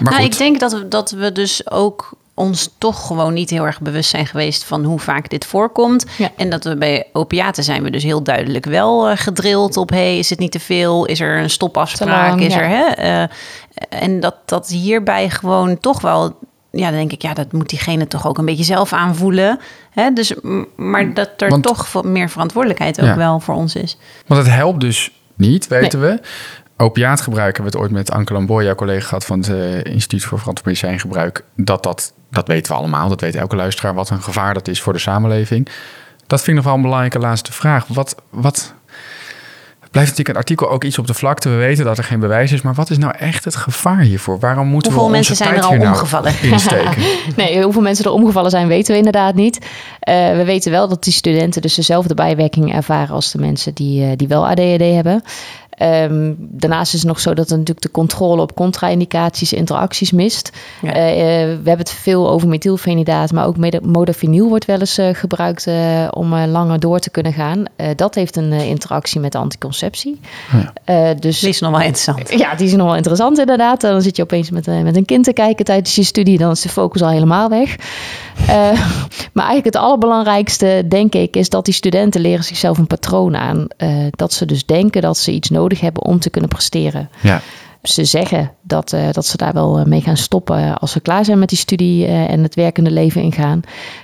maar 0.00 0.12
nou, 0.12 0.24
ik 0.24 0.38
denk 0.38 0.60
dat 0.60 0.72
we, 0.72 0.88
dat 0.88 1.10
we 1.10 1.32
dus 1.32 1.70
ook 1.70 2.17
ons 2.38 2.74
toch 2.78 3.06
gewoon 3.06 3.32
niet 3.32 3.50
heel 3.50 3.66
erg 3.66 3.80
bewust 3.80 4.10
zijn 4.10 4.26
geweest 4.26 4.64
van 4.64 4.84
hoe 4.84 4.98
vaak 4.98 5.28
dit 5.28 5.46
voorkomt. 5.46 6.06
En 6.36 6.50
dat 6.50 6.64
we 6.64 6.76
bij 6.76 7.06
opiaten 7.12 7.64
zijn 7.64 7.82
we 7.82 7.90
dus 7.90 8.02
heel 8.02 8.22
duidelijk 8.22 8.64
wel 8.64 9.10
uh, 9.10 9.16
gedrild 9.16 9.76
op: 9.76 9.90
hey, 9.90 10.18
is 10.18 10.30
het 10.30 10.38
niet 10.38 10.52
te 10.52 10.60
veel? 10.60 11.04
Is 11.06 11.20
er 11.20 11.38
een 11.38 11.50
stopafspraak? 11.50 12.40
is 12.40 12.54
er 12.54 12.68
hè? 12.68 13.22
Uh, 13.22 13.28
en 13.88 14.20
dat 14.20 14.36
dat 14.44 14.68
hierbij 14.68 15.30
gewoon 15.30 15.78
toch 15.78 16.00
wel. 16.00 16.38
Ja, 16.70 16.88
dan 16.88 16.98
denk 16.98 17.12
ik, 17.12 17.22
ja, 17.22 17.34
dat 17.34 17.52
moet 17.52 17.68
diegene 17.68 18.06
toch 18.06 18.26
ook 18.26 18.38
een 18.38 18.44
beetje 18.44 18.64
zelf 18.64 18.92
aanvoelen. 18.92 19.58
Hè? 19.90 20.12
Dus, 20.12 20.34
maar 20.76 21.14
dat 21.14 21.30
er 21.36 21.60
toch 21.60 22.04
meer 22.04 22.28
verantwoordelijkheid 22.30 23.00
ook 23.00 23.14
wel 23.14 23.40
voor 23.40 23.54
ons 23.54 23.74
is. 23.74 23.98
Want 24.26 24.46
het 24.46 24.54
helpt 24.54 24.80
dus 24.80 25.10
niet, 25.34 25.68
weten 25.68 26.00
we. 26.00 26.20
Opiaatgebruik 26.76 27.56
hebben 27.56 27.72
we 27.72 27.78
het 27.78 27.86
ooit 27.86 27.98
met 27.98 28.10
Anke 28.10 28.32
Lamboy, 28.32 28.64
jouw 28.64 28.74
collega, 28.74 29.06
gehad 29.06 29.24
van 29.24 29.38
het 29.38 29.48
uh, 29.48 29.84
Instituut 29.84 30.24
voor 30.24 30.38
Verantwoord 30.38 30.66
Medicijngebruik. 30.66 31.44
Dat 31.56 31.82
dat 31.82 32.12
dat 32.30 32.46
weten 32.46 32.72
we 32.72 32.78
allemaal, 32.78 33.08
dat 33.08 33.20
weet 33.20 33.34
elke 33.34 33.56
luisteraar, 33.56 33.94
wat 33.94 34.10
een 34.10 34.22
gevaar 34.22 34.54
dat 34.54 34.68
is 34.68 34.82
voor 34.82 34.92
de 34.92 34.98
samenleving. 34.98 35.68
Dat 36.26 36.42
vind 36.42 36.48
ik 36.48 36.54
nog 36.54 36.64
wel 36.64 36.74
een 36.74 36.82
belangrijke 36.82 37.18
laatste 37.18 37.52
vraag. 37.52 37.86
Wat, 37.86 38.14
wat 38.30 38.74
blijft 39.90 40.08
natuurlijk 40.10 40.28
een 40.28 40.44
artikel 40.44 40.70
ook 40.70 40.84
iets 40.84 40.98
op 40.98 41.06
de 41.06 41.14
vlakte. 41.14 41.48
We 41.48 41.56
weten 41.56 41.84
dat 41.84 41.98
er 41.98 42.04
geen 42.04 42.20
bewijs 42.20 42.52
is, 42.52 42.62
maar 42.62 42.74
wat 42.74 42.90
is 42.90 42.98
nou 42.98 43.14
echt 43.18 43.44
het 43.44 43.56
gevaar 43.56 44.00
hiervoor? 44.00 44.38
Waarom 44.38 44.66
moeten 44.66 44.92
hoeveel 44.92 45.08
we 45.08 45.14
mensen 45.14 45.36
zijn 45.36 45.54
er 45.54 45.62
al 45.62 45.74
nou 45.74 45.86
omgevallen? 45.86 46.32
Nee, 47.36 47.62
hoeveel 47.62 47.82
mensen 47.82 48.04
er 48.04 48.10
omgevallen 48.10 48.50
zijn, 48.50 48.68
weten 48.68 48.92
we 48.92 48.98
inderdaad 48.98 49.34
niet. 49.34 49.56
Uh, 49.58 50.30
we 50.36 50.42
weten 50.44 50.70
wel 50.70 50.88
dat 50.88 51.04
die 51.04 51.12
studenten 51.12 51.62
dus 51.62 51.74
dezelfde 51.74 52.14
bijwerking 52.14 52.74
ervaren 52.74 53.14
als 53.14 53.30
de 53.30 53.38
mensen 53.38 53.74
die, 53.74 54.04
uh, 54.04 54.12
die 54.16 54.28
wel 54.28 54.46
ADHD 54.46 54.80
hebben. 54.80 55.22
Um, 55.82 56.36
daarnaast 56.38 56.94
is 56.94 56.98
het 56.98 57.08
nog 57.08 57.20
zo 57.20 57.34
dat 57.34 57.50
er 57.50 57.56
natuurlijk 57.56 57.86
de 57.86 57.90
controle 57.90 58.42
op 58.42 58.54
contra-indicaties, 58.54 59.52
interacties 59.52 60.12
mist. 60.12 60.50
Ja. 60.82 60.88
Uh, 60.88 60.94
we 60.94 61.64
hebben 61.64 61.78
het 61.78 61.90
veel 61.90 62.30
over 62.30 62.48
methylfenidaat, 62.48 63.32
maar 63.32 63.46
ook 63.46 63.80
modafinil 63.82 64.48
wordt 64.48 64.64
wel 64.64 64.78
eens 64.78 64.98
uh, 64.98 65.08
gebruikt 65.12 65.66
uh, 65.66 66.08
om 66.10 66.34
langer 66.34 66.80
door 66.80 66.98
te 66.98 67.10
kunnen 67.10 67.32
gaan. 67.32 67.64
dat 67.96 68.14
heeft 68.14 68.36
een 68.36 68.52
interactie 68.52 69.20
met 69.20 69.32
de 69.32 69.38
anticonceptie. 69.38 70.20
Ja. 70.84 71.14
dus, 71.14 71.40
die 71.40 71.48
is 71.48 71.60
nog 71.60 71.70
wel 71.70 71.80
interessant. 71.80 72.38
Ja, 72.38 72.54
die 72.54 72.66
is 72.66 72.72
nog 72.72 72.86
wel 72.86 72.96
interessant 72.96 73.38
inderdaad. 73.38 73.80
Dan 73.80 74.02
zit 74.02 74.16
je 74.16 74.22
opeens 74.22 74.50
met, 74.50 74.66
met 74.66 74.96
een 74.96 75.04
kind 75.04 75.24
te 75.24 75.32
kijken 75.32 75.64
tijdens 75.64 75.94
je 75.94 76.02
studie, 76.02 76.38
dan 76.38 76.50
is 76.50 76.60
de 76.60 76.68
focus 76.68 77.02
al 77.02 77.10
helemaal 77.10 77.48
weg. 77.48 77.76
maar 79.34 79.46
eigenlijk 79.46 79.64
het 79.64 79.76
allerbelangrijkste, 79.76 80.84
denk 80.88 81.14
ik, 81.14 81.36
is 81.36 81.48
dat 81.48 81.64
die 81.64 81.74
studenten 81.74 82.20
leren 82.20 82.44
zichzelf 82.44 82.78
een 82.78 82.86
patroon 82.86 83.36
aan. 83.36 83.66
dat 84.10 84.32
ze 84.32 84.46
dus 84.46 84.66
denken 84.66 85.02
dat 85.02 85.18
ze 85.18 85.32
iets 85.32 85.50
nodig 85.50 85.67
nodig 85.68 85.80
hebben 85.80 86.04
om 86.04 86.18
te 86.18 86.30
kunnen 86.30 86.50
presteren. 86.50 87.10
Ja. 87.22 87.40
Ze 87.82 88.04
zeggen 88.04 88.52
dat, 88.62 88.92
uh, 88.92 89.10
dat 89.12 89.26
ze 89.26 89.36
daar 89.36 89.52
wel 89.52 89.78
eh, 89.78 89.84
mee 89.84 90.00
gaan 90.00 90.16
stoppen 90.16 90.78
als 90.78 90.92
ze 90.92 91.00
klaar 91.00 91.24
zijn 91.24 91.38
met 91.38 91.48
die 91.48 91.58
studie 91.58 92.06
uh, 92.06 92.30
en 92.30 92.42
het 92.42 92.54
werkende 92.54 92.90
leven 92.90 93.22
ingaan. 93.22 93.60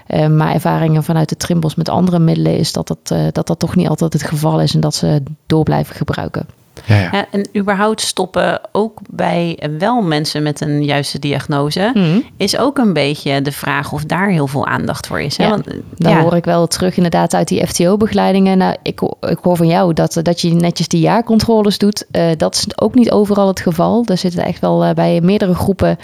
Uh, 0.09 0.27
maar 0.27 0.55
ervaringen 0.55 1.05
vanuit 1.05 1.29
de 1.29 1.37
Trimbos 1.37 1.75
met 1.75 1.89
andere 1.89 2.19
middelen 2.19 2.59
is 2.59 2.73
dat 2.73 2.87
dat, 2.87 3.35
dat 3.35 3.47
dat 3.47 3.59
toch 3.59 3.77
niet 3.77 3.89
altijd 3.89 4.13
het 4.13 4.23
geval 4.23 4.61
is 4.61 4.75
en 4.75 4.81
dat 4.81 4.95
ze 4.95 5.23
door 5.47 5.63
blijven 5.63 5.95
gebruiken. 5.95 6.47
Ja, 6.87 6.97
ja. 6.97 7.27
en 7.31 7.49
überhaupt 7.57 8.01
stoppen 8.01 8.61
ook 8.73 8.99
bij 9.11 9.59
wel 9.79 10.03
mensen 10.03 10.43
met 10.43 10.61
een 10.61 10.85
juiste 10.85 11.19
diagnose... 11.19 11.91
Mhm. 11.95 12.21
is 12.37 12.59
ook 12.59 12.79
een 12.79 12.93
beetje 12.93 13.43
de 13.43 13.53
vraag 13.53 13.93
of 13.93 14.05
daar 14.05 14.29
heel 14.29 14.47
veel 14.47 14.67
aandacht 14.67 15.07
voor 15.07 15.21
is. 15.21 15.37
Hè? 15.37 15.49
Want, 15.49 15.67
daar 15.97 16.21
hoor 16.21 16.37
ik 16.37 16.45
wel 16.45 16.67
terug 16.67 16.97
inderdaad 16.97 17.35
uit 17.35 17.49
die 17.49 17.67
FTO-begeleidingen. 17.67 18.59
Nou, 18.59 18.77
ik, 18.83 19.01
ik 19.21 19.39
hoor 19.43 19.57
van 19.57 19.67
jou 19.67 19.93
dat, 19.93 20.21
dat 20.23 20.41
je 20.41 20.51
netjes 20.51 20.89
die 20.89 21.01
jaarcontroles 21.01 21.79
doet. 21.79 22.05
Uh, 22.13 22.27
dat 22.37 22.55
is 22.55 22.81
ook 22.81 22.95
niet 22.95 23.11
overal 23.11 23.49
het 23.49 23.61
geval. 23.61 24.03
Er 24.05 24.19
zitten 24.19 24.45
echt 24.45 24.61
wel 24.61 24.85
uh, 24.85 24.91
bij 24.91 25.21
meerdere 25.21 25.55
groepen... 25.55 25.99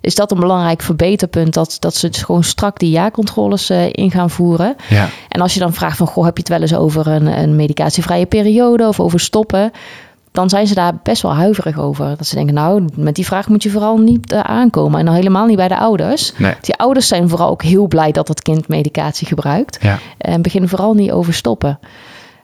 is 0.00 0.14
dat 0.14 0.30
een 0.30 0.40
belangrijk 0.40 0.82
verbeterpunt... 0.82 1.54
dat, 1.54 1.76
dat 1.80 1.94
ze 1.94 2.08
dus 2.08 2.22
gewoon 2.22 2.44
strak 2.44 2.78
die 2.78 2.90
jaarcontroles 2.90 3.70
uh, 3.70 3.86
in 3.90 4.10
gaan 4.10 4.30
voeren. 4.30 4.76
Ja. 4.88 5.08
En 5.28 5.40
als 5.40 5.54
je 5.54 5.60
dan 5.60 5.72
vraagt 5.72 5.96
van... 5.96 6.06
goh, 6.06 6.24
heb 6.24 6.36
je 6.36 6.42
het 6.42 6.52
wel 6.52 6.60
eens 6.60 6.74
over 6.74 7.06
een, 7.06 7.26
een 7.26 7.56
medicatievrije 7.56 8.26
periode... 8.26 8.88
of 8.88 9.00
over 9.00 9.20
stoppen 9.20 9.72
dan 10.34 10.48
zijn 10.48 10.66
ze 10.66 10.74
daar 10.74 10.92
best 11.02 11.22
wel 11.22 11.34
huiverig 11.34 11.78
over. 11.78 12.16
Dat 12.16 12.26
ze 12.26 12.34
denken, 12.34 12.54
nou, 12.54 12.84
met 12.96 13.14
die 13.14 13.26
vraag 13.26 13.48
moet 13.48 13.62
je 13.62 13.70
vooral 13.70 13.98
niet 13.98 14.32
uh, 14.32 14.40
aankomen. 14.40 14.98
En 14.98 15.04
dan 15.04 15.14
helemaal 15.14 15.46
niet 15.46 15.56
bij 15.56 15.68
de 15.68 15.78
ouders. 15.78 16.32
Die 16.60 16.74
ouders 16.76 17.08
zijn 17.08 17.28
vooral 17.28 17.50
ook 17.50 17.62
heel 17.62 17.86
blij 17.86 18.12
dat 18.12 18.28
het 18.28 18.42
kind 18.42 18.68
medicatie 18.68 19.26
gebruikt. 19.26 19.78
Ja. 19.82 19.98
En 20.18 20.42
beginnen 20.42 20.70
vooral 20.70 20.94
niet 20.94 21.10
over 21.10 21.34
stoppen. 21.34 21.78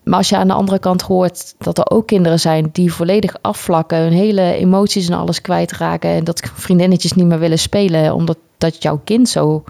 Maar 0.04 0.18
als 0.18 0.28
je 0.28 0.36
aan 0.36 0.48
de 0.48 0.54
andere 0.54 0.78
kant 0.78 1.02
hoort 1.02 1.54
dat 1.58 1.78
er 1.78 1.90
ook 1.90 2.06
kinderen 2.06 2.40
zijn 2.40 2.68
die 2.72 2.92
volledig 2.92 3.36
afvlakken, 3.40 3.98
hun 3.98 4.12
hele 4.12 4.54
emoties 4.54 5.08
en 5.08 5.18
alles 5.18 5.40
kwijtraken. 5.40 6.10
En 6.10 6.24
dat 6.24 6.50
vriendinnetjes 6.54 7.12
niet 7.12 7.26
meer 7.26 7.38
willen 7.38 7.58
spelen, 7.58 8.14
omdat 8.14 8.38
dat 8.58 8.82
jouw 8.82 9.00
kind 9.04 9.28
zo 9.28 9.64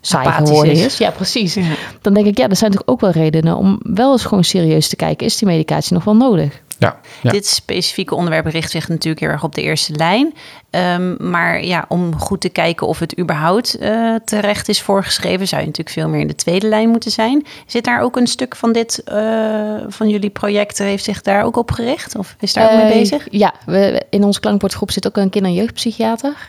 saai 0.00 0.30
geworden 0.30 0.72
is. 0.72 0.98
Ja, 0.98 1.10
precies. 1.10 1.58
Dan 2.00 2.14
denk 2.14 2.26
ik, 2.26 2.38
ja, 2.38 2.48
er 2.48 2.56
zijn 2.56 2.72
toch 2.72 2.82
ook 2.84 3.00
wel 3.00 3.10
redenen 3.10 3.56
om 3.56 3.80
wel 3.82 4.12
eens 4.12 4.24
gewoon 4.24 4.44
serieus 4.44 4.88
te 4.88 4.96
kijken. 4.96 5.26
Is 5.26 5.36
die 5.36 5.48
medicatie 5.48 5.94
nog 5.94 6.04
wel 6.04 6.16
nodig? 6.16 6.64
Ja, 6.78 7.00
Dit 7.22 7.46
specifieke 7.46 8.14
onderwerp 8.14 8.46
richt 8.46 8.70
zich 8.70 8.88
natuurlijk 8.88 9.20
heel 9.20 9.30
erg 9.30 9.44
op 9.44 9.54
de 9.54 9.62
eerste 9.62 9.94
lijn. 9.94 10.34
Um, 10.70 11.16
maar 11.30 11.64
ja, 11.64 11.84
om 11.88 12.18
goed 12.18 12.40
te 12.40 12.48
kijken 12.48 12.86
of 12.86 12.98
het 12.98 13.18
überhaupt 13.18 13.76
uh, 13.80 14.14
terecht 14.24 14.68
is 14.68 14.82
voorgeschreven, 14.82 15.48
zou 15.48 15.60
je 15.60 15.66
natuurlijk 15.66 15.96
veel 15.96 16.08
meer 16.08 16.20
in 16.20 16.26
de 16.26 16.34
tweede 16.34 16.68
lijn 16.68 16.88
moeten 16.88 17.10
zijn. 17.10 17.46
Zit 17.66 17.84
daar 17.84 18.02
ook 18.02 18.16
een 18.16 18.26
stuk 18.26 18.56
van 18.56 18.72
dit, 18.72 19.02
uh, 19.08 19.74
van 19.88 20.08
jullie 20.08 20.30
project, 20.30 20.78
heeft 20.78 21.04
zich 21.04 21.22
daar 21.22 21.44
ook 21.44 21.56
op 21.56 21.70
gericht? 21.70 22.16
Of 22.16 22.36
is 22.40 22.52
daar 22.52 22.64
ook 22.64 22.82
mee 22.82 22.92
eh, 22.92 22.98
bezig? 22.98 23.26
Ja, 23.30 23.54
we, 23.66 24.02
in 24.10 24.24
onze 24.24 24.40
klankbordgroep 24.40 24.90
zit 24.90 25.06
ook 25.06 25.16
een 25.16 25.30
kinder- 25.30 25.50
en 25.50 25.56
jeugdpsychiater. 25.56 26.46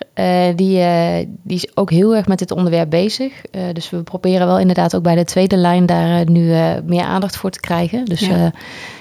die, 0.55 0.85
die 1.43 1.55
is 1.55 1.75
ook 1.75 1.91
heel 1.91 2.15
erg 2.15 2.27
met 2.27 2.39
dit 2.39 2.51
onderwerp 2.51 2.89
bezig. 2.89 3.33
dus 3.73 3.89
we 3.89 4.03
proberen 4.03 4.47
wel 4.47 4.59
inderdaad 4.59 4.95
ook 4.95 5.03
bij 5.03 5.15
de 5.15 5.25
tweede 5.25 5.57
lijn 5.57 5.85
daar 5.85 6.29
nu 6.29 6.53
meer 6.85 7.03
aandacht 7.03 7.37
voor 7.37 7.49
te 7.49 7.59
krijgen. 7.59 8.05
Dus 8.05 8.19
ja 8.19 8.51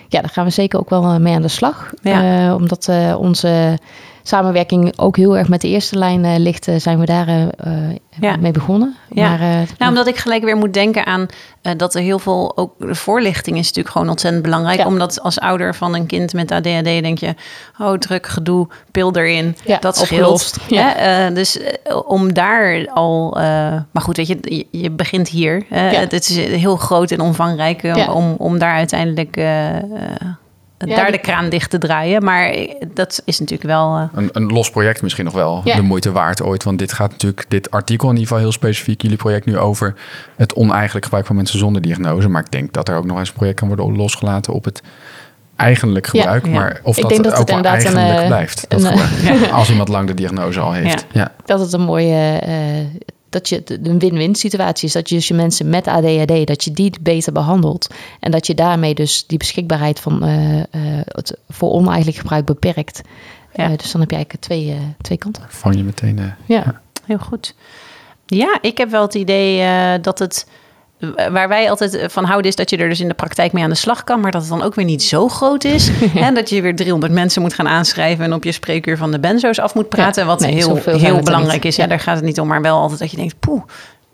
ja, 0.08 0.20
daar 0.20 0.30
gaan 0.30 0.44
we 0.44 0.50
zeker 0.50 0.78
ook 0.78 0.90
wel 0.90 1.04
eh, 1.04 1.16
mee 1.16 1.34
aan 1.34 1.42
de 1.42 1.48
slag. 1.48 1.92
Ja. 2.02 2.46
Uh, 2.46 2.54
omdat 2.54 2.86
uh, 2.90 3.16
onze 3.18 3.78
samenwerking 4.28 4.98
ook 4.98 5.16
heel 5.16 5.36
erg 5.36 5.48
met 5.48 5.60
de 5.60 5.68
eerste 5.68 5.98
lijn 5.98 6.24
uh, 6.24 6.36
ligt, 6.36 6.68
zijn 6.76 6.98
we 6.98 7.06
daar 7.06 7.28
ja. 8.20 8.36
mee 8.36 8.52
begonnen. 8.52 8.96
Ja. 9.10 9.28
Maar, 9.28 9.66
nou, 9.78 9.90
omdat 9.90 10.06
ik 10.06 10.16
gelijk 10.16 10.44
weer 10.44 10.56
moet 10.56 10.74
denken 10.74 11.06
aan 11.06 11.26
dat 11.76 11.94
er 11.94 12.00
heel 12.00 12.18
veel, 12.18 12.56
ook 12.56 12.72
de 12.78 12.94
voorlichting 12.94 13.56
is 13.56 13.66
natuurlijk 13.66 13.94
gewoon 13.94 14.08
ontzettend 14.08 14.42
belangrijk. 14.42 14.78
Ja. 14.78 14.86
Omdat 14.86 15.20
als 15.20 15.38
ouder 15.38 15.74
van 15.74 15.94
een 15.94 16.06
kind 16.06 16.32
met 16.32 16.50
ADHD 16.50 16.84
denk 16.84 17.18
je, 17.18 17.34
oh 17.78 17.92
druk, 17.92 18.26
gedoe, 18.26 18.68
pil 18.90 19.16
erin, 19.16 19.56
ja, 19.64 19.78
dat 19.78 19.96
scheelt. 19.96 20.56
Ja. 20.68 21.30
dus 21.30 21.58
om 22.06 22.32
daar 22.34 22.88
al, 22.88 23.30
maar 23.90 24.02
goed, 24.02 24.16
weet 24.16 24.26
je, 24.26 24.66
je, 24.70 24.90
begint 24.90 25.28
hier. 25.28 25.64
het 25.68 26.12
is 26.12 26.36
heel 26.36 26.76
groot 26.76 27.10
en 27.10 27.20
omvangrijk 27.20 27.82
om, 28.12 28.34
om 28.38 28.58
daar 28.58 28.74
uiteindelijk 28.74 29.36
daar 30.76 31.12
de 31.12 31.18
kraan 31.18 31.48
dicht 31.48 31.70
te 31.70 31.78
draaien. 31.78 32.24
Maar 32.24 32.56
dat 32.94 33.22
is 33.24 33.38
natuurlijk 33.38 33.68
wel. 33.68 33.98
Uh... 33.98 34.04
Een, 34.14 34.28
een, 34.32 34.46
los 34.46 34.70
project 34.70 35.02
misschien 35.02 35.24
nog 35.24 35.34
wel 35.34 35.62
de 35.64 35.82
moeite 35.82 36.12
waard 36.12 36.42
ooit. 36.42 36.64
Want 36.64 36.78
dit 36.78 36.92
gaat 36.92 37.10
natuurlijk, 37.10 37.44
dit 37.48 37.70
artikel 37.70 38.08
in 38.08 38.14
ieder 38.14 38.28
geval 38.28 38.42
heel 38.42 38.52
specifiek, 38.52 39.02
jullie 39.02 39.16
project 39.16 39.46
nu 39.46 39.58
over 39.58 39.94
het 40.36 40.54
oneigenlijk 40.54 41.04
gebruik 41.04 41.26
van 41.26 41.36
mensen 41.36 41.58
zonder 41.58 41.82
diagnose. 41.82 42.28
Maar 42.28 42.42
ik 42.42 42.50
denk 42.50 42.72
dat 42.72 42.88
er 42.88 42.96
ook 42.96 43.04
nog 43.04 43.18
eens 43.18 43.28
een 43.28 43.34
project 43.34 43.58
kan 43.58 43.68
worden 43.68 43.96
losgelaten 43.96 44.52
op 44.52 44.64
het 44.64 44.82
eigenlijk 45.56 46.06
gebruik. 46.06 46.48
Maar 46.48 46.80
of 46.82 46.96
dat, 46.96 47.22
dat 47.22 47.34
ook 47.34 47.48
wel 47.48 47.62
eigenlijk 47.62 48.20
een, 48.20 48.26
blijft. 48.26 48.64
Dat 48.68 48.82
een, 48.82 49.50
als 49.60 49.70
iemand 49.70 49.88
lang 49.88 50.06
de 50.06 50.14
diagnose 50.14 50.60
al 50.60 50.72
heeft. 50.72 51.06
Ja. 51.12 51.32
Dat 51.44 51.60
het 51.60 51.72
een 51.72 51.80
mooie. 51.80 52.42
Uh, 52.48 52.54
dat 53.36 53.48
je 53.48 53.62
een 53.82 53.98
win-win 53.98 54.34
situatie 54.34 54.86
is. 54.88 54.92
Dat 54.92 55.08
je 55.08 55.14
dus 55.14 55.28
je 55.28 55.34
mensen 55.34 55.68
met 55.68 55.86
ADHD, 55.86 56.46
dat 56.46 56.64
je 56.64 56.70
die 56.72 56.92
beter 57.00 57.32
behandelt. 57.32 57.94
En 58.20 58.30
dat 58.30 58.46
je 58.46 58.54
daarmee 58.54 58.94
dus 58.94 59.26
die 59.26 59.38
beschikbaarheid 59.38 60.00
van, 60.00 60.28
uh, 60.28 60.56
uh, 60.56 60.62
het 61.04 61.38
voor 61.48 61.70
oneigenlijk 61.70 62.16
gebruik 62.16 62.44
beperkt. 62.44 63.00
Ja. 63.54 63.68
dus 63.76 63.92
dan 63.92 64.00
heb 64.00 64.10
je 64.10 64.16
eigenlijk 64.16 64.44
twee, 64.44 64.76
twee 65.00 65.18
kanten. 65.18 65.44
Vang 65.48 65.76
je 65.76 65.84
meteen. 65.84 66.16
ja. 66.16 66.36
ja, 66.46 66.80
heel 67.04 67.18
goed. 67.18 67.54
Ja, 68.26 68.58
ik 68.60 68.78
heb 68.78 68.90
wel 68.90 69.02
het 69.02 69.14
idee 69.14 70.00
dat 70.00 70.18
het 70.18 70.46
waar 71.32 71.48
wij 71.48 71.70
altijd 71.70 72.12
van 72.12 72.24
houden 72.24 72.50
is 72.50 72.56
dat 72.56 72.70
je 72.70 72.76
er 72.76 72.88
dus 72.88 73.00
in 73.00 73.08
de 73.08 73.14
praktijk 73.14 73.52
mee 73.52 73.64
aan 73.64 73.70
de 73.70 73.76
slag 73.76 74.04
kan, 74.04 74.20
maar 74.20 74.30
dat 74.30 74.40
het 74.40 74.50
dan 74.50 74.62
ook 74.62 74.74
weer 74.74 74.84
niet 74.84 75.02
zo 75.02 75.28
groot 75.28 75.64
is. 75.64 75.90
En 76.14 76.34
dat 76.34 76.50
je 76.50 76.62
weer 76.62 76.76
300 76.76 77.12
mensen 77.12 77.42
moet 77.42 77.54
gaan 77.54 77.68
aanschrijven 77.68 78.24
en 78.24 78.32
op 78.32 78.44
je 78.44 78.52
spreekuur 78.52 78.96
van 78.96 79.10
de 79.10 79.20
benzo's 79.20 79.58
af 79.58 79.74
moet 79.74 79.88
praten. 79.88 80.26
wat 80.26 80.44
heel, 80.44 80.76
heel 80.84 81.20
belangrijk 81.20 81.64
is. 81.64 81.76
Ja, 81.76 81.86
daar 81.86 82.00
gaat 82.00 82.16
het 82.16 82.24
niet 82.24 82.40
om, 82.40 82.48
maar 82.48 82.62
wel 82.62 82.78
altijd 82.78 83.00
dat 83.00 83.10
je 83.10 83.16
denkt, 83.16 83.38
poeh, 83.40 83.62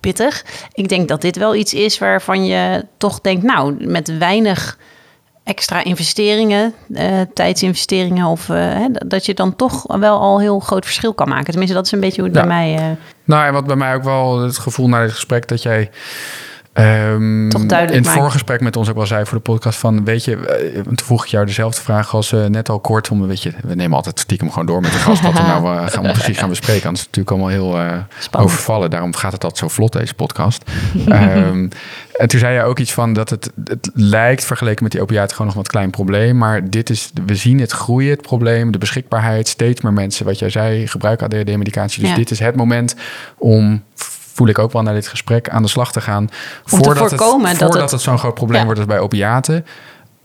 pittig. 0.01 0.45
Ik 0.73 0.89
denk 0.89 1.09
dat 1.09 1.21
dit 1.21 1.37
wel 1.37 1.55
iets 1.55 1.75
is 1.75 1.99
waarvan 1.99 2.45
je 2.45 2.85
toch 2.97 3.21
denkt, 3.21 3.43
nou, 3.43 3.87
met 3.87 4.19
weinig 4.19 4.79
extra 5.45 5.85
investeringen, 5.85 6.75
uh, 6.89 7.21
tijdsinvesteringen, 7.35 8.27
of 8.27 8.49
uh, 8.49 8.85
dat 9.07 9.27
je 9.27 9.35
dan 9.35 9.57
toch 9.57 9.85
wel 9.99 10.21
al 10.21 10.41
heel 10.41 10.59
groot 10.59 10.85
verschil 10.85 11.15
kan 11.15 11.29
maken. 11.29 11.51
Tenminste, 11.51 11.77
dat 11.77 11.87
is 11.87 11.93
een 11.93 12.01
beetje 12.01 12.23
hoe 12.23 12.31
het 12.31 12.39
bij 12.39 12.47
mij. 12.47 12.91
Uh... 12.91 12.97
Nou, 13.25 13.47
en 13.47 13.53
wat 13.53 13.67
bij 13.67 13.77
mij 13.77 13.95
ook 13.95 14.03
wel 14.03 14.41
het 14.41 14.59
gevoel 14.59 14.89
na 14.89 15.03
dit 15.03 15.13
gesprek 15.13 15.49
dat 15.49 15.63
jij 15.63 15.91
Um, 16.75 17.49
Toch 17.49 17.67
duidelijk 17.67 17.99
In 17.99 18.11
het 18.11 18.21
voorgesprek 18.21 18.61
met 18.61 18.77
ons 18.77 18.89
ook 18.89 18.97
wel 18.97 19.07
zei 19.07 19.27
voor 19.27 19.37
de 19.37 19.43
podcast 19.45 19.79
van... 19.79 20.05
weet 20.05 20.25
je, 20.25 20.37
uh, 20.75 20.83
toen 20.83 20.99
vroeg 21.05 21.25
ik 21.25 21.31
jou 21.31 21.47
dezelfde 21.47 21.81
vraag 21.81 22.15
als 22.15 22.33
uh, 22.33 22.47
net 22.47 22.69
al 22.69 22.81
kort. 22.81 23.11
Om, 23.11 23.27
weet 23.27 23.43
je, 23.43 23.53
we 23.63 23.75
nemen 23.75 23.97
altijd 23.97 24.21
stiekem 24.21 24.51
gewoon 24.51 24.67
door 24.67 24.81
met 24.81 24.93
de 24.93 24.99
gast... 24.99 25.23
wat 25.23 25.33
we 25.33 25.43
nou 25.43 25.65
uh, 25.65 25.87
gaan 25.87 26.03
we 26.03 26.13
precies 26.19 26.39
gaan 26.39 26.49
bespreken. 26.49 26.87
Anders 26.87 27.07
is 27.07 27.11
het 27.11 27.17
natuurlijk 27.17 27.55
allemaal 27.57 27.77
heel 27.77 28.45
overvallen. 28.45 28.91
Daarom 28.91 29.15
gaat 29.15 29.33
het 29.33 29.45
altijd 29.45 29.61
zo 29.61 29.69
vlot, 29.69 29.93
deze 29.93 30.15
podcast. 30.15 30.71
um, 31.09 31.69
en 32.21 32.29
toen 32.29 32.41
zei 32.41 32.55
je 32.55 32.63
ook 32.63 32.79
iets 32.79 32.93
van 32.93 33.13
dat 33.13 33.31
het, 33.31 33.51
het 33.65 33.91
lijkt 33.95 34.45
vergeleken 34.45 34.83
met 34.83 34.93
die 34.93 35.03
opiaten 35.03 35.31
gewoon 35.31 35.47
nog 35.47 35.57
wat 35.57 35.69
klein 35.69 35.91
probleem. 35.91 36.39
Maar 36.39 36.71
dit 36.71 36.91
is, 36.91 37.11
we 37.27 37.35
zien 37.35 37.61
het 37.61 37.73
groeien, 37.73 38.11
het 38.11 38.23
probleem, 38.23 38.71
de 38.71 38.79
beschikbaarheid. 38.79 39.49
Steeds 39.49 39.81
meer 39.81 39.93
mensen, 39.93 40.25
wat 40.25 40.39
jij 40.39 40.51
zei, 40.51 40.87
gebruiken 40.87 41.27
ADHD-medicatie. 41.27 42.01
Dus 42.01 42.11
ja. 42.11 42.17
dit 42.17 42.31
is 42.31 42.39
het 42.39 42.57
moment 42.57 42.95
om 43.39 43.83
voel 44.33 44.49
ik 44.49 44.59
ook 44.59 44.73
wel 44.73 44.83
naar 44.83 44.95
dit 44.95 45.09
gesprek 45.09 45.49
aan 45.49 45.63
de 45.63 45.69
slag 45.69 45.93
te 45.93 46.01
gaan. 46.01 46.23
Om 46.23 46.31
voordat 46.85 47.09
te 47.09 47.17
voorkomen 47.17 47.49
het, 47.49 47.59
voordat 47.59 47.91
het, 47.91 48.01
zo'n 48.01 48.19
groot 48.19 48.35
probleem 48.35 48.65
wordt 48.65 48.79
als 48.79 48.89
bij 48.89 48.99
opiaten 48.99 49.65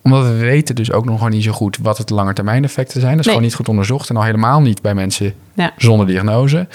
omdat 0.08 0.24
we 0.24 0.36
weten 0.36 0.76
dus 0.76 0.92
ook 0.92 1.06
nog 1.06 1.18
gewoon 1.18 1.32
niet 1.32 1.44
zo 1.44 1.52
goed 1.52 1.78
wat 1.82 1.98
het 1.98 2.10
langetermijneffecten 2.10 3.02
zijn. 3.02 3.12
Dat 3.12 3.20
is 3.20 3.28
gewoon 3.28 3.44
niet 3.44 3.56
goed 3.56 3.70
onderzocht. 3.70 4.10
En 4.10 4.16
al 4.16 4.24
helemaal 4.24 4.62
niet 4.62 4.82
bij 4.82 4.94
mensen 4.94 5.34
ja. 5.54 5.72
zonder 5.78 6.08
diagnose. 6.08 6.68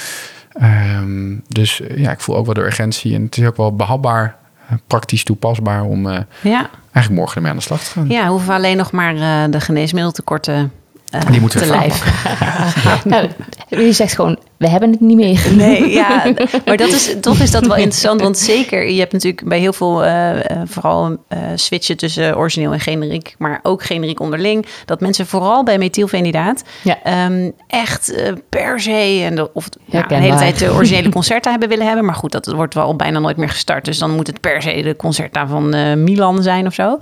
Um, 0.63 1.43
dus 1.49 1.83
ja, 1.95 2.11
ik 2.11 2.21
voel 2.21 2.37
ook 2.37 2.45
wel 2.45 2.55
de 2.55 2.65
urgentie. 2.65 3.15
En 3.15 3.23
het 3.23 3.37
is 3.37 3.47
ook 3.47 3.57
wel 3.57 3.77
behapbaar, 3.77 4.37
eh, 4.69 4.77
praktisch 4.87 5.25
toepasbaar 5.25 5.83
om 5.83 6.07
uh, 6.07 6.19
ja. 6.43 6.71
eigenlijk 6.83 7.11
morgen 7.11 7.37
ermee 7.37 7.51
aan 7.51 7.57
de 7.57 7.63
slag 7.63 7.85
te 7.85 7.91
gaan. 7.91 8.09
Ja, 8.09 8.29
hoeven 8.29 8.49
we 8.49 8.55
alleen 8.55 8.77
nog 8.77 8.93
maar 8.93 9.15
uh, 9.15 9.45
de 9.51 9.61
geneesmiddeltekorten 9.61 10.73
uh, 11.15 11.21
Die 11.31 11.41
moeten 11.41 11.61
te 11.61 11.67
lijf. 11.67 12.25
nou, 13.05 13.29
je 13.69 13.93
zegt 13.93 14.15
gewoon, 14.15 14.39
we 14.63 14.69
hebben 14.69 14.91
het 14.91 15.01
niet 15.01 15.17
meer. 15.17 15.47
Nee, 15.57 15.91
ja, 15.91 16.33
maar 16.67 16.77
dat 16.77 16.89
is, 16.89 17.15
toch 17.21 17.39
is 17.39 17.51
dat 17.51 17.67
wel 17.67 17.77
interessant. 17.77 18.21
Want 18.21 18.39
zeker, 18.39 18.91
je 18.91 18.99
hebt 18.99 19.13
natuurlijk 19.13 19.49
bij 19.49 19.59
heel 19.59 19.73
veel, 19.73 20.05
uh, 20.05 20.31
vooral 20.65 21.11
uh, 21.11 21.39
switchen 21.55 21.97
tussen 21.97 22.37
origineel 22.37 22.73
en 22.73 22.81
generiek, 22.81 23.35
maar 23.39 23.61
ook 23.63 23.83
generiek 23.83 24.21
onderling, 24.21 24.67
dat 24.85 25.01
mensen 25.01 25.27
vooral 25.27 25.65
bij 25.65 25.79
methylfenidaat 25.79 26.65
ja. 26.83 27.27
um, 27.27 27.53
echt 27.67 28.15
per 28.49 28.81
se 28.81 29.23
en 29.25 29.35
de, 29.35 29.53
of 29.53 29.69
ja, 29.85 30.03
de 30.03 30.15
hele 30.15 30.37
tijd 30.37 30.59
de 30.59 30.73
originele 30.73 31.09
concerta 31.19 31.51
hebben 31.51 31.69
willen 31.69 31.87
hebben. 31.87 32.05
Maar 32.05 32.15
goed, 32.15 32.33
dat 32.33 32.47
wordt 32.47 32.75
wel 32.75 32.97
bijna 32.97 33.19
nooit 33.19 33.37
meer 33.37 33.49
gestart. 33.49 33.85
Dus 33.85 33.99
dan 33.99 34.11
moet 34.11 34.27
het 34.27 34.41
per 34.41 34.63
se 34.63 34.83
de 34.83 34.97
concerta 34.97 35.47
van 35.47 36.03
Milan 36.05 36.43
zijn 36.43 36.67
of 36.67 36.75
zo. 36.75 36.99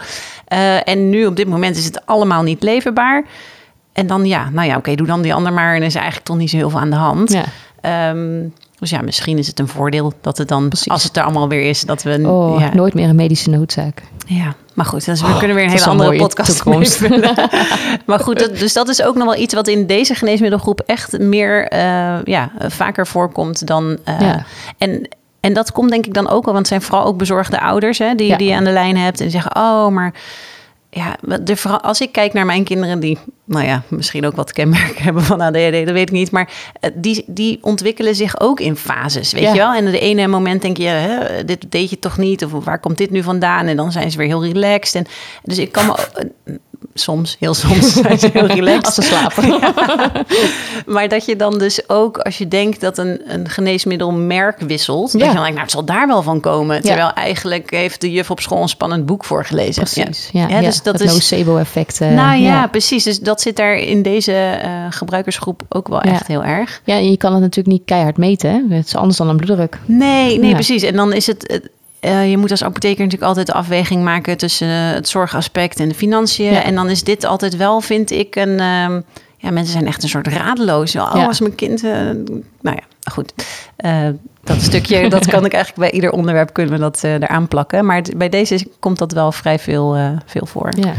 en 0.85 1.11
nu 1.11 1.27
op 1.27 1.37
dit 1.37 1.49
moment 1.49 1.77
is 1.77 1.85
het 1.85 2.07
allemaal 2.07 2.43
niet 2.43 2.63
leverbaar. 2.63 3.25
En 4.01 4.07
dan 4.07 4.27
ja, 4.27 4.51
nou 4.51 4.69
ja, 4.69 4.77
oké, 4.77 4.95
doe 4.95 5.07
dan 5.07 5.23
die 5.23 5.35
ander 5.35 5.53
maar. 5.53 5.75
En 5.75 5.83
is 5.83 5.95
eigenlijk 5.95 6.27
toch 6.27 6.37
niet 6.37 6.51
zo 6.51 6.57
heel 6.57 6.71
veel 6.71 6.81
aan 6.81 6.91
de 6.91 6.97
hand. 6.97 7.33
Ja. 7.33 7.45
Ehm, 7.81 8.49
dus 8.79 8.91
ja, 8.91 9.03
misschien 9.03 9.39
is 9.39 9.47
het 9.47 9.59
een 9.59 9.69
voordeel 9.69 10.13
dat 10.21 10.39
het 10.39 10.49
dan, 10.49 10.73
als 10.87 11.03
het 11.03 11.17
er 11.17 11.23
allemaal 11.23 11.49
weer 11.49 11.69
is, 11.69 11.81
dat 11.81 12.03
we... 12.03 12.29
Oh, 12.29 12.61
ja. 12.61 12.75
nooit 12.75 12.95
meer 12.95 13.09
een 13.09 13.17
medische 13.17 13.51
noodzaak. 13.51 14.03
Ja, 14.27 14.55
maar 14.75 14.85
goed, 14.87 15.05
dus 15.05 15.21
we 15.21 15.27
oh, 15.27 15.39
kunnen 15.39 15.57
weer 15.57 15.65
een 15.65 15.71
hele 15.71 15.87
andere 15.87 16.17
podcast 16.17 16.65
maar 18.07 18.21
goed, 18.21 18.39
dat, 18.39 18.59
dus 18.59 18.73
dat 18.73 18.89
is 18.89 19.03
ook 19.03 19.15
nog 19.15 19.25
wel 19.25 19.37
iets 19.37 19.55
wat 19.55 19.69
in 19.69 19.87
deze 19.87 20.15
geneesmiddelgroep 20.15 20.81
echt 20.81 21.19
meer, 21.19 21.73
uh, 21.73 22.23
ja, 22.25 22.51
vaker 22.59 23.07
voorkomt 23.07 23.67
dan... 23.67 23.99
Uh, 24.09 24.21
ja. 24.21 24.45
En 24.79 25.09
en 25.41 25.53
dat 25.53 25.73
komt 25.73 25.91
denk 25.91 26.07
ik 26.07 26.15
dan 26.15 26.29
ook 26.29 26.45
wel, 26.45 26.55
want 26.55 26.57
het 26.57 26.67
zijn 26.67 26.83
vooral 26.83 27.07
ook 27.07 27.17
bezorgde 27.17 27.61
ouders 27.61 27.99
hè, 27.99 28.15
die, 28.15 28.37
die 28.37 28.49
je 28.49 28.55
aan 28.55 28.65
de 28.65 28.71
lijn 28.71 28.97
hebt 28.97 29.21
en 29.21 29.31
zeggen: 29.31 29.57
Oh, 29.57 29.89
maar 29.89 30.15
ja, 30.91 31.17
de, 31.41 31.79
als 31.81 32.01
ik 32.01 32.13
kijk 32.13 32.33
naar 32.33 32.47
mijn 32.47 32.65
kinderen 32.65 33.01
die, 33.01 33.19
nou 33.45 33.65
ja, 33.67 33.83
misschien 33.89 34.27
ook 34.27 34.37
wat 34.37 34.53
kenmerken 34.53 35.03
hebben 35.05 35.23
van 35.23 35.41
ADHD, 35.41 35.73
dat 35.73 35.95
weet 35.95 36.09
ik 36.09 36.11
niet. 36.11 36.31
Maar 36.31 36.53
eh, 36.81 36.91
die, 36.95 37.25
die 37.27 37.59
ontwikkelen 37.63 38.15
zich 38.15 38.41
ook 38.41 38.61
in 38.61 38.77
fases, 38.77 39.33
weet 39.33 39.53
je 39.53 39.57
wel? 39.57 39.75
En 39.75 39.85
de 39.85 39.99
ene 39.99 40.27
moment 40.27 40.63
denk 40.63 40.77
je, 40.77 40.87
hè, 40.87 41.45
dit 41.45 41.65
deed 41.69 41.91
je 41.91 41.99
toch 41.99 42.19
niet? 42.19 42.45
Of 42.45 42.65
waar 42.65 42.81
komt 42.81 42.99
dit 42.99 43.11
nu 43.11 43.23
vandaan? 43.23 43.67
En 43.67 43.77
dan 43.77 43.93
zijn 43.93 44.11
ze 44.11 44.19
weer 44.19 44.27
heel 44.27 44.45
relaxed. 44.45 44.95
En, 44.95 45.13
dus 45.43 45.59
ik 45.59 45.73
kan 45.73 45.87
me 45.87 46.59
soms, 46.95 47.37
heel 47.39 47.55
soms 47.55 47.93
zijn 48.03 48.19
ze 48.19 48.31
heel 48.33 48.47
relaxed. 48.47 48.85
Als 48.85 48.95
ze 48.95 49.03
slapen. 49.03 49.61
Maar 50.95 51.09
dat 51.09 51.25
je 51.25 51.37
dan 51.37 51.59
dus 51.59 51.89
ook, 51.89 52.19
als 52.19 52.39
je 52.39 52.49
denkt 52.49 52.81
dat 52.81 52.99
een, 52.99 53.21
een 53.25 53.49
geneesmiddel 53.49 54.13
merk 54.13 54.61
wisselt, 54.61 55.13
ja. 55.13 55.19
dat 55.19 55.29
je 55.29 55.35
dan 55.35 55.43
denkt, 55.43 55.51
nou, 55.51 55.61
het 55.61 55.71
zal 55.71 55.85
daar 55.85 56.07
wel 56.07 56.23
van 56.23 56.41
komen. 56.41 56.83
Terwijl 56.83 57.13
eigenlijk 57.13 57.71
heeft 57.71 58.01
de 58.01 58.11
juf 58.11 58.31
op 58.31 58.41
school 58.41 58.63
een 58.63 58.69
spannend 58.69 59.07
boek 59.07 59.25
voorgelezen. 59.25 59.83
Precies, 59.83 60.29
ja. 60.33 60.49
ja, 60.49 60.61
dus 60.61 60.83
dat 60.83 61.01
is 61.01 61.13
nocebo-effect. 61.13 62.01
Uh, 62.01 62.11
nou 62.11 62.41
ja, 62.41 62.67
precies. 62.67 63.05
Dus 63.05 63.21
dat 63.21 63.41
zit 63.41 63.57
daar 63.57 63.77
in 63.77 64.03
deze 64.03 64.61
uh, 64.65 64.87
gebruikersgroep 64.91 65.63
ook 65.69 65.89
wel 65.89 66.01
echt 66.01 66.27
heel 66.27 66.45
erg. 66.45 66.81
Ja, 66.85 66.95
en 66.95 67.11
je 67.11 67.17
kan 67.17 67.33
het 67.33 67.41
natuurlijk 67.41 67.77
niet 67.77 67.85
keihard 67.85 68.17
meten. 68.17 68.51
Hè? 68.51 68.77
Het 68.77 68.87
is 68.87 68.97
anders 68.97 69.17
dan 69.17 69.29
een 69.29 69.37
bloeddruk. 69.37 69.79
Nee, 69.85 70.39
nee, 70.39 70.53
precies. 70.53 70.83
En 70.83 70.97
dan 70.97 71.13
is 71.13 71.27
het 71.27 71.61
uh, 72.01 72.31
je 72.31 72.37
moet 72.37 72.51
als 72.51 72.65
apotheker 72.65 73.05
natuurlijk 73.05 73.29
altijd 73.29 73.47
de 73.47 73.53
afweging 73.53 74.03
maken 74.03 74.37
tussen 74.37 74.69
het 74.69 75.09
zorgaspect 75.09 75.81
en 75.81 75.89
de 75.89 75.95
financiën. 75.95 76.55
En 76.55 76.75
dan 76.75 76.91
is 76.91 77.05
dit 77.05 77.25
altijd 77.25 77.57
wel, 77.57 77.81
vind 77.81 78.11
ik, 78.11 78.37
een. 78.37 78.49
Uh, 78.49 78.99
ja, 79.37 79.51
mensen 79.51 79.73
zijn 79.73 79.87
echt 79.87 80.03
een 80.03 80.09
soort 80.09 80.27
radeloos. 80.27 80.97
Oh, 80.97 81.11
ja. 81.15 81.27
als 81.27 81.41
mijn 81.41 81.55
kind. 81.55 81.85
Uh, 81.85 81.93
nou 82.61 82.77
ja, 82.77 83.11
goed. 83.11 83.33
Uh, 83.79 84.09
dat 84.45 84.63
stukje, 84.71 85.09
dat 85.09 85.27
kan 85.27 85.45
ik 85.45 85.53
eigenlijk 85.53 85.91
bij 85.91 85.91
ieder 85.91 86.11
onderwerp 86.11 86.53
kunnen 86.53 86.75
we 86.75 86.81
dat 86.81 87.05
eraan 87.05 87.49
plakken. 87.49 87.87
Maar 87.87 88.03
bij 88.17 88.29
deze 88.29 88.67
komt 88.79 88.99
dat 88.99 89.13
wel 89.13 89.33
vrij 89.33 89.59
veel, 89.59 90.19
veel 90.27 90.47
voor. 90.47 90.73
Ja. 90.77 90.93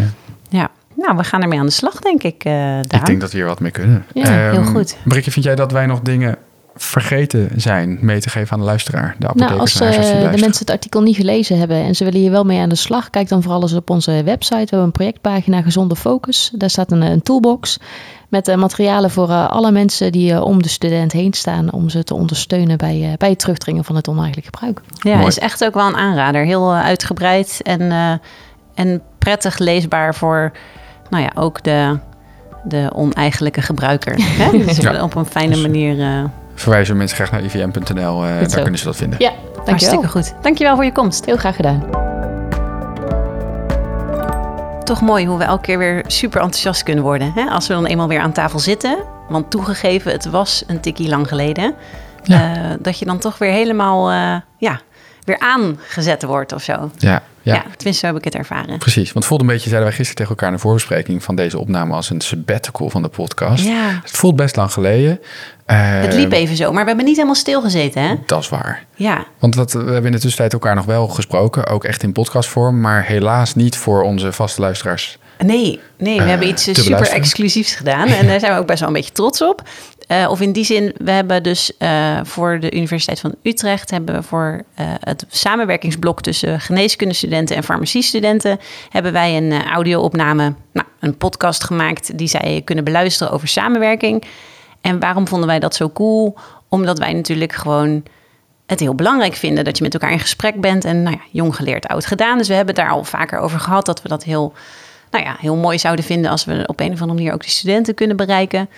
ja. 0.49 0.70
Nou, 0.93 1.18
we 1.18 1.24
gaan 1.24 1.41
ermee 1.41 1.60
aan 1.60 1.66
de 1.66 1.72
slag, 1.72 1.99
denk 1.99 2.24
ik. 2.24 2.43
ik 2.89 3.06
denk 3.06 3.22
dat 3.22 3.32
we 3.32 3.38
hier 3.38 3.45
wat 3.45 3.60
mee 3.60 3.72
kunnen. 3.72 4.06
Ja, 4.14 4.30
heel 4.30 4.54
ehm, 4.54 4.66
goed. 4.66 4.97
Brikke, 5.04 5.32
vind 5.32 5.45
jij 5.45 5.56
dat 5.56 5.72
wij 5.72 5.86
nog 5.86 5.99
dingen 5.99 6.38
vergeten 6.76 7.50
zijn 7.56 7.98
mee 8.02 8.20
te 8.20 8.30
geven 8.30 8.54
aan 8.54 8.60
de 8.60 8.66
luisteraar? 8.66 9.16
De 9.20 9.30
nou, 9.34 9.60
als 9.60 9.82
uh, 9.82 9.92
de 9.92 10.30
mensen 10.32 10.60
het 10.60 10.70
artikel 10.70 11.02
niet 11.02 11.16
gelezen 11.16 11.58
hebben 11.58 11.78
en 11.78 11.96
ze 11.96 12.04
willen 12.04 12.20
hier 12.20 12.32
wel 12.32 12.44
mee 12.44 12.60
aan 12.60 12.70
de 12.70 12.76
slag, 12.76 13.10
kijk 13.10 13.30
dan 13.30 13.42
vooral 13.42 13.62
eens 13.62 13.74
op 13.74 13.90
onze 13.90 14.24
website. 14.24 14.56
We 14.56 14.60
hebben 14.60 14.84
een 14.84 14.92
projectpagina 14.92 15.62
Gezonde 15.62 15.96
Focus. 15.96 16.52
Daar 16.56 16.70
staat 16.70 16.92
een, 16.92 17.02
een 17.02 17.22
toolbox 17.22 17.80
met 18.30 18.48
uh, 18.48 18.56
materialen 18.56 19.12
voor 19.12 19.30
uh, 19.30 19.50
alle 19.50 19.72
mensen 19.72 20.12
die 20.12 20.44
om 20.44 20.62
de 20.62 20.70
student 20.70 21.12
heen 21.12 21.34
staan 21.34 21.72
om 21.72 21.90
ze 21.90 22.04
te 22.04 22.14
ondersteunen 22.14 22.78
bij, 22.78 23.16
bij 23.18 23.30
het 23.30 23.40
terugdringen 23.40 23.84
van 23.84 23.96
het 23.96 24.08
oneigenlijk 24.08 24.46
gebruik. 24.46 24.82
Ja, 24.94 25.16
Mooi. 25.16 25.28
is 25.28 25.40
echt 25.40 25.66
ook 25.66 25.74
wel 25.74 25.88
een 25.88 25.96
aanrader. 25.96 26.46
Heel 26.46 26.74
uitgebreid 26.74 27.60
en, 27.64 28.20
en 28.74 29.02
prettig 29.20 29.58
leesbaar 29.58 30.16
voor 30.16 30.52
nou 31.10 31.24
ja, 31.24 31.32
ook 31.36 31.64
de, 31.64 32.00
de 32.64 32.92
oneigenlijke 32.94 33.62
gebruiker. 33.62 34.16
Hè? 34.18 34.50
Dus 34.66 34.78
ja. 34.78 35.04
op 35.04 35.16
een 35.16 35.26
fijne 35.26 35.54
dus- 35.54 35.62
manier 35.62 36.30
verwijzen 36.62 36.97
mensen 36.97 37.18
graag 37.18 37.32
naar 37.32 37.41
ivm.nl. 37.41 38.24
Uh, 38.24 38.41
eh, 38.41 38.49
daar 38.49 38.62
kunnen 38.62 38.80
ze 38.80 38.86
dat 38.86 38.95
vinden. 38.95 39.20
Ja, 39.20 39.30
dankjewel. 39.30 39.66
Hartstikke 39.66 40.07
goed. 40.07 40.34
Dankjewel 40.41 40.76
voor 40.76 40.86
je 40.86 40.91
komst. 40.91 41.26
Heel 41.26 41.38
graag 41.38 41.55
gedaan. 41.55 41.84
Toch 44.84 45.01
mooi 45.01 45.26
hoe 45.26 45.38
we 45.38 45.43
elke 45.43 45.62
keer 45.62 45.78
weer 45.78 46.03
super 46.07 46.41
enthousiast 46.41 46.84
kunnen 46.84 47.03
worden. 47.03 47.32
Hè? 47.36 47.45
Als 47.49 47.68
we 47.68 47.74
dan 47.74 47.86
eenmaal 47.86 48.07
weer 48.07 48.20
aan 48.20 48.32
tafel 48.32 48.59
zitten. 48.59 48.97
Want 49.30 49.51
toegegeven, 49.51 50.12
het 50.12 50.26
was 50.26 50.64
een 50.68 50.80
tikkie 50.80 51.09
lang 51.09 51.28
geleden. 51.28 51.76
Ja. 52.24 52.55
Uh, 52.55 52.74
dat 52.80 52.99
je 52.99 53.05
dan 53.05 53.20
toch 53.20 53.38
weer 53.38 53.51
helemaal 53.51 54.12
uh, 54.12 54.36
ja, 54.57 54.80
weer 55.24 55.39
aangezet 55.39 56.24
wordt 56.24 56.53
of 56.53 56.64
zo. 56.64 56.91
Ja, 56.97 57.22
ja. 57.42 57.54
ja, 57.54 57.66
tenminste 57.76 58.06
heb 58.06 58.16
ik 58.16 58.24
het 58.24 58.36
ervaren. 58.36 58.78
Precies, 58.78 59.04
want 59.04 59.16
het 59.16 59.26
voelt 59.26 59.42
een 59.42 59.48
beetje, 59.48 59.70
zeiden 59.70 59.88
wij 59.88 59.98
gisteren 59.98 60.16
tegen 60.16 60.32
elkaar 60.32 60.50
in 60.50 60.56
de 60.56 60.62
voorbespreking 60.62 61.24
van 61.24 61.36
deze 61.36 61.60
opname 61.60 61.94
als 61.94 62.10
een 62.10 62.22
sabbatical 62.22 62.89
van 62.89 63.02
de 63.02 63.08
podcast. 63.08 63.66
Ja. 63.66 64.00
Het 64.02 64.12
voelt 64.12 64.36
best 64.36 64.56
lang 64.56 64.72
geleden. 64.72 65.20
het 65.66 66.14
liep 66.14 66.32
even 66.32 66.56
zo, 66.56 66.72
maar 66.72 66.82
we 66.82 66.88
hebben 66.88 67.06
niet 67.06 67.16
helemaal 67.16 67.36
stilgezeten, 67.36 68.02
hè? 68.02 68.16
Dat 68.26 68.42
is 68.42 68.50
waar. 68.50 68.86
Ja. 68.96 69.26
Want 69.39 69.56
dat, 69.56 69.72
we 69.72 69.80
hebben 69.80 70.06
in 70.06 70.12
de 70.12 70.20
tussentijd 70.20 70.54
elkaar 70.54 70.76
nog 70.76 70.86
wel 70.86 71.08
gesproken, 71.08 71.68
ook 71.68 71.84
echt 71.84 72.04
in 72.04 72.12
podcastvorm, 72.12 72.82
maar 72.82 73.06
helaas 73.06 73.56
niet 73.56 73.78
voor 73.78 74.02
onze 74.02 74.32
vaste 74.32 74.62
luisteraars. 74.62 75.20
Nee, 75.46 75.80
nee 75.98 76.18
we 76.18 76.24
uh, 76.24 76.30
hebben 76.30 76.48
iets 76.48 76.64
super 76.64 77.10
exclusiefs 77.10 77.76
gedaan 77.76 78.08
en 78.08 78.28
daar 78.28 78.39
zijn 78.39 78.54
we 78.54 78.60
ook 78.60 78.68
best 78.68 78.80
wel 78.80 78.88
een 78.88 78.96
beetje 78.96 79.12
trots 79.12 79.42
op. 79.42 79.62
Uh, 80.12 80.30
of 80.30 80.41
in 80.41 80.51
die 80.51 80.64
zin, 80.64 80.93
we 80.97 81.12
hebben 81.12 81.43
dus 81.43 81.72
uh, 81.80 82.20
voor 82.24 82.59
de 82.59 82.72
Universiteit 82.72 83.20
van 83.20 83.36
Utrecht... 83.43 83.91
hebben 83.91 84.16
we 84.16 84.24
voor 84.24 84.64
uh, 84.80 84.86
het 84.99 85.26
samenwerkingsblok 85.30 86.22
tussen 86.22 86.59
geneeskundestudenten 86.59 87.55
en 87.55 87.64
farmaciestudenten... 87.64 88.59
hebben 88.89 89.14
wij 89.14 89.38
een 89.38 89.64
audio-opname, 89.64 90.53
nou, 90.74 90.88
een 90.99 91.18
podcast 91.18 91.64
gemaakt... 91.64 92.18
die 92.18 92.28
zij 92.28 92.62
kunnen 92.66 92.84
beluisteren 92.84 93.34
over 93.34 93.47
samenwerking. 93.47 94.24
En 94.82 94.99
waarom 94.99 95.28
vonden 95.28 95.47
wij 95.47 95.59
dat 95.59 95.76
zo 95.76 95.89
cool? 95.89 96.38
Omdat 96.70 96.99
wij 96.99 97.14
natuurlijk 97.14 97.53
gewoon 97.53 98.03
het 98.66 98.80
heel 98.80 98.95
belangrijk 98.95 99.34
vinden 99.34 99.64
dat 99.64 99.78
je 99.78 99.84
met 99.84 99.93
elkaar 99.93 100.12
in 100.12 100.20
gesprek 100.20 100.62
bent. 100.62 100.86
En 100.86 101.03
nou 101.03 101.16
ja, 101.16 101.24
jong 101.32 101.55
geleerd, 101.55 101.88
oud 101.88 102.05
gedaan. 102.05 102.38
Dus 102.38 102.47
we 102.47 102.53
hebben 102.53 102.76
daar 102.76 102.89
al 102.89 103.03
vaker 103.03 103.39
over 103.39 103.59
gehad 103.59 103.86
dat 103.86 104.01
we 104.01 104.07
dat 104.07 104.24
heel, 104.24 104.53
nou 105.12 105.26
ja, 105.26 105.36
heel 105.39 105.55
mooi 105.55 105.80
zouden 105.80 106.05
vinden 106.05 106.32
als 106.32 106.45
we 106.45 106.64
op 106.66 106.80
een 106.80 106.93
of 106.93 107.01
andere 107.01 107.18
manier 107.18 107.34
ook 107.34 107.43
de 107.43 107.49
studenten 107.49 107.93
kunnen 107.95 108.18
bereiken. 108.18 108.70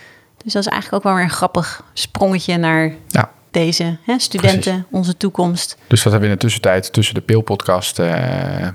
Dus 0.44 0.52
dat 0.52 0.62
is 0.62 0.68
eigenlijk 0.68 0.94
ook 0.94 1.10
wel 1.10 1.14
weer 1.14 1.30
een 1.30 1.36
grappig 1.36 1.84
sprongetje 1.92 2.56
naar 2.56 2.92
ja. 3.08 3.30
deze 3.50 3.96
hè, 4.02 4.18
studenten, 4.18 4.86
onze 4.90 5.16
toekomst. 5.16 5.76
Dus 5.86 6.02
wat 6.02 6.12
hebben 6.12 6.20
we 6.20 6.34
in 6.34 6.40
de 6.40 6.46
tussentijd 6.46 6.92
tussen 6.92 7.14
de 7.14 7.20
Peel-podcast 7.20 7.98
uh, 7.98 8.68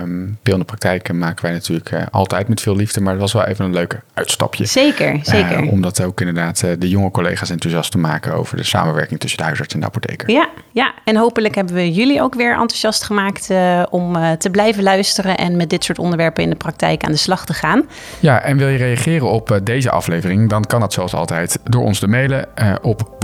Um, 0.00 0.38
Peel 0.42 0.52
in 0.52 0.58
de 0.58 0.64
praktijk 0.64 1.12
maken 1.12 1.44
wij 1.44 1.52
natuurlijk 1.52 1.90
uh, 1.90 2.02
altijd 2.10 2.48
met 2.48 2.60
veel 2.60 2.76
liefde, 2.76 3.00
maar 3.00 3.12
het 3.12 3.20
was 3.20 3.32
wel 3.32 3.44
even 3.44 3.64
een 3.64 3.72
leuke 3.72 4.00
uitstapje. 4.14 4.64
Zeker, 4.64 5.18
zeker. 5.22 5.62
Uh, 5.62 5.72
om 5.72 5.82
dat 5.82 6.02
ook 6.02 6.20
inderdaad 6.20 6.62
uh, 6.64 6.70
de 6.78 6.88
jonge 6.88 7.10
collega's 7.10 7.50
enthousiast 7.50 7.90
te 7.90 7.98
maken 7.98 8.34
over 8.34 8.56
de 8.56 8.62
samenwerking 8.62 9.20
tussen 9.20 9.38
de 9.38 9.44
huisarts 9.44 9.74
en 9.74 9.80
de 9.80 9.86
apotheker. 9.86 10.30
Ja, 10.30 10.48
ja. 10.72 10.94
en 11.04 11.16
hopelijk 11.16 11.54
hebben 11.54 11.74
we 11.74 11.92
jullie 11.92 12.22
ook 12.22 12.34
weer 12.34 12.52
enthousiast 12.52 13.04
gemaakt 13.04 13.50
om 13.90 14.16
te 14.38 14.50
blijven 14.50 14.82
luisteren 14.82 15.36
en 15.36 15.56
met 15.56 15.70
dit 15.70 15.84
soort 15.84 15.98
onderwerpen 15.98 16.42
in 16.42 16.50
de 16.50 16.56
praktijk 16.56 17.04
aan 17.04 17.10
de 17.10 17.16
slag 17.16 17.46
te 17.46 17.54
gaan. 17.54 17.88
Ja, 18.20 18.40
en 18.40 18.56
wil 18.56 18.68
je 18.68 18.78
reageren 18.78 19.30
op 19.30 19.60
deze 19.62 19.90
aflevering, 19.90 20.48
dan 20.48 20.64
kan 20.64 20.80
dat 20.80 20.92
zoals 20.92 21.14
altijd 21.14 21.58
door 21.64 21.84
ons 21.84 21.98
te 21.98 22.06
mailen 22.06 22.48
op 22.82 23.16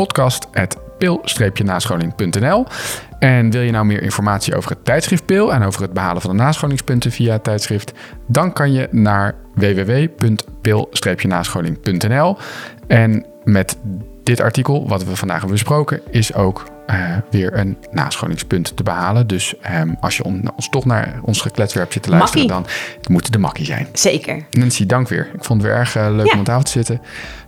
podcast.pil-nascholing.nl. 0.98 2.66
En 3.18 3.50
wil 3.50 3.60
je 3.60 3.70
nou 3.70 3.86
meer 3.86 4.02
informatie 4.02 4.56
over 4.56 4.70
het 4.70 4.84
tijdschrift 4.84 5.26
Pil 5.26 5.52
en 5.52 5.62
over 5.62 5.82
het 5.82 5.92
behalen 5.92 6.22
van 6.22 6.36
de 6.36 6.42
nascholingspunten 6.42 7.12
via 7.12 7.32
het 7.32 7.44
tijdschrift, 7.44 7.92
dan 8.26 8.52
kan 8.52 8.72
je 8.72 8.88
naar 8.90 9.34
www.pil-nascholing.nl. 9.54 12.36
En 12.86 13.26
met 13.44 13.78
dit 14.22 14.40
artikel, 14.40 14.88
wat 14.88 15.04
we 15.04 15.16
vandaag 15.16 15.36
hebben 15.36 15.56
besproken, 15.56 16.00
is 16.10 16.34
ook 16.34 16.64
uh, 16.90 17.16
weer 17.30 17.58
een 17.58 17.76
nascholingspunt 17.90 18.76
te 18.76 18.82
behalen. 18.82 19.26
Dus 19.26 19.54
um, 19.74 19.96
als 20.00 20.16
je 20.16 20.24
on, 20.24 20.50
ons 20.56 20.68
toch 20.68 20.84
naar 20.84 21.20
ons 21.22 21.40
gekletwerp 21.40 21.92
zit 21.92 22.02
te 22.02 22.10
luisteren, 22.10 22.46
makkie. 22.46 22.72
dan 23.02 23.12
moet 23.12 23.22
het 23.22 23.32
de 23.32 23.38
makkie 23.38 23.64
zijn. 23.64 23.88
Zeker. 23.92 24.44
Nancy, 24.50 24.86
dank 24.86 25.08
weer. 25.08 25.30
Ik 25.34 25.44
vond 25.44 25.62
het 25.62 25.70
weer 25.70 25.80
erg 25.80 25.96
uh, 25.96 26.06
leuk 26.10 26.26
ja. 26.26 26.32
om 26.32 26.38
aan 26.38 26.44
tafel 26.44 26.62
te 26.62 26.70
zitten. 26.70 27.00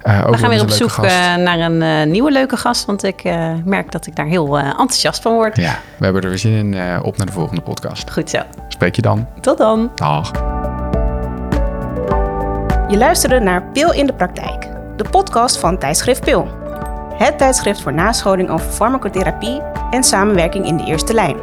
Uh, 0.03 0.24
we 0.26 0.38
gaan 0.38 0.51
weer 0.51 0.62
op 0.62 0.70
zoek 0.70 0.97
naar 0.97 1.59
een 1.59 2.11
nieuwe 2.11 2.30
leuke 2.30 2.57
gast, 2.57 2.84
want 2.84 3.05
ik 3.05 3.24
merk 3.64 3.93
dat 3.93 4.07
ik 4.07 4.16
daar 4.16 4.26
heel 4.26 4.59
enthousiast 4.59 5.22
van 5.22 5.32
word. 5.32 5.57
Ja, 5.57 5.78
we 5.99 6.05
hebben 6.05 6.22
er 6.22 6.28
weer 6.28 6.38
zin 6.38 6.53
in 6.53 7.03
op 7.03 7.16
naar 7.16 7.26
de 7.26 7.32
volgende 7.32 7.61
podcast. 7.61 8.11
Goed 8.11 8.30
zo. 8.30 8.38
Spreek 8.68 8.97
je 8.97 9.03
dan. 9.03 9.28
Tot 9.41 9.59
dan. 9.59 9.91
Dag. 9.95 10.30
Je 12.88 12.97
luisterde 12.97 13.41
naar 13.41 13.62
Pil 13.62 13.93
in 13.93 14.07
de 14.07 14.14
Praktijk, 14.14 14.68
de 14.97 15.05
podcast 15.11 15.57
van 15.57 15.78
tijdschrift 15.78 16.24
Pil 16.24 16.70
het 17.25 17.39
tijdschrift 17.39 17.81
voor 17.81 17.93
nascholing 17.93 18.51
over 18.51 18.71
farmacotherapie 18.71 19.61
en 19.91 20.05
samenwerking 20.05 20.66
in 20.66 20.77
de 20.77 20.85
eerste 20.85 21.14
lijn. 21.14 21.37